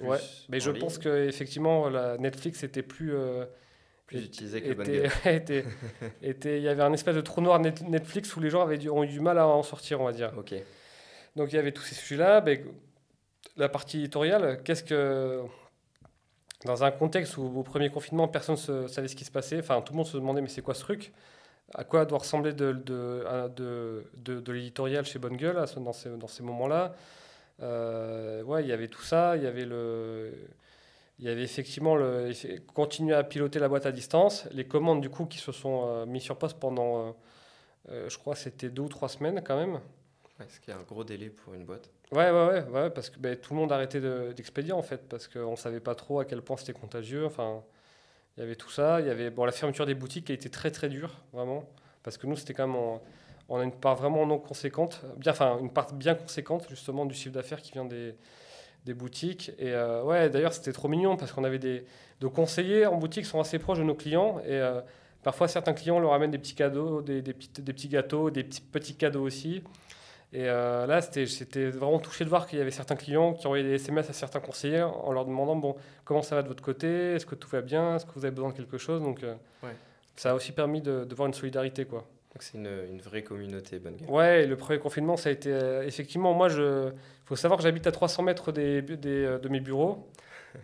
ouais, 0.00 0.18
mais 0.48 0.60
je 0.60 0.70
pense 0.70 0.96
qu'effectivement, 0.96 1.90
Netflix 2.16 2.64
était 2.64 2.82
plus 2.82 3.14
plus 4.06 4.24
utilisé 4.24 4.62
que 4.62 4.70
était, 5.28 5.64
était, 6.22 6.58
Il 6.58 6.62
y 6.62 6.68
avait 6.68 6.82
un 6.82 6.92
espèce 6.92 7.16
de 7.16 7.20
trou 7.20 7.40
noir 7.40 7.58
Netflix 7.60 8.34
où 8.36 8.40
les 8.40 8.50
gens 8.50 8.62
avaient 8.62 8.88
ont 8.88 9.02
eu 9.02 9.08
du 9.08 9.20
mal 9.20 9.38
à 9.38 9.46
en 9.46 9.62
sortir, 9.62 10.00
on 10.00 10.04
va 10.04 10.12
dire. 10.12 10.32
Ok. 10.36 10.54
Donc 11.36 11.52
il 11.52 11.56
y 11.56 11.58
avait 11.58 11.72
tous 11.72 11.82
ces 11.82 11.94
sujets-là. 11.94 12.44
La 13.56 13.68
partie 13.68 13.98
éditoriale, 13.98 14.62
qu'est-ce 14.64 14.84
que. 14.84 15.42
Dans 16.64 16.82
un 16.82 16.90
contexte 16.90 17.36
où 17.36 17.42
au 17.42 17.62
premier 17.62 17.90
confinement, 17.90 18.26
personne 18.26 18.56
ne 18.68 18.88
savait 18.88 19.08
ce 19.08 19.16
qui 19.16 19.24
se 19.26 19.30
passait, 19.30 19.58
enfin 19.58 19.82
tout 19.82 19.92
le 19.92 19.98
monde 19.98 20.06
se 20.06 20.16
demandait 20.16 20.40
mais 20.40 20.48
c'est 20.48 20.62
quoi 20.62 20.72
ce 20.72 20.80
truc? 20.80 21.12
À 21.74 21.84
quoi 21.84 22.06
doit 22.06 22.18
ressembler 22.18 22.54
de, 22.54 22.72
de, 22.72 23.22
de, 23.54 24.40
de, 24.40 24.52
l'éditorial 24.52 25.04
chez 25.04 25.18
Bonne 25.18 25.36
Gueule 25.36 25.62
dans 25.76 25.92
ces, 25.92 26.08
dans 26.08 26.26
ces 26.26 26.42
moments-là? 26.42 26.94
Euh, 27.62 28.42
Ouais, 28.44 28.62
il 28.62 28.68
y 28.68 28.72
avait 28.72 28.88
tout 28.88 29.02
ça, 29.02 29.36
il 29.36 29.42
y 29.42 29.46
avait 29.46 29.66
le 29.66 30.32
il 31.18 31.26
y 31.26 31.28
avait 31.28 31.42
effectivement 31.42 31.94
le, 31.94 32.32
continuer 32.72 33.14
à 33.14 33.22
piloter 33.22 33.58
la 33.58 33.68
boîte 33.68 33.86
à 33.86 33.92
distance. 33.92 34.48
Les 34.52 34.66
commandes, 34.66 35.00
du 35.00 35.10
coup, 35.10 35.26
qui 35.26 35.38
se 35.38 35.52
sont 35.52 35.84
euh, 35.86 36.06
mises 36.06 36.22
sur 36.22 36.36
poste 36.36 36.58
pendant, 36.58 37.08
euh, 37.08 37.12
euh, 37.90 38.08
je 38.08 38.18
crois, 38.18 38.34
c'était 38.34 38.68
deux 38.68 38.82
ou 38.82 38.88
trois 38.88 39.08
semaines 39.08 39.40
quand 39.44 39.56
même. 39.56 39.74
Ouais, 40.40 40.46
ce 40.48 40.58
qui 40.58 40.70
est 40.70 40.74
un 40.74 40.82
gros 40.82 41.04
délai 41.04 41.30
pour 41.30 41.54
une 41.54 41.64
boîte. 41.64 41.88
Ouais, 42.10 42.30
ouais, 42.30 42.46
ouais, 42.46 42.64
ouais 42.64 42.90
parce 42.90 43.10
que 43.10 43.18
ben, 43.20 43.36
tout 43.36 43.54
le 43.54 43.60
monde 43.60 43.70
arrêtait 43.70 44.00
d'expédier 44.34 44.72
en 44.72 44.82
fait, 44.82 45.08
parce 45.08 45.28
qu'on 45.28 45.52
ne 45.52 45.56
savait 45.56 45.80
pas 45.80 45.94
trop 45.94 46.18
à 46.18 46.24
quel 46.24 46.42
point 46.42 46.56
c'était 46.56 46.72
contagieux. 46.72 47.24
Enfin, 47.24 47.62
il 48.36 48.40
y 48.40 48.42
avait 48.42 48.56
tout 48.56 48.70
ça. 48.70 49.00
Il 49.00 49.06
y 49.06 49.10
avait 49.10 49.30
bon, 49.30 49.44
la 49.44 49.52
fermeture 49.52 49.86
des 49.86 49.94
boutiques 49.94 50.26
qui 50.26 50.32
a 50.32 50.34
été 50.34 50.50
très 50.50 50.72
très 50.72 50.88
dure, 50.88 51.22
vraiment, 51.32 51.64
parce 52.02 52.18
que 52.18 52.26
nous, 52.26 52.34
c'était 52.34 52.54
quand 52.54 52.66
même. 52.66 52.98
on 53.48 53.58
a 53.60 53.62
une 53.62 53.72
part 53.72 53.94
vraiment 53.94 54.26
non 54.26 54.38
conséquente, 54.38 55.02
bien, 55.16 55.30
enfin, 55.30 55.58
une 55.60 55.70
part 55.70 55.92
bien 55.92 56.16
conséquente 56.16 56.66
justement 56.68 57.06
du 57.06 57.14
chiffre 57.14 57.34
d'affaires 57.34 57.62
qui 57.62 57.70
vient 57.70 57.84
des 57.84 58.16
des 58.84 58.94
boutiques. 58.94 59.52
Et 59.58 59.72
euh, 59.72 60.02
ouais, 60.02 60.28
d'ailleurs, 60.30 60.52
c'était 60.52 60.72
trop 60.72 60.88
mignon 60.88 61.16
parce 61.16 61.32
qu'on 61.32 61.44
avait 61.44 61.58
des, 61.58 61.84
de 62.20 62.26
conseillers 62.26 62.86
en 62.86 62.96
boutique 62.96 63.24
qui 63.24 63.30
sont 63.30 63.40
assez 63.40 63.58
proches 63.58 63.78
de 63.78 63.84
nos 63.84 63.94
clients. 63.94 64.40
Et 64.40 64.52
euh, 64.52 64.80
parfois, 65.22 65.48
certains 65.48 65.72
clients 65.72 65.98
leur 66.00 66.12
amènent 66.12 66.30
des 66.30 66.38
petits 66.38 66.54
cadeaux, 66.54 67.02
des, 67.02 67.22
des, 67.22 67.32
petits, 67.32 67.62
des 67.62 67.72
petits 67.72 67.88
gâteaux, 67.88 68.30
des 68.30 68.44
petits, 68.44 68.60
petits 68.60 68.94
cadeaux 68.94 69.22
aussi. 69.22 69.62
Et 70.32 70.48
euh, 70.48 70.86
là, 70.86 71.00
c'était 71.00 71.70
vraiment 71.70 72.00
touché 72.00 72.24
de 72.24 72.28
voir 72.28 72.46
qu'il 72.46 72.58
y 72.58 72.62
avait 72.62 72.72
certains 72.72 72.96
clients 72.96 73.34
qui 73.34 73.46
envoyaient 73.46 73.62
des 73.62 73.74
SMS 73.74 74.10
à 74.10 74.12
certains 74.12 74.40
conseillers 74.40 74.82
en 74.82 75.12
leur 75.12 75.24
demandant 75.24 75.54
bon, 75.54 75.76
comment 76.04 76.22
ça 76.22 76.34
va 76.34 76.42
de 76.42 76.48
votre 76.48 76.62
côté, 76.62 77.12
est-ce 77.12 77.24
que 77.24 77.36
tout 77.36 77.48
va 77.48 77.60
bien, 77.60 77.96
est-ce 77.96 78.04
que 78.04 78.10
vous 78.16 78.24
avez 78.24 78.34
besoin 78.34 78.50
de 78.50 78.56
quelque 78.56 78.76
chose? 78.76 79.00
Donc, 79.00 79.24
ça 80.16 80.32
a 80.32 80.34
aussi 80.34 80.50
permis 80.50 80.80
de, 80.80 81.04
de 81.04 81.14
voir 81.14 81.28
une 81.28 81.34
solidarité. 81.34 81.84
quoi. 81.84 82.04
Donc 82.34 82.42
c'est 82.42 82.58
une, 82.58 82.68
une, 82.90 83.00
vraie 83.00 83.22
communauté 83.22 83.78
bonne 83.78 83.94
gueule. 83.94 84.10
Ouais, 84.10 84.44
le 84.44 84.56
premier 84.56 84.80
confinement, 84.80 85.16
ça 85.16 85.28
a 85.28 85.32
été 85.32 85.52
euh, 85.52 85.86
effectivement. 85.86 86.34
Moi, 86.34 86.48
il 87.24 87.28
faut 87.28 87.36
savoir 87.36 87.58
que 87.58 87.64
j'habite 87.64 87.86
à 87.86 87.92
300 87.92 88.22
mètres 88.22 88.52
des, 88.52 88.82
des, 88.82 89.24
euh, 89.24 89.38
de 89.38 89.48
mes 89.48 89.60
bureaux, 89.60 90.08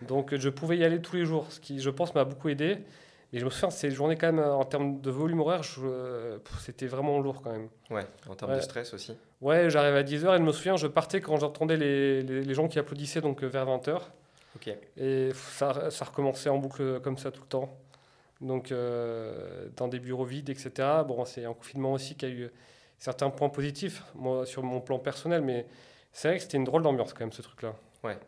donc 0.02 0.34
je 0.36 0.48
pouvais 0.48 0.76
y 0.76 0.84
aller 0.84 1.00
tous 1.00 1.16
les 1.16 1.24
jours, 1.24 1.46
ce 1.50 1.60
qui, 1.60 1.80
je 1.80 1.90
pense, 1.90 2.14
m'a 2.14 2.24
beaucoup 2.24 2.48
aidé. 2.48 2.78
Et 3.32 3.38
je 3.38 3.44
me 3.44 3.50
souviens, 3.50 3.70
ces 3.70 3.92
journées, 3.92 4.16
quand 4.16 4.32
même, 4.32 4.44
en 4.44 4.64
termes 4.64 5.00
de 5.00 5.10
volume 5.10 5.40
horaire, 5.40 5.62
c'était 6.58 6.88
vraiment 6.88 7.20
lourd 7.20 7.42
quand 7.42 7.52
même. 7.52 7.68
Ouais, 7.88 8.04
en 8.28 8.34
termes 8.34 8.56
de 8.56 8.60
stress 8.60 8.92
aussi. 8.92 9.16
Ouais, 9.40 9.70
j'arrivais 9.70 9.98
à 9.98 10.02
10h 10.02 10.34
et 10.34 10.38
je 10.38 10.42
me 10.42 10.52
souviens, 10.52 10.76
je 10.76 10.88
partais 10.88 11.20
quand 11.20 11.36
j'entendais 11.36 11.76
les, 11.76 12.22
les, 12.22 12.42
les, 12.42 12.54
gens 12.54 12.66
qui 12.66 12.80
applaudissaient 12.80 13.20
donc 13.20 13.44
vers 13.44 13.66
20h. 13.66 14.00
Ok. 14.56 14.74
Et 14.96 15.30
ça, 15.32 15.90
ça 15.90 16.04
recommençait 16.04 16.48
en 16.48 16.58
boucle 16.58 17.00
comme 17.00 17.18
ça 17.18 17.30
tout 17.30 17.42
le 17.42 17.46
temps 17.46 17.78
donc 18.40 18.72
euh, 18.72 19.68
dans 19.76 19.88
des 19.88 19.98
bureaux 19.98 20.24
vides, 20.24 20.50
etc. 20.50 20.70
Bon, 21.06 21.24
c'est 21.24 21.44
un 21.44 21.52
confinement 21.52 21.92
aussi 21.92 22.14
qui 22.14 22.24
a 22.24 22.28
eu 22.28 22.50
certains 22.98 23.30
points 23.30 23.48
positifs, 23.48 24.02
moi, 24.14 24.46
sur 24.46 24.62
mon 24.62 24.80
plan 24.80 24.98
personnel, 24.98 25.42
mais 25.42 25.66
c'est 26.12 26.28
vrai 26.28 26.36
que 26.36 26.42
c'était 26.42 26.56
une 26.56 26.64
drôle 26.64 26.82
d'ambiance 26.82 27.12
quand 27.12 27.20
même, 27.20 27.32
ce 27.32 27.42
truc-là. 27.42 27.74
Ouais. 28.02 28.18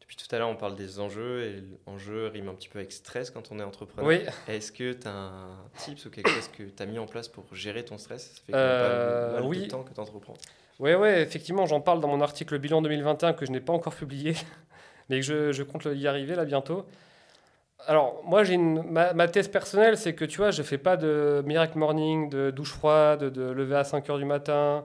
Depuis 0.00 0.16
tout 0.16 0.34
à 0.34 0.38
l'heure, 0.38 0.48
on 0.48 0.56
parle 0.56 0.74
des 0.74 0.98
enjeux, 0.98 1.44
et 1.44 1.62
l'enjeu 1.86 2.26
rime 2.26 2.48
un 2.48 2.54
petit 2.54 2.68
peu 2.68 2.78
avec 2.78 2.90
stress 2.92 3.30
quand 3.30 3.50
on 3.52 3.58
est 3.58 3.62
entrepreneur. 3.62 4.06
Oui. 4.06 4.20
Est-ce 4.48 4.72
que 4.72 4.92
tu 4.92 5.06
as 5.06 5.12
un 5.12 5.56
tips 5.76 6.06
ou 6.06 6.10
quelque 6.10 6.30
chose 6.30 6.48
que 6.48 6.64
tu 6.64 6.82
as 6.82 6.86
mis 6.86 6.98
en 6.98 7.06
place 7.06 7.28
pour 7.28 7.44
gérer 7.54 7.84
ton 7.84 7.98
stress? 7.98 8.32
Ça 8.34 8.42
fait 8.46 8.52
euh, 8.54 9.28
pas 9.28 9.40
mal 9.40 9.48
oui. 9.48 9.62
de 9.62 9.66
temps 9.66 9.82
que 9.82 9.94
tu 9.94 10.00
entreprends. 10.00 10.34
Oui, 10.80 10.94
ouais, 10.94 11.22
effectivement, 11.22 11.66
j'en 11.66 11.80
parle 11.80 12.00
dans 12.00 12.08
mon 12.08 12.20
article 12.20 12.58
Bilan 12.58 12.82
2021 12.82 13.34
que 13.34 13.46
je 13.46 13.52
n'ai 13.52 13.60
pas 13.60 13.72
encore 13.72 13.94
publié, 13.94 14.34
mais 15.08 15.20
que 15.20 15.26
je, 15.26 15.52
je 15.52 15.62
compte 15.62 15.86
y 15.92 16.08
arriver 16.08 16.34
là 16.34 16.44
bientôt 16.44 16.86
alors, 17.86 18.20
moi, 18.24 18.44
j'ai 18.44 18.56
ma, 18.56 19.28
thèse 19.28 19.48
personnelle, 19.48 19.96
c'est 19.96 20.14
que 20.14 20.24
tu 20.24 20.38
vois, 20.38 20.50
je 20.50 20.62
fais 20.62 20.78
pas 20.78 20.96
de 20.96 21.42
miracle 21.46 21.78
morning, 21.78 22.28
de 22.28 22.50
douche 22.50 22.72
froide, 22.72 23.24
de 23.24 23.42
lever 23.42 23.76
à 23.76 23.84
5 23.84 24.08
heures 24.10 24.18
du 24.18 24.24
matin. 24.24 24.84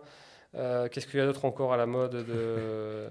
Euh, 0.56 0.88
qu'est-ce 0.90 1.08
qu'il 1.08 1.20
y 1.20 1.24
a 1.24 1.26
d'autre 1.26 1.46
encore 1.46 1.74
à 1.74 1.78
la 1.78 1.86
mode 1.86 2.12
de, 2.12 3.10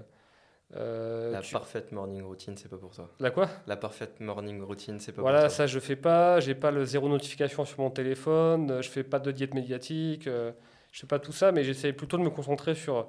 euh, 0.75 1.31
La 1.31 1.41
parfaite 1.41 1.91
morning 1.91 2.23
routine, 2.23 2.57
c'est 2.57 2.69
pas 2.69 2.77
pour 2.77 2.91
toi. 2.91 3.09
La 3.19 3.31
quoi? 3.31 3.49
La 3.67 3.77
parfaite 3.77 4.19
morning 4.19 4.61
routine, 4.61 4.99
c'est 4.99 5.11
pas 5.11 5.21
voilà, 5.21 5.39
pour 5.39 5.47
toi. 5.47 5.55
Voilà, 5.55 5.67
ça 5.67 5.67
je 5.67 5.79
fais 5.79 5.95
pas. 5.95 6.39
J'ai 6.39 6.55
pas 6.55 6.71
le 6.71 6.85
zéro 6.85 7.07
notification 7.07 7.65
sur 7.65 7.79
mon 7.79 7.91
téléphone. 7.91 8.81
Je 8.81 8.89
fais 8.89 9.03
pas 9.03 9.19
de 9.19 9.31
diète 9.31 9.53
médiatique. 9.53 10.27
Euh, 10.27 10.51
je 10.91 11.01
fais 11.01 11.07
pas 11.07 11.19
tout 11.19 11.33
ça, 11.33 11.51
mais 11.51 11.63
j'essaie 11.63 11.93
plutôt 11.93 12.17
de 12.17 12.23
me 12.23 12.29
concentrer 12.29 12.73
sur 12.73 13.07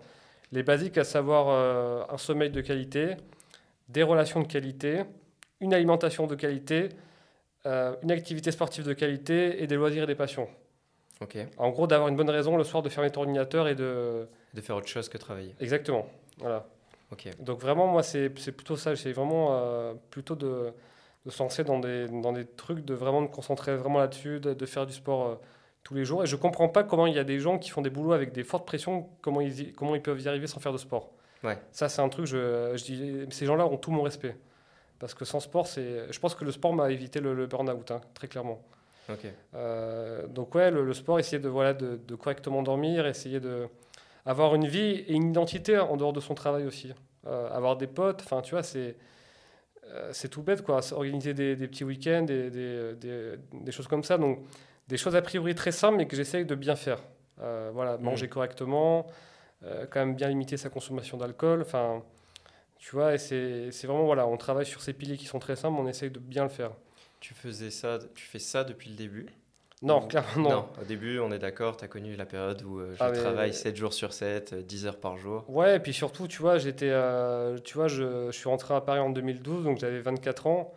les 0.53 0.63
basiques, 0.63 0.99
à 0.99 1.05
savoir 1.05 2.09
un 2.11 2.19
sommeil 2.19 2.51
de 2.51 2.61
qualité, 2.61 3.17
des 3.89 4.03
relations 4.03 4.41
de 4.41 4.47
qualité 4.47 5.05
une 5.61 5.75
alimentation 5.75 6.27
de 6.27 6.35
qualité, 6.35 6.91
euh, 7.65 7.95
une 8.03 8.11
activité 8.11 8.51
sportive 8.51 8.85
de 8.85 8.93
qualité 8.93 9.63
et 9.63 9.67
des 9.67 9.77
loisirs 9.77 10.05
et 10.05 10.07
des 10.07 10.15
passions. 10.15 10.49
En 11.57 11.71
gros, 11.71 11.87
d'avoir 11.87 12.09
une 12.09 12.17
bonne 12.17 12.31
raison 12.31 12.57
le 12.57 12.65
soir 12.65 12.83
de 12.83 12.89
fermer 12.89 13.11
ton 13.11 13.23
ordinateur 13.23 13.69
et 13.69 13.75
de... 13.75 14.29
De 14.55 14.61
faire 14.61 14.77
autre 14.77 14.89
chose 14.89 15.09
que 15.09 15.19
travailler. 15.19 15.55
Exactement. 15.61 16.07
Voilà. 16.39 16.67
Ok. 17.13 17.29
Donc 17.41 17.61
vraiment, 17.61 17.87
moi, 17.87 18.03
c'est 18.03 18.29
plutôt 18.29 18.77
ça. 18.77 18.97
C'est 18.97 19.13
vraiment 19.13 19.49
euh, 19.51 19.95
plutôt 20.11 20.35
de, 20.35 20.73
de 21.25 21.31
se 21.31 21.43
lancer 21.43 21.65
dans 21.65 21.79
des, 21.79 22.07
dans 22.09 22.33
des 22.33 22.45
trucs, 22.45 22.85
de 22.85 22.95
vraiment 22.95 23.23
me 23.23 23.29
concentrer 23.29 23.77
vraiment 23.77 23.99
là-dessus, 23.99 24.41
de, 24.41 24.67
faire 24.67 24.87
du 24.87 24.93
sport 24.93 25.27
euh, 25.27 25.35
tous 25.83 25.95
les 25.95 26.05
jours. 26.05 26.23
Et 26.23 26.27
je 26.27 26.37
comprends 26.37 26.69
pas 26.69 26.85
comment 26.85 27.07
il 27.07 27.15
y 27.15 27.19
a 27.19 27.25
des 27.25 27.39
gens 27.39 27.59
qui 27.59 27.71
font 27.71 27.83
des 27.83 27.91
boulots 27.91 28.13
avec 28.13 28.33
des 28.33 28.45
fortes 28.45 28.67
pressions, 28.67 29.09
comment 29.23 29.41
ils, 29.41 29.73
comment 29.73 29.95
ils 29.95 30.03
peuvent 30.03 30.21
y 30.21 30.29
arriver 30.29 30.47
sans 30.47 30.61
faire 30.61 30.73
de 30.73 30.79
sport. 30.79 31.13
Ouais. 31.45 31.59
Ça, 31.73 31.89
c'est 31.89 32.03
un 32.03 32.09
truc, 32.09 32.27
je, 32.27 32.73
je 32.77 32.85
dis, 32.85 33.27
ces 33.31 33.47
gens-là 33.47 33.67
ont 33.67 33.77
tout 33.77 33.91
mon 33.91 34.03
respect. 34.03 34.37
Parce 34.99 35.15
que 35.15 35.25
sans 35.25 35.41
sport, 35.41 35.67
c'est, 35.67 36.11
je 36.11 36.19
pense 36.19 36.35
que 36.35 36.45
le 36.45 36.53
sport 36.53 36.73
m'a 36.73 36.91
évité 36.91 37.21
le, 37.21 37.47
burn-out, 37.47 37.91
hein, 37.91 38.01
très 38.15 38.29
clairement. 38.29 38.63
Euh, 39.55 40.27
donc 40.27 40.55
ouais, 40.55 40.71
le, 40.71 40.93
sport, 40.93 41.19
essayer 41.19 41.39
de, 41.39 41.49
voilà, 41.49 41.75
de, 41.75 42.15
correctement 42.15 42.63
dormir, 42.63 43.07
essayer 43.07 43.41
de 43.41 43.69
avoir 44.25 44.55
une 44.55 44.67
vie 44.67 45.05
et 45.07 45.13
une 45.13 45.31
identité 45.31 45.79
en 45.79 45.97
dehors 45.97 46.13
de 46.13 46.21
son 46.21 46.35
travail 46.35 46.67
aussi. 46.67 46.93
Euh, 47.27 47.49
avoir 47.51 47.77
des 47.77 47.87
potes, 47.87 48.23
enfin 48.25 48.41
tu 48.41 48.53
vois, 48.53 48.63
c'est, 48.63 48.97
euh, 49.85 50.11
c'est 50.13 50.29
tout 50.29 50.43
bête, 50.43 50.63
quoi. 50.63 50.81
Organiser 50.93 51.35
des, 51.35 51.57
petits 51.57 51.85
week-ends, 51.85 52.23
des, 52.23 52.51
des, 52.51 53.37
des, 53.53 53.73
choses 53.73 53.87
comme 53.87 54.05
ça. 54.05 54.19
Donc 54.19 54.41
des 54.89 54.97
choses 54.97 55.17
a 55.17 55.23
priori 55.23 55.55
très 55.55 55.73
simples, 55.73 55.99
mais 55.99 56.07
que 56.07 56.17
j'essaye 56.17 56.45
de 56.45 56.55
bien 56.55 56.77
faire. 56.77 57.03
voilà, 57.39 57.99
mmh. 57.99 58.03
manger 58.03 58.29
correctement, 58.29 59.07
quand 59.63 60.01
même 60.01 60.15
bien 60.15 60.29
limiter 60.29 60.57
sa 60.57 60.71
consommation 60.71 61.17
d'alcool, 61.17 61.63
enfin 61.63 62.03
Tu 62.79 62.93
vois, 62.93 63.15
et 63.15 63.19
c'est 63.19 63.71
vraiment, 63.85 64.05
voilà, 64.05 64.27
on 64.27 64.37
travaille 64.37 64.67
sur 64.67 64.81
ces 64.83 64.93
piliers 64.93 65.17
qui 65.17 65.27
sont 65.27 65.39
très 65.39 65.57
simples, 65.57 65.79
on 65.81 65.89
essaye 65.89 66.11
de 66.11 66.21
bien 66.21 66.45
le 66.45 66.51
faire. 66.51 66.73
Tu 67.27 67.35
faisais 67.35 67.73
ça, 67.73 67.99
tu 68.15 68.25
fais 68.25 68.39
ça 68.39 68.63
depuis 68.63 68.89
le 68.89 68.95
début 68.95 69.27
non, 69.83 70.07
clairement 70.07 70.49
non. 70.49 70.69
Au 70.81 70.85
début, 70.85 71.19
on 71.19 71.33
est 71.33 71.41
d'accord, 71.41 71.77
tu 71.77 71.85
as 71.85 71.89
connu 71.89 72.15
la 72.15 72.25
période 72.25 72.63
où 72.63 72.79
euh, 72.79 72.95
je 72.95 73.03
ah, 73.03 73.11
travaille 73.11 73.53
7 73.53 73.75
jours 73.75 73.93
sur 73.93 74.13
7, 74.13 74.55
10 74.55 74.85
euh, 74.85 74.89
heures 74.89 75.01
par 75.01 75.17
jour. 75.19 75.45
Ouais, 75.49 75.77
et 75.77 75.81
puis 75.81 75.93
surtout, 75.93 76.29
tu 76.29 76.41
vois, 76.41 76.59
j'étais, 76.59 76.89
euh, 76.89 77.59
tu 77.59 77.75
vois, 77.75 77.89
je, 77.89 78.27
je, 78.27 78.31
suis 78.31 78.49
rentré 78.49 78.75
à 78.75 78.81
Paris 78.81 79.01
en 79.01 79.11
2012, 79.11 79.65
donc 79.65 79.79
j'avais 79.79 80.01
24 80.01 80.47
ans. 80.47 80.73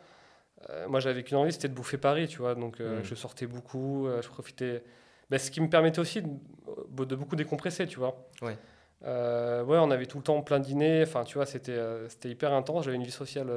moi, 0.90 1.00
j'avais 1.00 1.24
qu'une 1.24 1.38
envie, 1.38 1.54
c'était 1.54 1.70
de 1.70 1.74
bouffer 1.74 1.98
Paris, 1.98 2.28
tu 2.28 2.40
vois. 2.40 2.56
Donc, 2.56 2.80
hmm. 2.80 3.04
je 3.04 3.16
sortais 3.16 3.46
beaucoup, 3.46 4.10
je 4.22 4.28
profitais. 4.28 4.84
Ben, 5.30 5.38
ce 5.38 5.52
qui 5.52 5.62
me 5.62 5.70
permettait 5.70 6.00
aussi 6.00 6.24
de, 6.24 7.06
de, 7.06 7.16
beaucoup 7.16 7.36
décompresser, 7.36 7.86
tu 7.86 8.00
vois. 8.00 8.28
Ouais. 8.42 8.58
ouais, 9.04 9.78
on 9.78 9.92
avait 9.92 10.08
tout 10.08 10.18
le 10.18 10.24
temps 10.24 10.42
plein 10.42 10.60
de 10.60 10.66
dîners. 10.66 11.04
Enfin, 11.04 11.24
tu 11.24 11.36
vois, 11.36 11.46
c'était, 11.46 11.80
c'était 12.10 12.30
hyper 12.30 12.54
intense. 12.54 12.86
J'avais 12.86 12.98
une 12.98 13.04
vie 13.04 13.12
sociale 13.12 13.50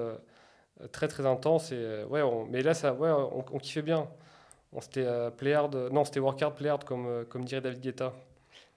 très, 0.91 1.09
très 1.09 1.27
intense. 1.27 1.73
Et, 1.73 2.05
ouais, 2.09 2.23
mais 2.51 2.63
là, 2.63 2.75
ça, 2.75 2.93
ouais, 2.93 3.11
on, 3.11 3.45
on 3.53 3.59
kiffait 3.59 3.83
bien. 3.83 4.09
C'était 4.81 5.05
euh, 5.07 5.91
non, 5.91 6.05
c'était 6.05 6.21
work 6.21 6.41
hard, 6.41 6.55
play 6.55 6.69
hard, 6.69 6.85
comme, 6.85 7.07
euh, 7.07 7.25
comme 7.25 7.45
dirait 7.45 7.61
David 7.61 7.81
Guetta. 7.81 8.15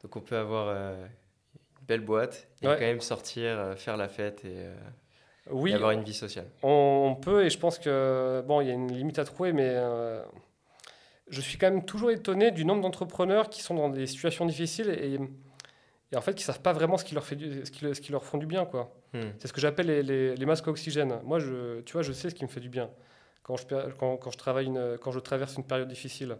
Donc 0.04 0.16
on 0.16 0.20
peut 0.20 0.36
avoir 0.36 0.68
euh, 0.68 1.06
une 1.80 1.86
belle 1.86 2.02
boîte 2.02 2.48
et 2.62 2.66
quand 2.66 2.80
même 2.80 3.02
sortir, 3.02 3.76
faire 3.78 3.96
la 3.96 4.10
fête 4.10 4.44
et, 4.44 4.68
oui, 5.50 5.74
avoir 5.74 5.92
une 5.92 6.04
vie 6.04 6.14
sociale. 6.14 6.48
On, 6.64 7.16
peut, 7.20 7.46
et 7.46 7.50
je 7.50 7.58
pense 7.58 7.80
que, 7.80 8.44
bon, 8.46 8.62
il 8.62 8.68
y 8.68 8.72
a 8.72 8.74
une 8.74 8.92
limite 8.92 9.20
à 9.20 9.24
trouver, 9.24 9.54
mais 9.54 9.76
je 11.30 11.42
suis 11.42 11.58
quand 11.58 11.70
même 11.70 11.86
toujours 11.86 12.12
étonné 12.12 12.52
du 12.52 12.66
nombre 12.66 12.82
d'entrepreneurs 12.82 13.50
qui 13.50 13.64
sont 13.64 13.76
dans 13.76 13.90
des 13.90 14.06
situations 14.06 14.46
difficiles 14.46 14.90
et, 14.90 15.18
et 16.12 16.18
en 16.18 16.22
fait 16.22 16.36
qui 16.36 16.44
ne 16.44 16.48
savent 16.48 16.62
pas 16.62 16.74
vraiment 16.74 16.98
ce 16.98 17.06
qui 17.06 17.16
leur, 17.16 17.24
fait 17.24 17.38
ce 17.38 17.72
qui, 17.72 17.96
ce 17.96 18.02
qui 18.02 18.12
leur 18.12 18.26
font 18.26 18.38
du 18.38 18.46
bien. 18.46 18.66
quoi. 18.66 18.92
Hmm. 19.16 19.32
C'est 19.40 19.48
ce 19.48 19.54
que 19.54 19.62
j'appelle 19.62 19.88
les, 19.88 20.46
masques 20.46 20.68
à 20.68 20.72
oxygène. 20.72 21.20
Moi, 21.24 21.40
je, 21.40 21.82
tu 21.82 21.94
vois, 21.94 22.02
je 22.02 22.12
sais 22.12 22.30
ce 22.30 22.36
qui 22.36 22.44
me 22.44 22.50
fait 22.50 22.60
du 22.60 22.70
bien 22.70 22.90
quand 23.44 23.58
je, 23.58 24.38
travaille 24.38 24.72
quand 25.02 25.12
je 25.12 25.20
traverse 25.20 25.56
une 25.56 25.64
période 25.64 25.88
difficile. 25.88 26.38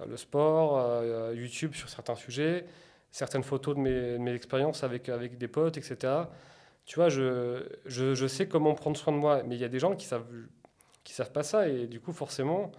Euh, 0.00 0.06
le 0.06 0.16
sport, 0.16 0.78
euh, 0.78 1.32
YouTube 1.34 1.74
sur 1.74 1.88
certains 1.88 2.16
sujets, 2.16 2.66
certaines 3.10 3.42
photos 3.42 3.76
de 3.76 3.80
mes, 3.80 4.34
expériences 4.34 4.84
avec, 4.84 5.10
des 5.10 5.48
potes, 5.48 5.78
etc. 5.78 6.12
Tu 6.84 6.96
vois, 6.96 7.08
je, 7.08 8.26
sais 8.28 8.46
comment 8.46 8.74
prendre 8.74 8.96
soin 8.96 9.12
de 9.12 9.18
moi, 9.18 9.42
mais 9.42 9.54
il 9.54 9.60
y 9.60 9.64
a 9.64 9.68
des 9.68 9.78
gens 9.78 9.96
qui 9.96 10.06
savent, 10.06 10.26
qui 11.02 11.14
savent 11.14 11.32
pas 11.32 11.42
ça, 11.42 11.68
et 11.68 11.86
du 11.86 12.00
coup, 12.00 12.12
forcément, 12.12 12.72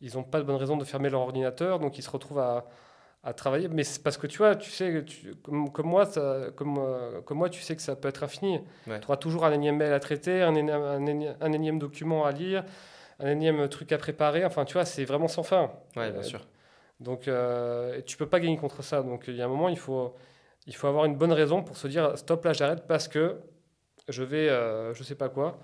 ils 0.00 0.14
n'ont 0.14 0.22
pas 0.22 0.38
de 0.38 0.44
bonne 0.44 0.56
raison 0.56 0.76
de 0.76 0.84
fermer 0.84 1.10
leur 1.10 1.22
ordinateur, 1.22 1.80
donc 1.80 1.98
ils 1.98 2.02
se 2.02 2.10
retrouvent 2.10 2.38
à, 2.38 2.66
à 3.22 3.32
travailler. 3.32 3.68
Mais 3.68 3.84
c'est 3.84 4.02
parce 4.02 4.16
que 4.16 4.26
tu 4.26 4.38
vois, 4.38 4.56
tu 4.56 4.70
sais, 4.70 5.04
comme, 5.42 5.70
comme, 5.70 5.86
moi, 5.86 6.06
ça, 6.06 6.46
comme, 6.56 6.78
euh, 6.78 7.20
comme 7.22 7.38
moi, 7.38 7.48
tu 7.48 7.60
sais 7.60 7.76
que 7.76 7.82
ça 7.82 7.96
peut 7.96 8.08
être 8.08 8.24
infini. 8.24 8.60
Tu 8.86 8.92
auras 9.04 9.16
toujours 9.16 9.44
un 9.44 9.52
énième 9.52 9.76
mail 9.76 9.92
à 9.92 10.00
traiter, 10.00 10.42
un 10.42 10.54
un, 10.56 11.34
un 11.40 11.52
énième 11.52 11.78
document 11.78 12.24
à 12.24 12.32
lire, 12.32 12.64
un 13.20 13.28
énième 13.28 13.68
truc 13.68 13.92
à 13.92 13.98
préparer. 13.98 14.44
Enfin, 14.44 14.64
tu 14.64 14.74
vois, 14.74 14.84
c'est 14.84 15.04
vraiment 15.04 15.28
sans 15.28 15.42
fin. 15.42 15.70
Ouais, 15.96 16.10
bien 16.10 16.20
euh, 16.20 16.22
sûr. 16.22 16.46
Donc, 17.00 17.28
euh, 17.28 18.00
tu 18.06 18.16
peux 18.16 18.26
pas 18.26 18.40
gagner 18.40 18.56
contre 18.56 18.82
ça. 18.82 19.02
Donc, 19.02 19.24
il 19.28 19.36
y 19.36 19.42
a 19.42 19.44
un 19.44 19.48
moment, 19.48 19.68
il 19.68 19.78
faut, 19.78 20.14
il 20.66 20.74
faut 20.74 20.86
avoir 20.88 21.04
une 21.04 21.16
bonne 21.16 21.32
raison 21.32 21.62
pour 21.62 21.76
se 21.76 21.88
dire 21.88 22.16
stop, 22.16 22.44
là, 22.44 22.52
j'arrête 22.52 22.86
parce 22.86 23.08
que 23.08 23.40
je 24.08 24.22
vais, 24.22 24.48
euh, 24.48 24.94
je 24.94 25.02
sais 25.02 25.14
pas 25.14 25.28
quoi. 25.28 25.58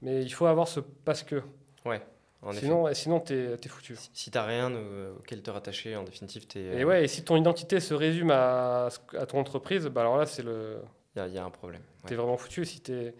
Mais 0.00 0.22
il 0.22 0.30
faut 0.30 0.46
avoir 0.46 0.68
ce 0.68 0.80
parce 0.80 1.22
que. 1.22 1.42
Ouais. 1.84 2.02
En 2.42 2.52
sinon, 2.52 2.86
effet. 2.88 2.94
sinon 2.94 3.20
tu 3.20 3.34
es, 3.34 3.68
foutu. 3.68 3.96
Si, 4.12 4.30
tu 4.30 4.36
n'as 4.36 4.44
rien 4.44 4.72
auquel 5.18 5.42
te 5.42 5.50
rattacher, 5.50 5.94
en 5.96 6.02
définitive, 6.02 6.46
tu 6.46 6.58
es. 6.58 6.80
Et 6.80 6.84
ouais, 6.84 7.04
et 7.04 7.08
si 7.08 7.24
ton 7.24 7.36
identité 7.36 7.78
se 7.78 7.94
résume 7.94 8.30
à, 8.30 8.88
à 9.16 9.26
ton 9.26 9.38
entreprise, 9.38 9.86
bah 9.86 10.00
alors 10.00 10.16
là, 10.16 10.26
c'est 10.26 10.42
le. 10.42 10.78
Il 11.14 11.24
y, 11.24 11.34
y, 11.34 11.38
a 11.38 11.44
un 11.44 11.50
problème. 11.50 11.82
Tu 12.06 12.14
es 12.14 12.16
vraiment 12.16 12.36
foutu. 12.36 12.64
Si 12.64 12.80
tu 12.80 12.92
es 12.92 13.14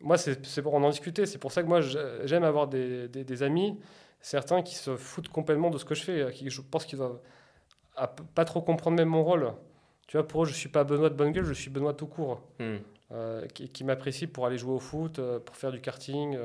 moi, 0.00 0.18
c'est 0.18 0.62
pour 0.62 0.74
en 0.74 0.90
discuter. 0.90 1.26
C'est 1.26 1.38
pour 1.38 1.52
ça 1.52 1.62
que 1.62 1.68
moi, 1.68 1.80
j'aime 2.24 2.44
avoir 2.44 2.68
des, 2.68 3.08
des, 3.08 3.42
amis, 3.42 3.78
certains 4.20 4.62
qui 4.62 4.74
se 4.74 4.96
foutent 4.96 5.28
complètement 5.28 5.70
de 5.70 5.78
ce 5.78 5.84
que 5.84 5.94
je 5.94 6.02
fais, 6.02 6.30
qui 6.32 6.50
je 6.50 6.60
pense 6.60 6.84
qu'ils 6.84 6.98
doivent 6.98 7.20
pas 8.34 8.44
trop 8.44 8.60
comprendre 8.60 8.96
même 8.96 9.08
mon 9.08 9.24
rôle. 9.24 9.52
Tu 10.06 10.16
vois, 10.16 10.26
pour 10.26 10.44
eux, 10.44 10.46
je 10.46 10.54
suis 10.54 10.68
pas 10.68 10.84
Benoît 10.84 11.10
de 11.10 11.14
bonne 11.14 11.32
gueule, 11.32 11.44
je 11.44 11.54
suis 11.54 11.70
Benoît 11.70 11.94
tout 11.94 12.06
court, 12.06 12.42
hmm. 12.60 12.76
euh, 13.12 13.46
qui, 13.48 13.68
qui 13.70 13.82
m'apprécie 13.82 14.26
pour 14.26 14.46
aller 14.46 14.58
jouer 14.58 14.74
au 14.74 14.78
foot, 14.78 15.18
euh, 15.18 15.40
pour 15.40 15.56
faire 15.56 15.72
du 15.72 15.80
karting, 15.80 16.36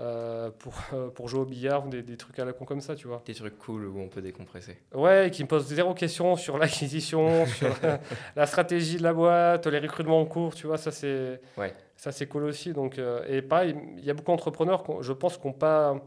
euh, 0.00 0.50
pour, 0.58 0.74
pour 1.14 1.28
jouer 1.28 1.40
au 1.40 1.44
billard, 1.44 1.86
des, 1.86 2.02
des, 2.02 2.16
trucs 2.16 2.38
à 2.38 2.44
la 2.44 2.52
con 2.52 2.64
comme 2.64 2.80
ça, 2.80 2.94
tu 2.94 3.08
vois. 3.08 3.22
Des 3.26 3.34
trucs 3.34 3.58
cool 3.58 3.86
où 3.86 4.00
on 4.00 4.08
peut 4.08 4.22
décompresser. 4.22 4.78
Ouais, 4.94 5.30
qui 5.32 5.42
me 5.42 5.48
posent 5.48 5.66
zéro 5.66 5.94
question 5.94 6.36
sur 6.36 6.58
l'acquisition, 6.58 7.46
sur 7.58 7.74
la 8.36 8.46
stratégie 8.46 8.98
de 8.98 9.02
la 9.02 9.12
boîte, 9.12 9.66
les 9.66 9.78
recrutements 9.78 10.20
en 10.20 10.26
cours, 10.26 10.54
tu 10.54 10.66
vois, 10.66 10.78
ça 10.78 10.90
c'est... 10.90 11.40
Ouais. 11.56 11.74
Ça, 11.98 12.12
c'est 12.12 12.28
cool 12.28 12.44
aussi. 12.44 12.72
Donc, 12.72 12.98
euh, 12.98 13.24
et 13.28 13.42
pareil, 13.42 13.76
il 13.96 14.04
y 14.04 14.10
a 14.10 14.14
beaucoup 14.14 14.30
d'entrepreneurs, 14.30 14.84
je 15.02 15.12
pense, 15.12 15.36
qui 15.36 15.46
n'ont 15.48 15.52
pas, 15.52 16.00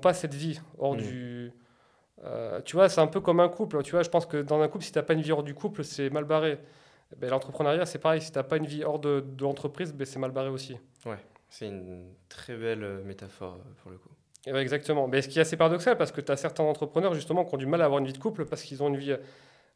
pas 0.00 0.14
cette 0.14 0.34
vie 0.34 0.58
hors 0.78 0.94
mm. 0.94 0.96
du. 0.96 1.52
Euh, 2.24 2.62
tu 2.62 2.76
vois, 2.76 2.88
c'est 2.88 3.02
un 3.02 3.06
peu 3.06 3.20
comme 3.20 3.40
un 3.40 3.48
couple. 3.50 3.82
Tu 3.82 3.90
vois, 3.90 4.02
je 4.02 4.08
pense 4.08 4.24
que 4.24 4.38
dans 4.38 4.58
un 4.62 4.68
couple, 4.68 4.84
si 4.84 4.92
tu 4.92 4.98
n'as 4.98 5.02
pas 5.02 5.12
une 5.12 5.20
vie 5.20 5.32
hors 5.32 5.42
du 5.42 5.54
couple, 5.54 5.84
c'est 5.84 6.08
mal 6.08 6.24
barré. 6.24 6.58
Ben, 7.18 7.28
L'entrepreneuriat, 7.28 7.84
c'est 7.84 7.98
pareil. 7.98 8.22
Si 8.22 8.32
tu 8.32 8.38
n'as 8.38 8.42
pas 8.42 8.56
une 8.56 8.64
vie 8.64 8.84
hors 8.84 8.98
de, 8.98 9.20
de 9.20 9.42
l'entreprise, 9.42 9.92
ben, 9.92 10.06
c'est 10.06 10.18
mal 10.18 10.30
barré 10.30 10.48
aussi. 10.48 10.78
Ouais, 11.04 11.18
c'est 11.48 11.68
une 11.68 12.12
très 12.28 12.56
belle 12.56 12.84
euh, 12.84 13.02
métaphore 13.04 13.58
pour 13.82 13.90
le 13.90 13.98
coup. 13.98 14.10
Eh 14.46 14.52
ben, 14.52 14.58
exactement. 14.58 15.08
Mais 15.08 15.22
ce 15.22 15.28
qui 15.28 15.38
est 15.38 15.42
assez 15.42 15.56
paradoxal, 15.56 15.96
parce 15.96 16.12
que 16.12 16.20
tu 16.20 16.30
as 16.30 16.36
certains 16.36 16.64
entrepreneurs, 16.64 17.14
justement, 17.14 17.44
qui 17.44 17.54
ont 17.54 17.58
du 17.58 17.66
mal 17.66 17.82
à 17.82 17.86
avoir 17.86 18.00
une 18.00 18.06
vie 18.06 18.12
de 18.12 18.18
couple 18.18 18.44
parce 18.44 18.62
qu'ils 18.62 18.82
ont 18.82 18.88
une 18.88 18.96
vie 18.96 19.14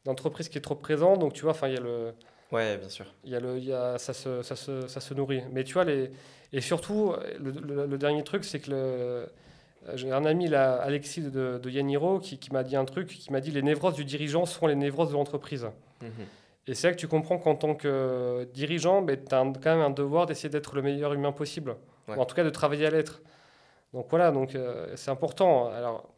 d'entreprise 0.05 0.47
qui 0.47 0.57
est 0.57 0.61
trop 0.61 0.75
présente. 0.75 1.19
Donc, 1.19 1.33
tu 1.33 1.41
vois, 1.41 1.55
il 1.63 1.73
y 1.73 1.77
a 1.77 1.81
le 1.81 2.13
Ouais, 2.51 2.77
bien 2.77 2.89
sûr. 2.89 3.05
Il 3.23 3.31
y 3.31 3.35
a 3.35 3.39
le, 3.39 3.57
il 3.57 3.63
y 3.63 3.73
a, 3.73 3.97
ça, 3.97 4.13
se, 4.13 4.41
ça, 4.41 4.55
se, 4.55 4.87
ça 4.87 4.99
se 4.99 5.13
nourrit. 5.13 5.41
Mais 5.51 5.63
tu 5.63 5.73
vois, 5.73 5.85
les, 5.85 6.11
et 6.51 6.59
surtout, 6.61 7.13
le, 7.39 7.85
le, 7.85 7.97
dernier 7.97 8.23
truc, 8.23 8.43
c'est 8.43 8.59
que 8.59 9.29
j'ai 9.95 10.11
un 10.11 10.25
ami, 10.25 10.47
là, 10.47 10.75
Alexis 10.75 11.21
de, 11.21 11.59
de 11.61 11.69
Yaniro, 11.69 12.19
qui, 12.19 12.37
qui 12.37 12.51
m'a 12.51 12.63
dit 12.63 12.75
un 12.75 12.85
truc, 12.85 13.07
qui 13.07 13.31
m'a 13.31 13.39
dit 13.39 13.51
les 13.51 13.61
névroses 13.61 13.95
du 13.95 14.05
dirigeant 14.05 14.45
sont 14.45 14.67
les 14.67 14.75
névroses 14.75 15.09
de 15.09 15.13
l'entreprise. 15.13 15.67
Mhm. 16.01 16.09
Et 16.67 16.75
c'est 16.75 16.87
là 16.87 16.93
que 16.93 16.99
tu 16.99 17.07
comprends 17.07 17.37
qu'en 17.37 17.55
tant 17.55 17.75
que 17.75 18.47
dirigeant, 18.53 19.01
ben, 19.01 19.17
tu 19.17 19.33
as 19.33 19.39
quand 19.39 19.75
même 19.75 19.81
un 19.81 19.89
devoir 19.89 20.25
d'essayer 20.25 20.49
d'être 20.49 20.75
le 20.75 20.81
meilleur 20.81 21.13
humain 21.13 21.31
possible. 21.31 21.75
Ou 22.07 22.13
en 22.13 22.25
tout 22.25 22.35
cas, 22.35 22.43
de 22.43 22.49
travailler 22.49 22.85
à 22.85 22.89
l'être. 22.89 23.21
Donc 23.93 24.07
voilà, 24.09 24.31
donc 24.31 24.55
euh, 24.55 24.91
c'est 24.95 25.11
important. 25.11 25.69
Alors, 25.69 26.09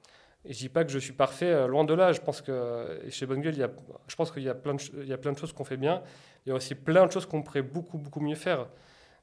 je 0.45 0.57
dis 0.57 0.69
pas 0.69 0.83
que 0.83 0.91
je 0.91 0.99
suis 0.99 1.13
parfait, 1.13 1.49
euh, 1.49 1.67
loin 1.67 1.83
de 1.83 1.93
là. 1.93 2.11
Je 2.11 2.21
pense 2.21 2.41
que 2.41 2.99
chez 3.09 3.25
Bonne 3.25 3.41
Gueule, 3.41 3.53
il 3.53 3.59
y 3.59 3.63
a, 3.63 3.69
je 4.07 4.15
pense 4.15 4.31
qu'il 4.31 4.43
y 4.43 4.49
a 4.49 4.55
plein 4.55 4.73
de, 4.73 4.81
il 5.01 5.07
y 5.07 5.13
a 5.13 5.17
plein 5.17 5.31
de 5.31 5.37
choses 5.37 5.53
qu'on 5.53 5.63
fait 5.63 5.77
bien. 5.77 6.01
Il 6.45 6.49
y 6.49 6.51
a 6.51 6.55
aussi 6.55 6.75
plein 6.75 7.05
de 7.05 7.11
choses 7.11 7.25
qu'on 7.25 7.41
pourrait 7.41 7.61
beaucoup, 7.61 7.97
beaucoup 7.97 8.19
mieux 8.19 8.35
faire. 8.35 8.67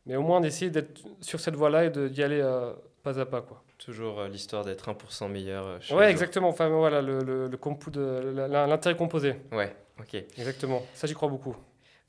Mais 0.07 0.17
au 0.17 0.23
moins 0.23 0.41
d'essayer 0.41 0.71
d'être 0.71 1.01
sur 1.21 1.41
cette 1.41 1.55
voie-là 1.55 1.85
et 1.85 1.91
d'y 1.91 2.23
aller 2.23 2.41
euh, 2.41 2.73
pas 3.03 3.21
à 3.21 3.27
pas. 3.27 3.43
Quoi. 3.43 3.63
Toujours 3.79 4.21
euh, 4.21 4.29
l'histoire 4.29 4.65
d'être 4.65 4.91
1% 4.91 5.31
meilleur. 5.31 5.79
ouais, 5.93 6.11
exactement. 6.11 6.49
Enfin, 6.49 6.69
voilà, 6.69 7.03
le, 7.03 7.49
l'intérêt 8.49 8.97
composé. 8.97 9.37
Ouais, 9.53 9.75
ok. 10.01 10.15
Exactement. 10.15 10.83
Ça, 10.95 11.07
j'y 11.07 11.15
crois 11.15 11.29
beaucoup. 11.29 11.57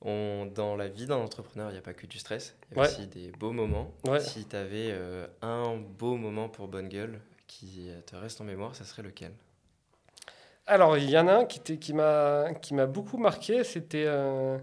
On, 0.01 0.47
dans 0.53 0.75
la 0.75 0.87
vie 0.87 1.05
d'un 1.05 1.17
entrepreneur, 1.17 1.69
il 1.69 1.73
n'y 1.73 1.79
a 1.79 1.83
pas 1.83 1.93
que 1.93 2.07
du 2.07 2.17
stress, 2.17 2.55
il 2.71 2.77
y 2.77 2.79
a 2.79 2.83
aussi 2.83 3.05
des 3.07 3.31
beaux 3.31 3.51
moments. 3.51 3.93
Si 4.19 4.45
tu 4.45 4.55
avais 4.55 4.95
un 5.43 5.77
beau 5.77 6.15
moment 6.15 6.49
pour 6.49 6.67
Bonne 6.67 6.89
Gueule, 6.89 7.21
qui 7.45 7.89
te 8.07 8.15
reste 8.15 8.41
en 8.41 8.45
mémoire, 8.45 8.75
ça 8.75 8.83
serait 8.83 9.03
lequel? 9.03 9.31
Alors, 10.67 10.97
il 10.97 11.09
y 11.09 11.17
en 11.17 11.27
a 11.27 11.33
un 11.33 11.45
qui, 11.45 11.59
qui 11.79 11.93
m'a 11.93 12.85
beaucoup 12.87 13.17
marqué, 13.17 13.63
c'était... 13.63 14.05
Euh, 14.05 14.57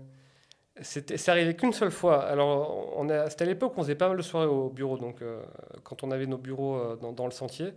c'est 0.80 1.28
arrivé 1.28 1.56
qu'une 1.56 1.72
seule 1.72 1.90
fois. 1.90 2.24
Alors, 2.24 3.04
c'était 3.28 3.42
à 3.42 3.46
l'époque 3.46 3.76
où 3.76 3.80
on 3.80 3.82
faisait 3.82 3.96
pas 3.96 4.08
mal 4.08 4.16
de 4.16 4.22
soirées 4.22 4.46
au 4.46 4.70
bureau, 4.70 4.96
donc 4.96 5.20
euh, 5.22 5.42
quand 5.82 6.04
on 6.04 6.10
avait 6.12 6.26
nos 6.26 6.38
bureaux 6.38 6.76
euh, 6.76 6.96
dans, 6.96 7.26
le 7.26 7.32
sentier. 7.32 7.72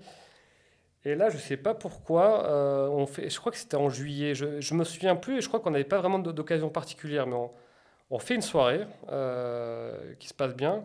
Et 1.04 1.16
là, 1.16 1.30
je 1.30 1.38
sais 1.38 1.58
pas 1.58 1.74
pourquoi, 1.74 2.46
euh, 2.46 3.06
je 3.08 3.40
crois 3.40 3.52
que 3.52 3.58
c'était 3.58 3.76
en 3.76 3.90
juillet, 3.90 4.36
je, 4.36 4.46
ne 4.46 4.80
me 4.80 4.84
souviens 4.84 5.16
plus, 5.16 5.38
et 5.38 5.42
je 5.42 5.48
crois 5.48 5.60
qu'on 5.60 5.72
n'avait 5.72 5.84
pas 5.84 6.00
vraiment 6.00 6.20
d'occasion 6.20 6.70
particulière, 6.70 7.26
mais 7.26 7.36
on, 8.10 8.20
fait 8.20 8.36
une 8.36 8.42
soirée 8.42 8.86
qui 10.20 10.28
se 10.28 10.34
passe 10.34 10.56
bien. 10.56 10.84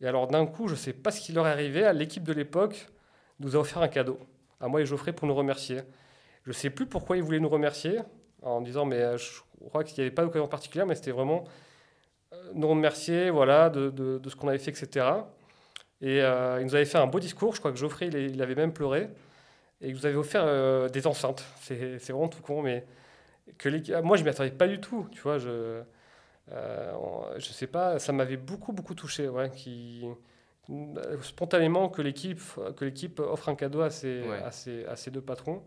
Et 0.00 0.06
alors, 0.06 0.26
d'un 0.26 0.46
coup, 0.46 0.68
je 0.68 0.74
sais 0.74 0.92
pas 0.92 1.10
ce 1.10 1.20
qui 1.20 1.32
leur 1.32 1.46
est 1.46 1.50
arrivé 1.50 1.90
l'équipe 1.92 2.24
de 2.24 2.32
l'époque 2.32 2.88
nous 3.40 3.56
a 3.56 3.58
offert 3.60 3.82
un 3.82 3.88
cadeau 3.88 4.18
à 4.60 4.68
moi 4.68 4.80
et 4.80 4.86
Geoffrey 4.86 5.12
pour 5.12 5.28
nous 5.28 5.34
remercier. 5.34 5.80
Je 6.44 6.50
ne 6.50 6.54
sais 6.54 6.70
plus 6.70 6.86
pourquoi 6.86 7.16
il 7.16 7.22
voulait 7.22 7.40
nous 7.40 7.48
remercier, 7.48 7.98
en 8.42 8.60
disant, 8.60 8.84
mais 8.84 9.00
euh, 9.00 9.16
je 9.16 9.40
crois 9.68 9.84
qu'il 9.84 9.96
n'y 9.96 10.06
avait 10.06 10.14
pas 10.14 10.22
d'occasion 10.22 10.48
particulière, 10.48 10.86
mais 10.86 10.94
c'était 10.94 11.10
vraiment 11.10 11.44
euh, 12.32 12.50
nous 12.54 12.68
remercier 12.68 13.30
voilà, 13.30 13.68
de, 13.68 14.20
ce 14.26 14.36
qu'on 14.36 14.48
avait 14.48 14.58
fait, 14.58 14.70
etc. 14.70 15.06
Et 16.00 16.22
euh, 16.22 16.58
il 16.60 16.66
nous 16.66 16.74
avait 16.74 16.84
fait 16.84 16.98
un 16.98 17.06
beau 17.06 17.20
discours, 17.20 17.54
je 17.54 17.60
crois 17.60 17.72
que 17.72 17.78
Geoffrey, 17.78 18.06
il, 18.08 18.40
avait 18.42 18.54
même 18.54 18.72
pleuré, 18.72 19.08
et 19.80 19.88
il 19.88 19.94
nous 19.94 20.06
avait 20.06 20.16
offert 20.16 20.90
des 20.90 21.06
enceintes. 21.06 21.44
C'est 21.60 21.98
vraiment 22.08 22.28
tout 22.28 22.42
con, 22.42 22.62
mais 22.62 22.86
que 23.58 23.68
moi, 24.00 24.16
je 24.16 24.22
ne 24.22 24.28
m'y 24.28 24.30
attendais 24.30 24.50
pas 24.50 24.68
du 24.68 24.80
tout, 24.80 25.06
tu 25.12 25.20
vois, 25.20 25.38
je... 25.38 25.82
je 26.48 27.52
sais 27.52 27.66
pas, 27.66 27.98
ça 27.98 28.12
m'avait 28.12 28.36
beaucoup, 28.36 28.72
beaucoup 28.72 28.94
touché, 28.94 29.28
ouais, 29.28 29.50
qui 29.50 30.04
spontanément 31.22 31.88
que 31.88 32.02
l'équipe 32.02 32.40
que 32.76 32.84
l'équipe 32.84 33.20
offre 33.20 33.48
un 33.48 33.54
cadeau 33.54 33.82
à 33.82 33.90
ses, 33.90 34.24
à 34.88 34.96
ses, 34.96 35.10
deux 35.10 35.20
patrons. 35.20 35.62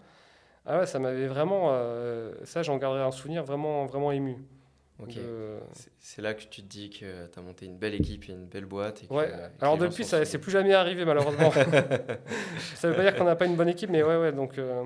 Ah 0.66 0.80
ouais, 0.80 0.86
ça 0.86 1.00
m'avait 1.00 1.28
vraiment, 1.28 1.70
euh, 1.72 2.34
ça 2.44 2.64
j'en 2.64 2.78
garderai 2.78 3.02
un 3.04 3.12
souvenir 3.12 3.44
vraiment 3.44 3.86
vraiment 3.86 4.12
ému. 4.12 4.38
C'est 6.00 6.22
là 6.22 6.34
que 6.34 6.44
tu 6.44 6.62
te 6.62 6.68
dis 6.68 6.90
que 6.90 7.28
tu 7.28 7.40
as 7.40 7.42
monté 7.42 7.66
une 7.66 7.78
belle 7.78 7.94
équipe 7.94 8.28
et 8.30 8.34
une 8.34 8.46
belle 8.46 8.66
boîte. 8.66 9.04
Et 9.04 9.14
ouais. 9.14 9.32
Alors 9.62 9.78
depuis, 9.78 10.04
ça 10.04 10.24
c'est 10.26 10.40
plus 10.40 10.52
jamais 10.52 10.74
arrivé 10.74 11.06
malheureusement. 11.06 11.52
ça 12.76 12.90
veut 12.90 12.96
pas 12.96 13.04
dire 13.04 13.16
qu'on 13.16 13.24
n'a 13.24 13.36
pas 13.36 13.46
une 13.46 13.56
bonne 13.56 13.70
équipe, 13.70 13.90
mais 13.90 14.04
ouais, 14.04 14.18
ouais. 14.18 14.32
Donc, 14.32 14.58
euh, 14.58 14.84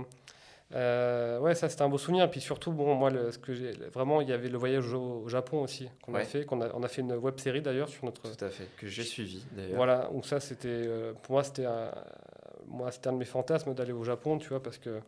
euh, 0.75 1.39
ouais, 1.39 1.55
ça 1.55 1.69
c'était 1.69 1.83
un 1.83 1.89
beau 1.89 1.97
souvenir. 1.97 2.29
Puis 2.29 2.41
surtout, 2.41 2.71
bon, 2.71 2.95
moi, 2.95 3.11
ce 3.31 3.37
que 3.37 3.53
j'ai 3.53 3.71
vraiment, 3.93 4.21
il 4.21 4.29
y 4.29 4.33
avait 4.33 4.49
le 4.49 4.57
voyage 4.57 4.93
au, 4.93 5.27
Japon 5.27 5.63
aussi 5.63 5.89
qu'on 6.01 6.15
a 6.15 6.21
fait. 6.21 6.45
Qu'on 6.45 6.61
a, 6.61 6.69
on 6.73 6.83
a 6.83 6.87
fait 6.87 7.01
une 7.01 7.13
web 7.13 7.39
série 7.39 7.61
d'ailleurs 7.61 7.89
sur 7.89 8.05
notre. 8.05 8.21
Tout 8.21 8.45
à 8.45 8.49
fait, 8.49 8.67
que 8.77 8.87
j'ai 8.87 9.03
suivi 9.03 9.43
d'ailleurs. 9.51 9.75
Voilà, 9.75 10.09
donc 10.11 10.25
ça 10.25 10.39
c'était, 10.39 10.67
euh, 10.67 11.13
pour 11.13 11.33
moi, 11.33 11.43
c'était 11.43 11.65
un, 11.65 11.91
moi, 12.67 12.91
c'était 12.91 13.07
un 13.07 13.13
de 13.13 13.17
mes 13.17 13.25
fantasmes 13.25 13.73
d'aller 13.73 13.93
au 13.93 14.03
Japon, 14.03 14.37
tu 14.37 14.49
vois, 14.49 14.61
parce 14.61 14.77
que 14.77 14.99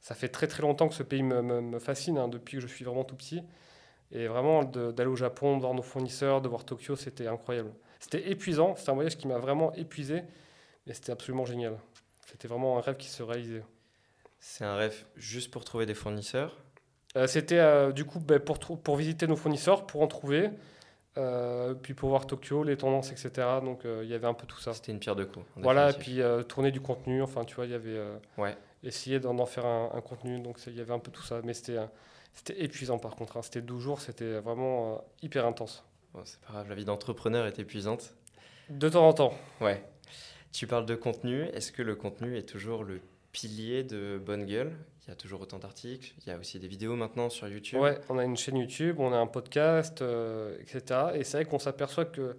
ça 0.00 0.14
fait 0.14 0.28
très 0.28 0.46
très 0.46 0.62
longtemps 0.62 0.88
que 0.88 0.94
ce 0.94 1.02
pays 1.02 1.22
me, 1.22 1.42
me, 1.42 1.78
fascine, 1.78 2.18
hein, 2.18 2.28
depuis 2.28 2.56
que 2.56 2.62
je 2.62 2.66
suis 2.66 2.84
vraiment 2.84 3.04
tout 3.04 3.14
petit. 3.14 3.42
Et 4.12 4.26
vraiment, 4.26 4.62
d'aller 4.64 5.08
au 5.08 5.16
Japon, 5.16 5.56
de 5.56 5.62
voir 5.62 5.74
nos 5.74 5.82
fournisseurs, 5.82 6.42
de 6.42 6.48
voir 6.48 6.64
Tokyo, 6.64 6.96
c'était 6.96 7.26
incroyable. 7.26 7.72
C'était 7.98 8.30
épuisant, 8.30 8.74
c'était 8.76 8.90
un 8.90 8.94
voyage 8.94 9.16
qui 9.16 9.26
m'a 9.26 9.38
vraiment 9.38 9.72
épuisé, 9.74 10.22
mais 10.86 10.92
c'était 10.92 11.12
absolument 11.12 11.44
génial. 11.44 11.78
C'était 12.26 12.48
vraiment 12.48 12.78
un 12.78 12.80
rêve 12.80 12.96
qui 12.96 13.08
se 13.08 13.22
réalisait. 13.22 13.64
C'est 14.38 14.64
un 14.64 14.74
rêve 14.74 15.04
juste 15.16 15.50
pour 15.50 15.64
trouver 15.64 15.86
des 15.86 15.94
fournisseurs? 15.94 16.56
Euh, 17.16 17.26
C'était 17.26 17.58
euh, 17.58 17.92
du 17.92 18.04
coup 18.04 18.18
ben, 18.20 18.40
pour, 18.40 18.58
pour 18.58 18.96
visiter 18.96 19.26
nos 19.26 19.36
fournisseurs, 19.36 19.86
pour 19.86 20.02
en 20.02 20.08
trouver, 20.08 20.50
euh, 21.16 21.74
puis 21.74 21.94
pour 21.94 22.08
voir 22.08 22.26
Tokyo, 22.26 22.64
les 22.64 22.76
tendances, 22.76 23.12
etc. 23.12 23.30
Donc 23.64 23.82
il 23.84 24.08
y 24.08 24.14
avait 24.14 24.26
un 24.26 24.34
peu 24.34 24.46
tout 24.46 24.58
ça. 24.58 24.74
C'était 24.74 24.92
une 24.92 24.98
pierre 24.98 25.16
de 25.16 25.24
coups. 25.24 25.46
Voilà, 25.56 25.90
et 25.90 25.94
puis 25.94 26.20
tourner 26.48 26.70
du 26.70 26.80
contenu, 26.80 27.22
enfin 27.22 27.44
tu 27.44 27.54
vois, 27.54 27.66
il 27.66 27.72
y 27.72 27.74
avait. 27.74 28.00
ouais. 28.36 28.56
Essayer 28.84 29.20
d'en 29.20 29.46
faire 29.46 29.64
un, 29.64 29.92
un, 29.94 30.00
contenu, 30.00 30.40
donc 30.40 30.58
il 30.66 30.76
y 30.76 30.80
avait 30.80 30.92
un 30.92 30.98
peu 30.98 31.12
tout 31.12 31.22
ça. 31.22 31.40
Mais 31.44 31.54
c'était 31.54 31.78
c'était 32.34 32.62
épuisant 32.62 32.98
par 32.98 33.16
contre. 33.16 33.36
Hein. 33.36 33.42
C'était 33.42 33.60
12 33.60 33.82
jours, 33.82 34.00
c'était 34.00 34.40
vraiment 34.40 34.94
euh, 34.94 34.98
hyper 35.22 35.46
intense. 35.46 35.84
c'est 36.24 36.40
pas 36.40 36.52
grave, 36.54 36.68
la 36.68 36.74
vie 36.74 36.84
d'entrepreneur 36.84 37.46
est 37.46 37.58
épuisante. 37.58 38.14
De 38.70 38.88
temps 38.88 39.06
en 39.06 39.12
temps. 39.12 39.34
Ouais. 39.60 39.84
Tu 40.52 40.66
parles 40.66 40.86
de 40.86 40.94
contenu. 40.94 41.44
Est-ce 41.54 41.72
que 41.72 41.82
le 41.82 41.94
contenu 41.94 42.36
est 42.36 42.48
toujours 42.48 42.84
le 42.84 43.00
pilier 43.32 43.84
de 43.84 44.20
Bonne 44.24 44.44
Gueule? 44.44 44.72
Il 45.04 45.08
y 45.08 45.12
a 45.12 45.16
toujours 45.16 45.40
autant 45.40 45.58
d'articles. 45.58 46.14
Il 46.20 46.28
y 46.28 46.32
a 46.32 46.38
aussi 46.38 46.58
des 46.60 46.68
vidéos 46.68 46.94
maintenant 46.94 47.28
sur 47.28 47.48
YouTube. 47.48 47.80
Ouais, 47.80 47.98
on 48.08 48.18
a 48.18 48.24
une 48.24 48.36
chaîne 48.36 48.56
YouTube, 48.56 48.96
on 49.00 49.12
a 49.12 49.16
un 49.16 49.26
podcast, 49.26 50.00
euh, 50.00 50.56
etc. 50.60 50.82
Et 51.14 51.24
c'est 51.24 51.38
vrai 51.38 51.44
qu'on 51.44 51.58
s'aperçoit 51.58 52.04
que 52.04 52.36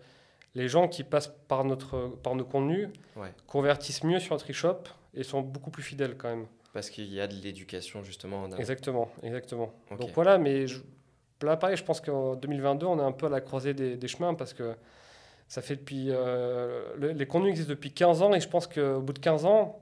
les 0.56 0.70
gens 0.70 0.88
qui 0.88 1.04
passent 1.04 1.34
par, 1.48 1.66
notre, 1.66 2.10
par 2.22 2.36
nos 2.36 2.46
contenus 2.46 2.90
convertissent 3.48 4.04
mieux 4.04 4.20
sur 4.20 4.36
notre 4.36 4.50
e-shop 4.50 4.84
et 5.14 5.24
sont 5.24 5.42
beaucoup 5.42 5.72
plus 5.72 5.84
fidèles 5.84 6.16
quand 6.16 6.30
même. 6.30 6.48
Parce 6.74 6.90
qu'il 6.90 7.14
y 7.14 7.22
a 7.22 7.28
de 7.28 7.36
l'éducation 7.36 8.04
justement. 8.04 8.50
Exactement, 8.58 9.10
exactement. 9.22 9.72
Donc 9.92 10.10
voilà, 10.16 10.38
mais 10.38 10.68
je, 10.68 10.82
là 11.44 11.56
pareil, 11.56 11.78
je 11.78 11.84
pense 11.84 12.02
qu'en 12.02 12.36
2022, 12.36 12.86
on 12.86 13.00
est 13.00 13.04
un 13.04 13.12
peu 13.12 13.28
à 13.28 13.30
la 13.30 13.42
croisée 13.42 13.74
des, 13.74 14.08
chemins 14.08 14.34
parce 14.34 14.54
que 14.54 14.76
ça 15.48 15.62
fait 15.62 15.76
depuis... 15.76 16.08
Euh, 16.10 17.14
les 17.14 17.28
contenus 17.28 17.52
existent 17.52 17.70
depuis 17.70 17.92
15 17.92 18.22
ans 18.24 18.34
et 18.34 18.40
je 18.40 18.50
pense 18.50 18.68
qu'au 18.68 19.02
bout 19.02 19.14
de 19.14 19.20
15 19.20 19.46
ans, 19.46 19.80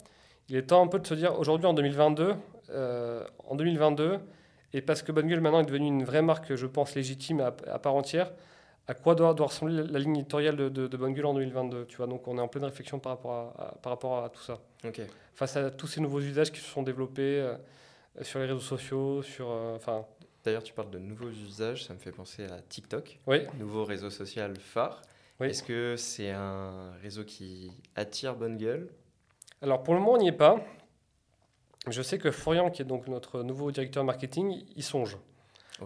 il 0.50 0.58
est 0.58 0.64
temps 0.64 0.84
un 0.84 0.88
peu 0.88 1.00
de 1.00 1.08
se 1.08 1.14
dire 1.14 1.40
aujourd'hui 1.40 1.66
en 1.66 1.74
2022, 1.74 2.36
euh, 2.72 3.26
en 3.48 3.56
2022, 3.56 4.20
et 4.74 4.82
parce 4.82 5.02
que 5.02 5.14
Bonne 5.14 5.28
Gueule 5.28 5.40
maintenant 5.40 5.62
est 5.62 5.66
devenue 5.66 5.88
une 5.88 6.04
vraie 6.04 6.22
marque, 6.22 6.56
je 6.56 6.66
pense, 6.66 6.94
légitime 6.96 7.40
à, 7.40 7.80
part 7.80 7.96
entière, 7.96 8.34
à 8.92 8.94
quoi 8.94 9.16
doit, 9.16 9.34
doit 9.34 9.48
ressembler 9.48 9.88
la, 9.88 10.00
ligne 10.00 10.18
éditoriale 10.18 10.58
de, 10.58 10.68
de, 10.68 10.98
Bonne 10.98 11.14
Gueule 11.14 11.26
en 11.26 11.34
2022 11.34 11.86
tu 11.86 11.96
vois? 11.96 12.08
Donc 12.08 12.28
on 12.28 12.38
est 12.38 12.42
en 12.42 12.50
pleine 12.50 12.66
réflexion 12.66 13.00
par 13.00 13.14
rapport 13.14 13.56
à, 13.58 13.76
par 13.82 13.94
rapport 13.94 14.24
à 14.24 14.30
tout 14.30 14.42
ça. 14.42 14.60
Face 15.34 15.56
à 15.56 15.72
tous 15.72 15.88
ces 15.88 16.02
nouveaux 16.02 16.20
usages 16.20 16.52
qui 16.52 16.60
se 16.60 16.70
sont 16.70 16.84
développés 16.84 17.40
euh, 17.40 17.56
sur 18.22 18.40
les 18.40 18.48
réseaux 18.48 18.60
sociaux, 18.60 19.22
sur, 19.22 19.50
euh. 19.50 19.78
D'ailleurs, 20.44 20.64
tu 20.64 20.74
parles 20.74 20.90
de 20.90 21.00
nouveaux 21.00 21.30
usages, 21.30 21.86
ça 21.86 21.94
me 21.94 22.00
fait 22.00 22.12
penser 22.12 22.44
à 22.46 22.60
TikTok, 22.68 23.20
oui. 23.28 23.44
nouveau 23.58 23.86
réseau 23.86 24.10
social 24.10 24.58
phare. 24.58 25.02
Est-ce 25.40 25.64
que 25.64 25.96
c'est 25.96 26.30
un 26.30 26.92
réseau 27.02 27.24
qui 27.24 27.72
attire 27.96 28.36
bonne 28.36 28.58
gueule 28.58 28.90
Alors 29.62 29.84
pour 29.84 29.94
le 29.94 30.02
moment, 30.02 30.14
on 30.14 30.18
n'y 30.18 30.28
est 30.28 30.34
pas. 30.34 30.60
Je 31.88 32.02
sais 32.02 32.18
que 32.18 32.30
Florian, 32.30 32.70
qui 32.70 32.82
est 32.82 32.86
donc 32.86 33.08
notre 33.08 33.42
nouveau 33.42 33.72
directeur 33.72 34.04
marketing, 34.04 34.66
y 34.76 34.82
songe. 34.84 35.18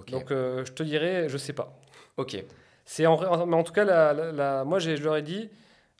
Donc 0.07 0.31
euh, 0.31 0.65
je 0.65 0.73
te 0.73 0.83
dirais, 0.83 1.29
je 1.29 1.37
sais 1.37 1.53
pas. 1.53 1.79
Ok. 2.17 2.43
C'est 2.85 3.05
en, 3.07 3.45
mais 3.47 3.55
en 3.55 3.63
tout 3.63 3.73
cas, 3.73 3.83
la, 3.83 4.13
la, 4.13 4.63
moi 4.63 4.79
je 4.79 4.91
leur 4.91 5.17
ai 5.17 5.21
dit, 5.23 5.49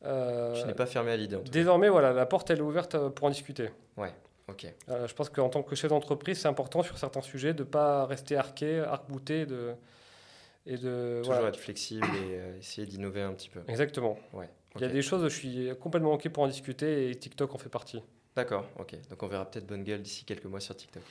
euh, 0.06 0.54
je 0.56 0.66
n'ai 0.66 0.74
pas 0.74 0.86
fermé 0.86 1.12
à 1.12 1.18
l'idée. 1.18 1.38
Désormais, 1.52 1.90
voilà, 1.90 2.14
la 2.14 2.26
porte 2.26 2.50
elle 2.52 2.60
est 2.60 2.62
ouverte 2.62 2.96
euh, 2.96 3.10
pour 3.10 3.26
en 3.26 3.32
discuter. 3.32 3.72
Ouais, 3.98 4.14
ok. 4.48 4.68
Euh, 4.90 5.08
je 5.08 5.14
pense 5.16 5.30
qu'en 5.30 5.50
tant 5.50 5.64
que 5.64 5.76
chef 5.76 5.90
d'entreprise, 5.90 6.40
c'est 6.40 6.48
important 6.48 6.84
sur 6.84 6.98
certains 6.98 7.22
sujets 7.22 7.54
de 7.54 7.64
ne 7.64 7.68
pas 7.68 8.06
rester 8.06 8.38
arqué, 8.38 8.80
arc-bouté, 8.82 9.48
de, 9.48 9.74
et 10.68 10.78
de 10.78 11.22
toujours 11.24 11.48
être 11.48 11.60
flexible 11.60 12.08
et 12.16 12.60
essayer 12.60 12.86
d'innover 12.86 13.24
un 13.24 13.34
petit 13.34 13.50
peu. 13.50 13.62
Exactement. 13.68 14.18
Ouais. 14.34 14.50
Il 14.76 14.82
y 14.82 14.86
a 14.86 14.90
des 14.90 15.02
choses 15.02 15.24
je 15.24 15.30
suis 15.30 15.70
complètement 15.80 16.14
ok 16.14 16.30
pour 16.30 16.44
en 16.44 16.48
discuter 16.48 17.10
et 17.10 17.16
TikTok 17.16 17.56
en 17.56 17.58
fait 17.58 17.70
partie. 17.70 18.04
D'accord, 18.36 18.66
ok. 18.78 18.96
Donc 19.10 19.24
on 19.24 19.28
verra 19.28 19.50
peut-être 19.50 19.66
bonne 19.66 19.84
gueule 19.84 20.02
d'ici 20.02 20.26
quelques 20.26 20.46
mois 20.46 20.60
sur 20.60 20.76
TikTok. 20.76 21.02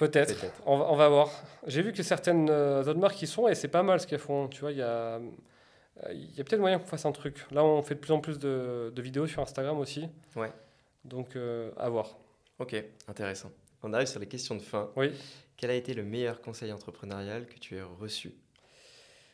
Peut-être. 0.00 0.46
on, 0.66 0.78
va, 0.78 0.86
on, 0.90 0.96
va 0.96 1.08
voir. 1.08 1.30
J'ai 1.66 1.82
vu 1.82 1.92
que 1.92 2.02
certaines 2.02 2.50
autres 2.50 2.98
marques 2.98 3.20
y 3.20 3.26
sont 3.26 3.48
et 3.48 3.54
c'est 3.54 3.68
pas 3.68 3.82
mal 3.82 4.00
ce 4.00 4.06
qu'elles 4.06 4.18
font. 4.18 4.48
Tu 4.48 4.60
vois, 4.62 4.72
il 4.72 4.78
y 4.78 4.82
a 4.82 5.20
y 6.08 6.40
a 6.40 6.44
peut-être 6.44 6.60
moyen 6.60 6.78
qu'on 6.78 6.86
fasse 6.86 7.04
un 7.04 7.12
truc. 7.12 7.44
Là, 7.50 7.64
on 7.64 7.82
fait 7.82 7.94
de 7.94 8.00
plus 8.00 8.12
en 8.12 8.20
plus 8.20 8.38
de, 8.38 8.92
vidéos 8.96 9.26
sur 9.26 9.42
Instagram 9.42 9.78
aussi. 9.78 10.08
Ouais. 10.36 10.52
Donc, 11.04 11.36
euh, 11.36 11.70
à 11.76 11.88
voir. 11.88 12.16
Ok, 12.58 12.74
intéressant. 13.08 13.50
On 13.82 13.92
arrive 13.92 14.08
sur 14.08 14.20
les 14.20 14.26
questions 14.26 14.54
de 14.54 14.62
fin. 14.62 14.90
Oui. 14.96 15.12
Quel 15.56 15.70
a 15.70 15.74
été 15.74 15.94
le 15.94 16.02
meilleur 16.02 16.40
conseil 16.40 16.72
entrepreneurial 16.72 17.46
que 17.46 17.58
tu 17.58 17.76
aies 17.76 17.82
reçu? 17.82 18.32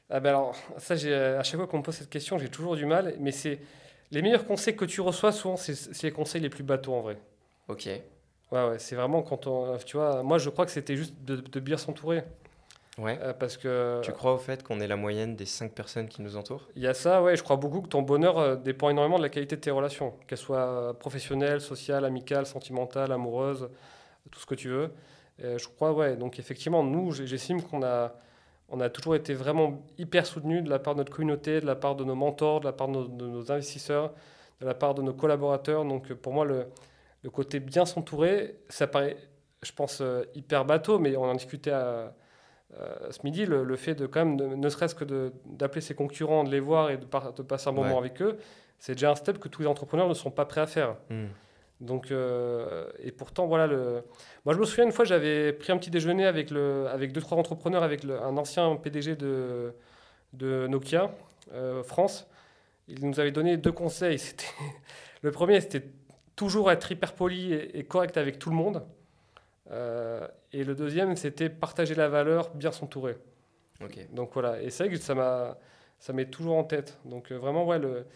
Ah 0.08 0.20
ben 0.20 0.30
alors, 0.30 0.54
ça, 0.78 0.94
à 0.94 1.42
chaque 1.42 1.56
fois 1.56 1.66
qu'on 1.66 1.78
me 1.78 1.82
pose 1.82 1.96
cette 1.96 2.10
question, 2.10 2.38
j'ai 2.38 2.48
toujours 2.48 2.76
du 2.76 2.86
mal. 2.86 3.16
Mais 3.18 3.32
c'est 3.32 3.58
les 4.12 4.22
meilleurs 4.22 4.44
conseils 4.44 4.76
que 4.76 4.84
tu 4.84 5.00
reçois, 5.00 5.32
souvent, 5.32 5.56
c'est 5.56 6.02
les 6.02 6.12
conseils 6.12 6.40
les 6.40 6.48
plus 6.48 6.62
bateaux 6.62 6.94
en 6.94 7.00
vrai. 7.00 7.18
Ok. 7.68 7.88
Ouais, 8.52 8.68
ouais, 8.68 8.78
c'est 8.78 8.96
vraiment 8.96 9.22
quand 9.22 9.46
on. 9.46 9.76
Tu 9.78 9.96
vois, 9.96 10.22
moi, 10.22 10.38
je 10.38 10.50
crois 10.50 10.66
que 10.66 10.72
c'était 10.72 10.96
juste 10.96 11.14
de, 11.24 11.36
de 11.36 11.60
bien 11.60 11.76
s'entourer. 11.76 12.22
Ouais. 12.98 13.18
Euh, 13.20 13.32
parce 13.34 13.56
que. 13.56 14.00
Tu 14.02 14.12
crois 14.12 14.32
au 14.32 14.38
fait 14.38 14.62
qu'on 14.62 14.80
est 14.80 14.86
la 14.86 14.96
moyenne 14.96 15.36
des 15.36 15.44
cinq 15.44 15.72
personnes 15.72 16.08
qui 16.08 16.22
nous 16.22 16.36
entourent? 16.36 16.66
Il 16.76 16.82
y 16.82 16.86
a 16.86 16.94
ça, 16.94 17.22
ouais. 17.22 17.36
Je 17.36 17.42
crois 17.42 17.56
beaucoup 17.56 17.82
que 17.82 17.88
ton 17.88 18.02
bonheur 18.02 18.38
euh, 18.38 18.56
dépend 18.56 18.88
énormément 18.88 19.18
de 19.18 19.22
la 19.22 19.28
qualité 19.28 19.56
de 19.56 19.60
tes 19.60 19.70
relations, 19.70 20.14
qu'elles 20.26 20.38
soient 20.38 20.66
euh, 20.66 20.92
professionnelles, 20.94 21.60
sociales, 21.60 22.04
amicales, 22.04 22.46
sentimentales, 22.46 23.12
amoureuses, 23.12 23.68
tout 24.30 24.40
ce 24.40 24.46
que 24.46 24.54
tu 24.54 24.68
veux. 24.68 24.90
je 25.38 25.68
crois, 25.68 25.92
ouais. 25.92 26.16
Donc 26.16 26.38
effectivement, 26.38 26.82
nous, 26.82 27.12
j'estime 27.12 27.62
qu'on 27.62 27.82
a, 27.82 28.14
on 28.70 28.80
a 28.80 28.88
toujours 28.88 29.14
été 29.14 29.34
vraiment 29.34 29.82
hyper 29.98 30.24
soutenus 30.24 30.64
de 30.64 30.70
la 30.70 30.78
part 30.78 30.94
de 30.94 31.00
notre 31.00 31.12
communauté, 31.12 31.60
de 31.60 31.66
la 31.66 31.76
part 31.76 31.96
de 31.96 32.04
nos 32.04 32.14
mentors, 32.14 32.60
de 32.60 32.64
la 32.64 32.72
part 32.72 32.88
de 32.88 32.94
nos, 32.94 33.52
investisseurs, 33.52 34.12
de 34.60 34.66
la 34.66 34.74
part 34.74 34.94
de 34.94 35.02
nos 35.02 35.12
collaborateurs. 35.12 35.84
Donc 35.84 36.12
pour 36.14 36.32
moi, 36.32 36.46
le, 36.46 36.66
le 37.22 37.30
côté 37.30 37.60
bien 37.60 37.84
s'entourer, 37.84 38.58
ça 38.68 38.86
paraît, 38.86 39.16
je 39.62 39.72
pense, 39.72 40.02
hyper 40.34 40.64
bateau, 40.64 40.98
mais 40.98 41.16
on 41.16 41.24
en 41.24 41.34
discutait 41.34 41.72
à 41.72 42.14
euh, 42.74 43.10
ce 43.10 43.20
midi, 43.24 43.46
le, 43.46 43.76
fait 43.76 43.94
de 43.94 44.06
quand 44.06 44.24
même, 44.24 44.36
ne 44.36 44.68
serait-ce 44.68 44.94
que 44.94 45.32
d'appeler 45.46 45.80
ses 45.80 45.94
concurrents, 45.94 46.44
de 46.44 46.50
les 46.50 46.60
voir 46.60 46.90
et 46.90 46.96
de, 46.96 47.04
de 47.04 47.42
passer 47.42 47.68
un 47.68 47.72
moment 47.72 47.98
avec 47.98 48.20
eux, 48.20 48.38
c'est 48.78 48.92
déjà 48.92 49.10
un 49.10 49.14
step 49.14 49.38
que 49.38 49.48
tous 49.48 49.62
les 49.62 49.68
entrepreneurs 49.68 50.08
ne 50.08 50.14
sont 50.14 50.30
pas 50.30 50.44
prêts 50.44 50.60
à 50.60 50.66
faire. 50.66 50.96
Hmm. 51.08 51.26
Donc, 51.80 52.10
euh, 52.10 52.86
et 53.02 53.12
pourtant, 53.12 53.46
voilà. 53.46 53.66
Le... 53.66 54.02
Moi, 54.44 54.54
je 54.54 54.58
me 54.58 54.64
souviens 54.64 54.84
une 54.84 54.92
fois, 54.92 55.04
j'avais 55.04 55.52
pris 55.52 55.72
un 55.72 55.78
petit 55.78 55.90
déjeuner 55.90 56.26
avec, 56.26 56.50
le, 56.50 56.86
avec 56.88 57.12
deux, 57.12 57.20
trois 57.20 57.38
entrepreneurs, 57.38 57.82
avec 57.82 58.04
un 58.04 58.36
ancien 58.36 58.74
PDG 58.76 59.14
de, 59.16 59.74
de 60.32 60.66
Nokia 60.66 61.10
euh, 61.52 61.82
France. 61.82 62.26
Il 62.88 63.06
nous 63.06 63.20
avait 63.20 63.32
donné 63.32 63.56
deux 63.56 63.72
conseils. 63.72 64.20
le 65.22 65.30
premier, 65.30 65.60
c'était 65.60 65.84
toujours 66.36 66.70
être 66.70 66.92
hyper 66.92 67.14
poli 67.14 67.52
et, 67.52 67.84
correct 67.84 68.16
avec 68.16 68.38
tout 68.38 68.50
le 68.50 68.56
monde. 68.56 68.86
Euh, 69.70 70.26
et 70.52 70.62
le 70.62 70.74
deuxième, 70.74 71.16
c'était 71.16 71.48
partager 71.48 71.94
la 71.94 72.08
valeur, 72.08 72.54
bien 72.54 72.70
s'entourer. 72.70 73.16
Donc 74.12 74.30
voilà, 74.32 74.62
et 74.62 74.70
c'est 74.70 74.84
vrai 74.84 74.96
que 74.96 75.02
ça 75.02 75.14
m'a, 75.14 75.58
ça 75.98 76.12
m'est 76.12 76.30
toujours 76.30 76.56
en 76.56 76.64
tête. 76.64 76.98
Donc 77.04 77.32
euh, 77.32 77.36
vraiment, 77.36 77.66
ouais, 77.66 77.78
le, 77.78 78.06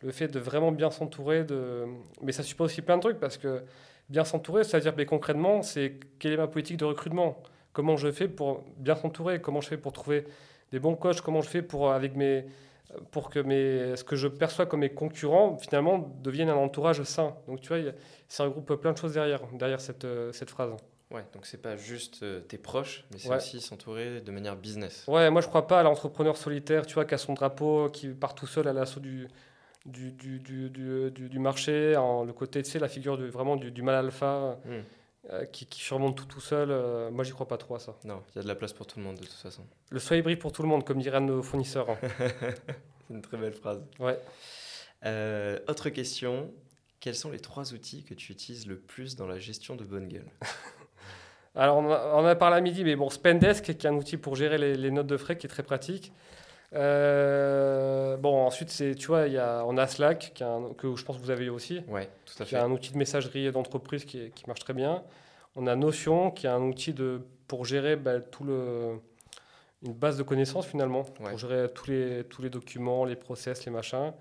le, 0.00 0.12
fait 0.12 0.28
de 0.28 0.38
vraiment 0.38 0.72
bien 0.72 0.90
s'entourer, 0.90 1.44
de... 1.44 1.84
mais 2.22 2.32
ça 2.32 2.42
suppose 2.42 2.70
aussi 2.70 2.80
plein 2.80 2.96
de 2.96 3.02
trucs 3.02 3.18
parce 3.18 3.36
que 3.36 3.62
bien 4.08 4.24
s'entourer, 4.24 4.64
c'est-à-dire 4.64 4.94
mais 4.96 5.04
concrètement, 5.04 5.62
c'est 5.62 5.98
quelle 6.18 6.32
est 6.32 6.38
ma 6.38 6.46
politique 6.46 6.78
de 6.78 6.86
recrutement? 6.86 7.42
Comment 7.72 7.96
je 7.96 8.10
fais 8.10 8.28
pour 8.28 8.64
bien 8.78 8.96
s'entourer? 8.96 9.40
Comment 9.40 9.60
je 9.60 9.68
fais 9.68 9.76
pour 9.76 9.92
trouver 9.92 10.24
des 10.72 10.78
bons 10.78 10.96
coachs? 10.96 11.20
Comment 11.20 11.42
je 11.42 11.48
fais 11.48 11.62
pour, 11.62 11.92
avec 11.92 12.16
mes, 12.16 12.46
pour 13.10 13.30
que 13.30 13.38
mes, 13.38 13.96
ce 13.96 14.04
que 14.04 14.16
je 14.16 14.28
perçois 14.28 14.66
comme 14.66 14.80
mes 14.80 14.90
concurrents, 14.90 15.56
finalement, 15.58 16.12
deviennent 16.22 16.48
un 16.48 16.56
entourage 16.56 17.02
sain 17.02 17.34
Donc 17.46 17.60
tu 17.60 17.68
vois, 17.68 17.92
ça 18.28 18.44
regroupe 18.44 18.74
plein 18.76 18.92
de 18.92 18.98
choses 18.98 19.14
derrière, 19.14 19.40
derrière 19.52 19.80
cette, 19.80 20.04
euh, 20.04 20.32
cette 20.32 20.50
phrase. 20.50 20.72
Ouais, 21.10 21.24
donc 21.34 21.44
c'est 21.44 21.60
pas 21.60 21.76
juste 21.76 22.22
euh, 22.22 22.40
tes 22.40 22.58
proches, 22.58 23.04
mais 23.10 23.18
c'est 23.18 23.34
aussi 23.34 23.60
s'entourer 23.60 24.20
de 24.20 24.30
manière 24.30 24.56
business. 24.56 25.04
Ouais, 25.08 25.28
moi 25.30 25.40
je 25.40 25.48
crois 25.48 25.66
pas 25.66 25.80
à 25.80 25.82
l'entrepreneur 25.82 26.36
solitaire, 26.36 26.86
tu 26.86 26.94
vois, 26.94 27.04
qui 27.04 27.14
a 27.14 27.18
son 27.18 27.34
drapeau, 27.34 27.88
qui 27.90 28.08
part 28.08 28.34
tout 28.34 28.46
seul 28.46 28.68
à 28.68 28.72
l'assaut 28.72 29.00
du, 29.00 29.26
du, 29.86 30.12
du, 30.12 30.38
du, 30.38 31.10
du, 31.10 31.38
marché, 31.40 31.96
en, 31.96 32.24
le 32.24 32.32
côté, 32.32 32.62
tu 32.62 32.70
sais, 32.70 32.78
la 32.78 32.88
figure 32.88 33.16
vraiment 33.16 33.56
du, 33.56 33.82
mal 33.82 33.96
alpha, 33.96 34.58
hmm. 35.30 35.46
qui, 35.52 35.66
qui, 35.66 35.80
surmonte 35.80 36.16
tout 36.16 36.26
tout 36.26 36.40
seul. 36.40 36.68
moi, 37.12 37.24
j'y 37.24 37.32
crois 37.32 37.48
pas 37.48 37.58
trop 37.58 37.74
à 37.74 37.78
ça. 37.78 37.96
Non, 38.04 38.22
il 38.30 38.36
y 38.36 38.38
a 38.40 38.42
de 38.42 38.48
la 38.48 38.54
place 38.54 38.72
pour 38.72 38.86
tout 38.86 38.98
le 38.98 39.04
monde 39.04 39.16
de 39.16 39.24
toute 39.24 39.32
façon. 39.32 39.64
Le 39.90 39.98
soleil 39.98 40.22
brille 40.22 40.36
pour 40.36 40.52
tout 40.52 40.62
le 40.62 40.68
monde, 40.68 40.84
comme 40.84 41.00
diraient 41.00 41.20
nos 41.20 41.42
fournisseurs. 41.42 41.90
Hein. 41.90 41.98
C'est 43.08 43.14
une 43.14 43.22
très 43.22 43.36
belle 43.36 43.54
phrase. 43.54 43.82
Ouais. 43.98 44.18
autre 45.68 45.90
question. 45.90 46.50
Quels 47.00 47.14
sont 47.14 47.30
les 47.30 47.40
trois 47.40 47.72
outils 47.72 48.04
que 48.04 48.12
tu 48.12 48.30
utilises 48.30 48.66
le 48.66 48.76
plus 48.76 49.16
dans 49.16 49.26
la 49.26 49.38
gestion 49.38 49.74
de 49.74 49.84
bonne 49.84 50.06
gueule? 50.06 50.30
Alors, 51.54 51.78
on 51.78 51.90
en 51.90 52.24
a, 52.24 52.36
parlé 52.36 52.58
à 52.58 52.60
midi, 52.60 52.84
mais 52.84 52.94
bon, 52.94 53.10
Spendesk, 53.10 53.64
qui 53.64 53.70
est 53.70 53.86
un 53.86 53.94
outil 53.94 54.18
pour 54.18 54.36
gérer 54.36 54.58
les, 54.58 54.90
notes 54.90 55.06
de 55.06 55.16
frais, 55.16 55.36
qui 55.36 55.46
est 55.46 55.50
très 55.50 55.62
pratique. 55.62 56.12
Euh, 56.74 57.89
ensuite, 58.50 58.70
c'est, 58.70 58.94
tu 58.96 59.06
vois, 59.06 59.28
y 59.28 59.38
a, 59.38 59.64
on 59.66 59.76
a 59.78 59.86
Slack, 59.86 60.32
qui 60.34 60.44
que 60.76 60.96
je 60.96 61.04
pense 61.04 61.16
que 61.16 61.22
vous 61.22 61.30
avez 61.30 61.48
aussi. 61.48 61.82
Oui, 61.88 62.02
tout 62.26 62.42
à 62.42 62.44
fait. 62.44 62.56
Qui 62.56 62.56
un 62.56 62.70
outil 62.70 62.92
de 62.92 62.98
messagerie 62.98 63.50
d'entreprise 63.52 64.04
qui, 64.04 64.30
qui, 64.32 64.44
marche 64.48 64.60
très 64.60 64.74
bien. 64.74 65.02
On 65.56 65.66
a 65.66 65.76
Notion, 65.76 66.30
qui 66.30 66.46
est 66.46 66.50
un 66.50 66.62
outil 66.62 66.92
de, 66.92 67.20
pour 67.46 67.64
gérer 67.64 67.96
bah, 67.96 68.20
tout 68.20 68.44
le, 68.44 69.00
une 69.82 69.94
base 69.94 70.18
de 70.18 70.22
connaissances 70.22 70.66
finalement, 70.66 71.04
pour 71.04 71.38
gérer 71.38 71.68
tous 71.72 71.90
les, 71.90 72.24
tous 72.24 72.42
les 72.42 72.50
documents, 72.50 73.04
les 73.04 73.16
process, 73.16 73.64
les 73.64 73.72
machins. 73.72 74.12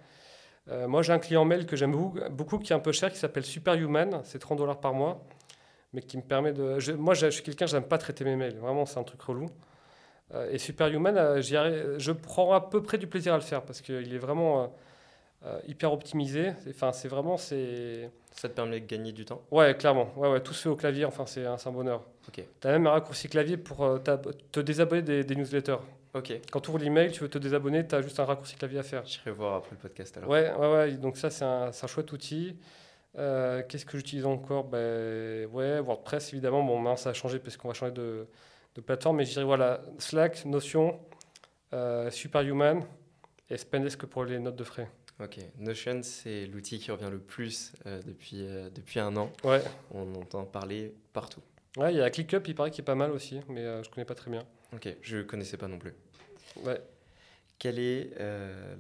Euh, 0.70 0.88
moi, 0.88 1.02
j'ai 1.02 1.14
un 1.14 1.20
client 1.20 1.46
mail 1.46 1.66
que 1.66 1.76
j'aime 1.76 1.96
beaucoup, 2.32 2.60
qui 2.60 2.72
est 2.72 2.76
un 2.76 2.80
peu 2.80 2.92
cher, 2.92 3.12
qui 3.12 3.18
s'appelle 3.18 3.46
Superhuman. 3.46 4.22
C'est 4.24 4.40
30 4.40 4.58
dollars 4.58 4.80
par 4.80 4.94
mois, 4.94 5.26
mais 5.94 6.02
qui 6.02 6.18
me 6.18 6.22
permet 6.22 6.54
de. 6.54 6.94
moi, 6.94 7.14
je 7.14 7.30
suis 7.30 7.44
quelqu'un, 7.44 7.66
j'aime 7.66 7.84
pas 7.84 7.98
traiter 7.98 8.24
mes 8.24 8.36
mails. 8.36 8.58
Vraiment, 8.58 8.86
c'est 8.86 9.00
un 9.00 9.04
truc 9.04 9.22
relou. 9.22 9.50
Euh, 10.34 10.52
et 10.52 10.58
Superhuman, 10.58 11.18
euh, 11.18 11.42
je 11.42 12.12
prends 12.12 12.54
à 12.54 12.62
peu 12.62 12.84
près 12.84 12.98
du 12.98 13.08
plaisir 13.08 13.34
à 13.34 13.38
le 13.38 13.44
faire 13.44 13.64
parce 13.64 13.82
qu'il 13.82 14.14
est 14.14 14.20
vraiment 14.20 14.74
hyper 15.68 15.94
optimisé. 15.94 16.52
Enfin, 16.70 16.92
c'est 16.92 17.08
vraiment. 17.08 17.38
c'est 17.38 18.12
Ça 18.32 18.50
te 18.50 18.54
permet 18.54 18.82
de 18.82 18.86
gagner 18.86 19.14
du 19.14 19.26
temps? 19.26 19.42
Ouais, 19.52 19.76
clairement. 19.76 20.12
Ouais, 20.18 20.30
ouais, 20.30 20.42
tout 20.42 20.54
se 20.54 20.64
fait 20.64 20.70
au 20.70 20.76
clavier. 20.76 21.06
Enfin, 21.06 21.26
c'est 21.26 21.46
un, 21.46 21.72
bonheur. 21.72 22.04
Ok. 22.28 22.44
Tu 22.60 22.68
as 22.68 22.72
même 22.72 22.86
un 22.88 22.92
raccourci 22.92 23.30
clavier 23.30 23.56
pour 23.56 24.00
te 24.52 24.60
désabonner 24.60 25.02
des, 25.02 25.24
des 25.24 25.36
newsletters. 25.36 25.78
Ok. 26.14 26.34
Quand 26.52 26.60
tu 26.60 26.70
ouvres 26.70 26.80
l'email, 26.80 27.12
tu 27.12 27.22
veux 27.22 27.30
te 27.30 27.38
désabonner, 27.38 27.86
tu 27.86 27.94
as 27.94 28.02
juste 28.02 28.20
un 28.20 28.26
raccourci 28.26 28.56
clavier 28.56 28.80
à 28.80 28.84
faire. 28.84 29.06
J'irai 29.06 29.32
voir 29.32 29.56
après 29.56 29.72
le 29.72 29.78
podcast 29.78 30.18
alors. 30.18 30.30
Ouais, 30.30 30.52
ouais, 30.54 30.74
ouais. 30.74 30.92
Donc 30.94 31.18
ça, 31.18 31.30
c'est 31.30 31.46
un, 31.46 31.70
un, 31.70 31.88
chouette 31.88 32.12
outil. 32.12 32.56
Euh, 33.18 33.62
qu'est-ce 33.68 33.86
que 33.86 33.98
j'utilise 33.98 34.26
encore? 34.26 34.64
Ben, 34.64 35.46
ouais, 35.48 35.80
WordPress, 35.80 36.34
évidemment. 36.34 36.64
Bon, 36.64 36.78
maintenant, 36.78 36.96
ça 36.96 37.12
a 37.12 37.14
changé 37.14 37.38
parce 37.38 37.58
qu'on 37.58 37.68
va 37.68 37.74
changer 37.76 37.92
de, 37.92 38.28
de, 38.80 38.86
plateforme. 38.86 39.18
Mais 39.18 39.26
je 39.26 39.32
dirais, 39.32 39.46
voilà, 39.46 39.82
Slack, 39.98 40.46
Notion, 40.46 41.00
euh, 41.74 42.10
Superhuman 42.12 42.84
et 43.50 43.58
Spendesk 43.58 44.06
pour 44.06 44.26
les 44.26 44.40
notes 44.40 44.56
de 44.56 44.64
frais. 44.64 44.90
Ok. 45.22 45.38
Notion, 45.58 46.02
c'est 46.04 46.46
l'outil 46.46 46.80
qui 46.80 46.92
revient 46.92 47.10
le 47.12 47.20
plus 47.20 47.74
euh, 47.86 48.02
depuis, 48.06 48.48
depuis 48.74 49.00
un 49.00 49.16
an. 49.18 49.32
Ouais. 49.44 49.62
On 49.92 50.16
entend 50.16 50.46
parler 50.46 50.94
partout. 51.14 51.42
Ouais, 51.78 51.94
il 51.94 51.98
y 51.98 52.02
a 52.02 52.10
ClickUp, 52.10 52.48
il 52.48 52.56
paraît 52.56 52.72
qu'il 52.72 52.82
est 52.82 52.86
pas 52.86 52.96
mal 52.96 53.12
aussi, 53.12 53.42
mais 53.48 53.64
je 53.84 53.90
connais 53.90 54.06
pas 54.06 54.16
très 54.16 54.32
bien. 54.32 54.44
Ok, 54.74 54.88
je 55.02 55.22
connaissais 55.22 55.58
pas 55.58 55.68
non 55.68 55.78
plus. 55.78 55.94
Ouais. 56.64 56.82
Quel 57.60 57.78
est 57.78 58.12
euh, 58.22 58.76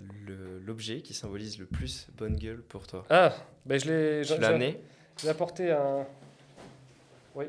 l'objet 0.66 1.02
qui 1.02 1.14
symbolise 1.14 1.60
le 1.60 1.66
plus 1.66 2.08
bonne 2.14 2.38
gueule 2.38 2.62
pour 2.62 2.88
toi? 2.88 3.06
Ah, 3.10 3.36
ben 3.66 3.78
je 3.78 3.92
l'ai. 3.92 4.46
Amené? 4.46 4.82
J'ai 5.22 5.28
apporté 5.28 5.72
un. 5.72 6.08
Oui. 7.36 7.46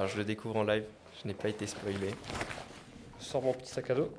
Alors 0.00 0.08
je 0.08 0.16
le 0.16 0.24
découvre 0.24 0.56
en 0.56 0.64
live, 0.64 0.84
je 1.20 1.28
n'ai 1.28 1.34
pas 1.34 1.50
été 1.50 1.66
spoilé. 1.66 2.14
Je 3.20 3.24
sors 3.26 3.42
mon 3.42 3.52
petit 3.52 3.70
sac 3.70 3.90
à 3.90 3.94
dos. 3.94 4.10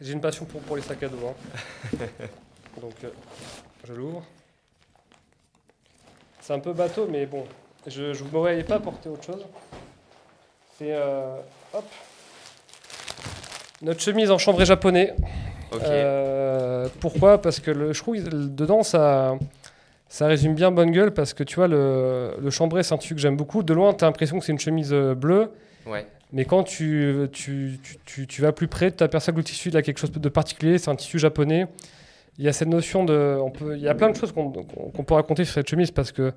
J'ai 0.00 0.12
une 0.12 0.20
passion 0.20 0.44
pour, 0.44 0.60
pour 0.60 0.76
les 0.76 0.82
sacs 0.82 1.02
à 1.02 1.08
dos. 1.08 1.18
Hein. 1.26 1.96
Donc 2.80 2.94
euh, 3.02 3.10
je 3.82 3.94
l'ouvre. 3.94 4.22
C'est 6.40 6.52
un 6.52 6.60
peu 6.60 6.72
bateau, 6.72 7.08
mais 7.10 7.26
bon, 7.26 7.46
je 7.84 8.12
ne 8.22 8.30
m'aurais 8.30 8.62
pas 8.62 8.76
apporté 8.76 9.08
autre 9.08 9.24
chose. 9.24 9.44
C'est 10.78 10.92
euh, 10.92 11.38
hop, 11.74 11.84
notre 13.82 14.00
chemise 14.00 14.30
en 14.30 14.38
chambré 14.38 14.66
japonais. 14.66 15.16
Euh, 15.72 16.88
pourquoi? 17.00 17.42
Parce 17.42 17.58
que 17.58 17.72
le, 17.72 17.92
je 17.92 18.00
trouve 18.00 18.22
dedans 18.22 18.84
ça, 18.84 19.36
ça 20.08 20.26
résume 20.26 20.54
bien 20.54 20.70
bonne 20.70 20.90
gueule 20.90 21.12
parce 21.12 21.34
que 21.34 21.44
tu 21.44 21.56
vois 21.56 21.68
le, 21.68 22.32
le 22.40 22.50
chambré 22.50 22.82
c'est 22.82 22.94
un 22.94 22.98
tissu 22.98 23.14
que 23.14 23.20
j'aime 23.20 23.36
beaucoup. 23.36 23.62
De 23.62 23.74
loin 23.74 23.94
tu 23.94 24.04
as 24.04 24.06
l'impression 24.06 24.38
que 24.38 24.44
c'est 24.44 24.52
une 24.52 24.58
chemise 24.58 24.92
euh, 24.92 25.14
bleue. 25.14 25.50
Ouais. 25.86 26.06
Mais 26.32 26.44
quand 26.44 26.62
tu, 26.62 27.26
tu, 27.32 27.78
tu, 28.04 28.26
tu, 28.26 28.42
vas 28.42 28.52
plus 28.52 28.68
près, 28.68 28.92
tu 28.92 29.02
aperçois 29.02 29.32
que 29.32 29.38
le 29.38 29.44
tissu 29.44 29.70
il 29.70 29.76
a 29.76 29.82
quelque 29.82 29.98
chose 29.98 30.12
de 30.12 30.28
particulier, 30.28 30.76
c'est 30.76 30.90
un 30.90 30.96
tissu 30.96 31.18
japonais. 31.18 31.66
Il 32.38 32.44
y 32.44 32.48
a 32.48 32.52
cette 32.52 32.68
notion 32.68 33.04
de. 33.04 33.38
On 33.42 33.50
peut, 33.50 33.76
il 33.76 33.82
y 33.82 33.88
a 33.88 33.94
plein 33.94 34.10
de 34.10 34.16
choses 34.16 34.32
qu'on 34.32 35.04
peut 35.04 35.14
raconter 35.14 35.44
sur 35.44 35.54
cette 35.54 35.68
chemise 35.68 35.90
parce 35.90 36.12
que 36.12 36.32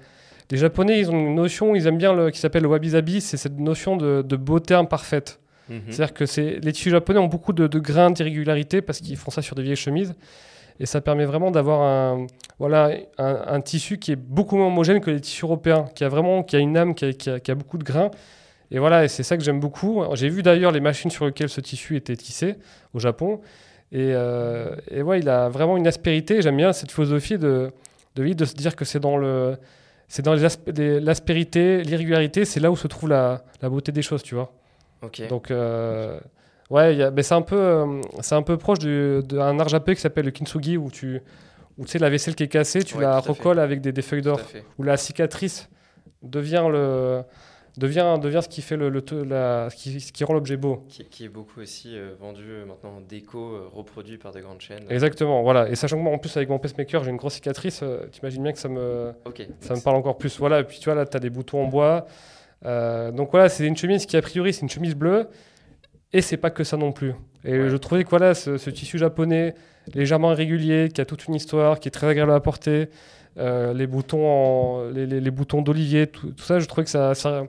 les 0.51 0.57
Japonais, 0.57 0.99
ils 0.99 1.09
ont 1.09 1.17
une 1.17 1.35
notion, 1.35 1.75
ils 1.75 1.87
aiment 1.87 1.97
bien 1.97 2.13
le, 2.13 2.29
qui 2.29 2.39
s'appelle 2.39 2.63
le 2.63 2.67
wabi-sabi, 2.67 3.21
c'est 3.21 3.37
cette 3.37 3.57
notion 3.57 3.95
de, 3.95 4.21
de, 4.21 4.35
beauté 4.35 4.73
imparfaite. 4.73 5.39
Mhm. 5.69 5.81
C'est-à-dire 5.87 6.13
que 6.13 6.25
les 6.59 6.71
tissus 6.73 6.89
japonais 6.89 7.19
ont 7.19 7.27
beaucoup 7.27 7.53
de, 7.53 7.79
grains 7.79 8.11
d'irrégularité 8.11 8.81
parce 8.81 8.99
qu'ils 8.99 9.15
font 9.15 9.31
ça 9.31 9.41
sur 9.41 9.55
des 9.55 9.63
vieilles 9.63 9.75
chemises. 9.77 10.13
Et 10.81 10.87
ça 10.87 10.99
permet 10.99 11.25
vraiment 11.25 11.51
d'avoir 11.51 11.83
un, 11.83 12.25
voilà, 12.57 12.89
un, 13.19 13.61
tissu 13.61 13.99
qui 13.99 14.13
est 14.13 14.15
beaucoup 14.15 14.57
moins 14.57 14.65
homogène 14.65 14.99
que 14.99 15.11
les 15.11 15.21
tissus 15.21 15.45
européens, 15.45 15.85
qui 15.93 16.03
a 16.03 16.09
vraiment 16.09 16.41
qui 16.41 16.55
a 16.55 16.59
une 16.59 16.75
âme, 16.75 16.95
qui 16.95 17.05
a, 17.05 17.39
qui 17.39 17.51
a, 17.51 17.55
beaucoup 17.55 17.77
de 17.77 17.83
grains. 17.83 18.09
Et 18.71 18.79
voilà, 18.79 19.05
et 19.05 19.07
c'est 19.07 19.21
ça 19.21 19.37
que 19.37 19.43
j'aime 19.43 19.59
beaucoup. 19.59 20.03
J'ai 20.15 20.27
vu 20.27 20.41
d'ailleurs 20.41 20.71
les 20.71 20.79
machines 20.79 21.11
sur 21.11 21.25
lesquelles 21.27 21.49
ce 21.49 21.61
tissu 21.61 21.97
était 21.97 22.15
tissé 22.15 22.55
au 22.95 22.99
Japon. 22.99 23.41
Et, 23.91 24.11
euh, 24.15 24.75
et 24.89 25.03
ouais, 25.03 25.19
il 25.19 25.29
a 25.29 25.49
vraiment 25.49 25.77
une 25.77 25.85
aspérité. 25.85 26.41
J'aime 26.41 26.57
bien 26.57 26.73
cette 26.73 26.91
philosophie 26.91 27.37
de, 27.37 27.71
de, 28.15 28.33
de 28.33 28.45
se 28.45 28.55
dire 28.55 28.75
que 28.75 28.83
c'est 28.83 28.99
dans 28.99 29.17
le 29.17 29.57
c'est 30.07 30.25
dans 30.25 30.33
l'aspérité, 30.33 31.83
l'irrégularité, 31.83 32.43
c'est 32.43 32.59
là 32.59 32.71
où 32.71 32.75
se 32.75 32.87
trouve 32.87 33.07
la, 33.07 33.43
la, 33.61 33.69
beauté 33.69 33.91
des 33.91 34.01
choses, 34.01 34.23
tu 34.23 34.35
vois. 34.35 34.51
Ok. 35.03 35.25
Donc, 35.29 35.51
euh, 35.51 36.19
ouais, 36.71 37.11
mais 37.11 37.23
c'est 37.23 37.35
un, 37.35 37.41
peu, 37.41 37.55
euh, 37.55 38.01
c'est 38.21 38.35
un 38.35 38.41
peu 38.41 38.57
proche 38.57 38.79
d'un 38.79 39.59
art 39.59 39.69
japonais 39.69 39.95
qui 39.95 40.01
s'appelle 40.01 40.25
le 40.25 40.31
kintsugi, 40.31 40.77
où 40.77 40.89
tu, 40.89 41.21
où, 41.77 41.85
tu 41.85 41.91
sais, 41.91 41.99
la 41.99 42.09
vaisselle 42.09 42.35
qui 42.35 42.43
est 42.43 42.47
cassée, 42.47 42.83
tu 42.83 42.99
la 42.99 43.19
recolles 43.19 43.59
avec 43.59 43.81
des, 43.81 43.91
des 43.91 44.01
feuilles 44.01 44.21
d'or, 44.21 44.39
où 44.77 44.83
la 44.83 44.97
cicatrice 44.97 45.69
devient 46.23 46.67
le, 46.71 47.23
devient, 47.77 48.17
devient 48.21 48.41
ce 48.43 48.49
qui 48.49 48.61
fait 48.61 48.77
le, 48.77 48.89
le 48.89 49.03
la, 49.23 49.69
ce 49.69 49.75
qui, 49.75 49.99
ce 49.99 50.11
qui 50.11 50.23
rend 50.23 50.33
l'objet 50.33 50.57
beau. 50.57 50.83
Qui, 50.89 51.05
qui, 51.05 51.25
est 51.25 51.29
beaucoup 51.29 51.61
aussi 51.61 51.97
euh, 51.97 52.13
vendu 52.19 52.43
euh, 52.47 52.65
maintenant 52.65 52.97
en 52.97 53.01
déco, 53.01 53.39
euh, 53.39 53.69
reproduit 53.71 54.17
par 54.17 54.31
des 54.31 54.41
grandes 54.41 54.61
chaînes. 54.61 54.83
Exactement, 54.89 55.41
voilà. 55.43 55.69
Et 55.69 55.75
sachant 55.75 55.97
que 55.97 56.01
moi, 56.01 56.13
en 56.13 56.17
plus, 56.17 56.35
avec 56.37 56.49
mon 56.49 56.59
pacemaker, 56.59 57.03
j'ai 57.03 57.11
une 57.11 57.17
grosse 57.17 57.35
cicatrice, 57.35 57.83
t'imagines 58.11 58.43
bien 58.43 58.51
que 58.51 58.59
ça 58.59 58.69
me, 58.69 59.13
ça 59.59 59.75
me 59.75 59.81
parle 59.81 59.97
encore 59.97 60.17
plus. 60.17 60.37
Voilà, 60.39 60.59
et 60.59 60.63
puis 60.63 60.79
tu 60.79 60.85
vois, 60.85 60.95
là, 60.95 61.05
tu 61.05 61.15
as 61.15 61.19
des 61.19 61.29
boutons 61.29 61.63
en 61.63 61.67
bois. 61.67 62.05
donc 62.63 63.31
voilà, 63.31 63.49
c'est 63.49 63.65
une 63.65 63.77
chemise 63.77 64.05
qui, 64.05 64.17
a 64.17 64.21
priori, 64.21 64.53
c'est 64.53 64.61
une 64.61 64.69
chemise 64.69 64.95
bleue. 64.95 65.27
Et 66.13 66.21
c'est 66.21 66.37
pas 66.37 66.49
que 66.49 66.63
ça 66.63 66.77
non 66.77 66.91
plus. 66.91 67.13
Et 67.43 67.69
je 67.69 67.77
trouvais 67.77 68.03
que 68.03 68.09
voilà, 68.09 68.33
ce, 68.33 68.57
ce, 68.57 68.69
tissu 68.69 68.97
japonais, 68.97 69.55
légèrement 69.93 70.31
irrégulier, 70.31 70.89
qui 70.93 71.01
a 71.01 71.05
toute 71.05 71.25
une 71.25 71.35
histoire, 71.35 71.79
qui 71.79 71.87
est 71.87 71.91
très 71.91 72.07
agréable 72.07 72.33
à 72.33 72.39
porter, 72.39 72.89
euh, 73.37 73.73
les 73.73 73.87
boutons, 73.87 74.89
les, 74.91 75.05
les, 75.07 75.31
boutons 75.31 75.61
d'olivier, 75.61 76.07
tout, 76.07 76.33
ça, 76.37 76.59
je 76.59 76.65
trouvais 76.65 76.83
que 76.83 76.89
ça, 76.89 77.15
ça, 77.15 77.45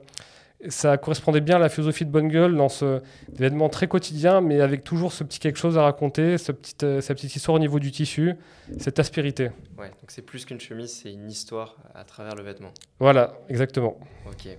ça, 0.69 0.97
correspondait 0.97 1.41
bien 1.41 1.57
à 1.57 1.59
la 1.59 1.67
philosophie 1.67 2.05
de 2.05 2.09
Bonne 2.09 2.29
Gueule 2.29 2.55
dans 2.55 2.69
ce 2.69 3.01
événement 3.37 3.67
très 3.67 3.87
quotidien, 3.87 4.39
mais 4.39 4.61
avec 4.61 4.83
toujours 4.83 5.11
ce 5.11 5.25
petit 5.25 5.39
quelque 5.39 5.59
chose 5.59 5.77
à 5.77 5.83
raconter, 5.83 6.37
ce 6.37 6.53
petit, 6.53 6.75
euh, 6.83 7.01
cette 7.01 7.17
petite 7.17 7.35
histoire 7.35 7.55
au 7.55 7.59
niveau 7.59 7.79
du 7.79 7.91
tissu, 7.91 8.33
cette 8.79 8.97
aspérité. 8.97 9.51
Ouais, 9.77 9.89
donc 9.89 10.09
c'est 10.09 10.21
plus 10.21 10.45
qu'une 10.45 10.61
chemise, 10.61 11.01
c'est 11.03 11.11
une 11.11 11.29
histoire 11.29 11.75
à 11.93 12.05
travers 12.05 12.35
le 12.35 12.43
vêtement. 12.43 12.71
Voilà, 12.99 13.33
exactement. 13.49 13.97
Ok. 14.25 14.57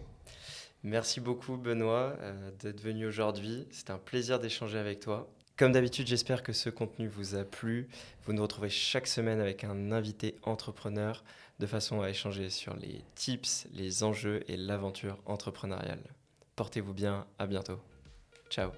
Merci 0.84 1.20
beaucoup 1.20 1.56
Benoît 1.56 2.14
euh, 2.20 2.50
d'être 2.60 2.82
venu 2.82 3.06
aujourd'hui. 3.06 3.66
C'était 3.70 3.92
un 3.92 3.98
plaisir 3.98 4.38
d'échanger 4.38 4.78
avec 4.78 5.00
toi. 5.00 5.30
Comme 5.56 5.72
d'habitude, 5.72 6.06
j'espère 6.06 6.42
que 6.42 6.52
ce 6.52 6.68
contenu 6.68 7.08
vous 7.08 7.36
a 7.36 7.44
plu. 7.44 7.88
Vous 8.24 8.34
nous 8.34 8.42
retrouvez 8.42 8.68
chaque 8.68 9.06
semaine 9.06 9.40
avec 9.40 9.64
un 9.64 9.92
invité 9.92 10.36
entrepreneur 10.42 11.24
de 11.58 11.66
façon 11.66 12.02
à 12.02 12.10
échanger 12.10 12.50
sur 12.50 12.76
les 12.76 13.02
tips, 13.14 13.66
les 13.72 14.04
enjeux 14.04 14.42
et 14.48 14.58
l'aventure 14.58 15.16
entrepreneuriale. 15.24 16.02
Portez-vous 16.54 16.92
bien, 16.92 17.26
à 17.38 17.46
bientôt. 17.46 17.80
Ciao 18.50 18.70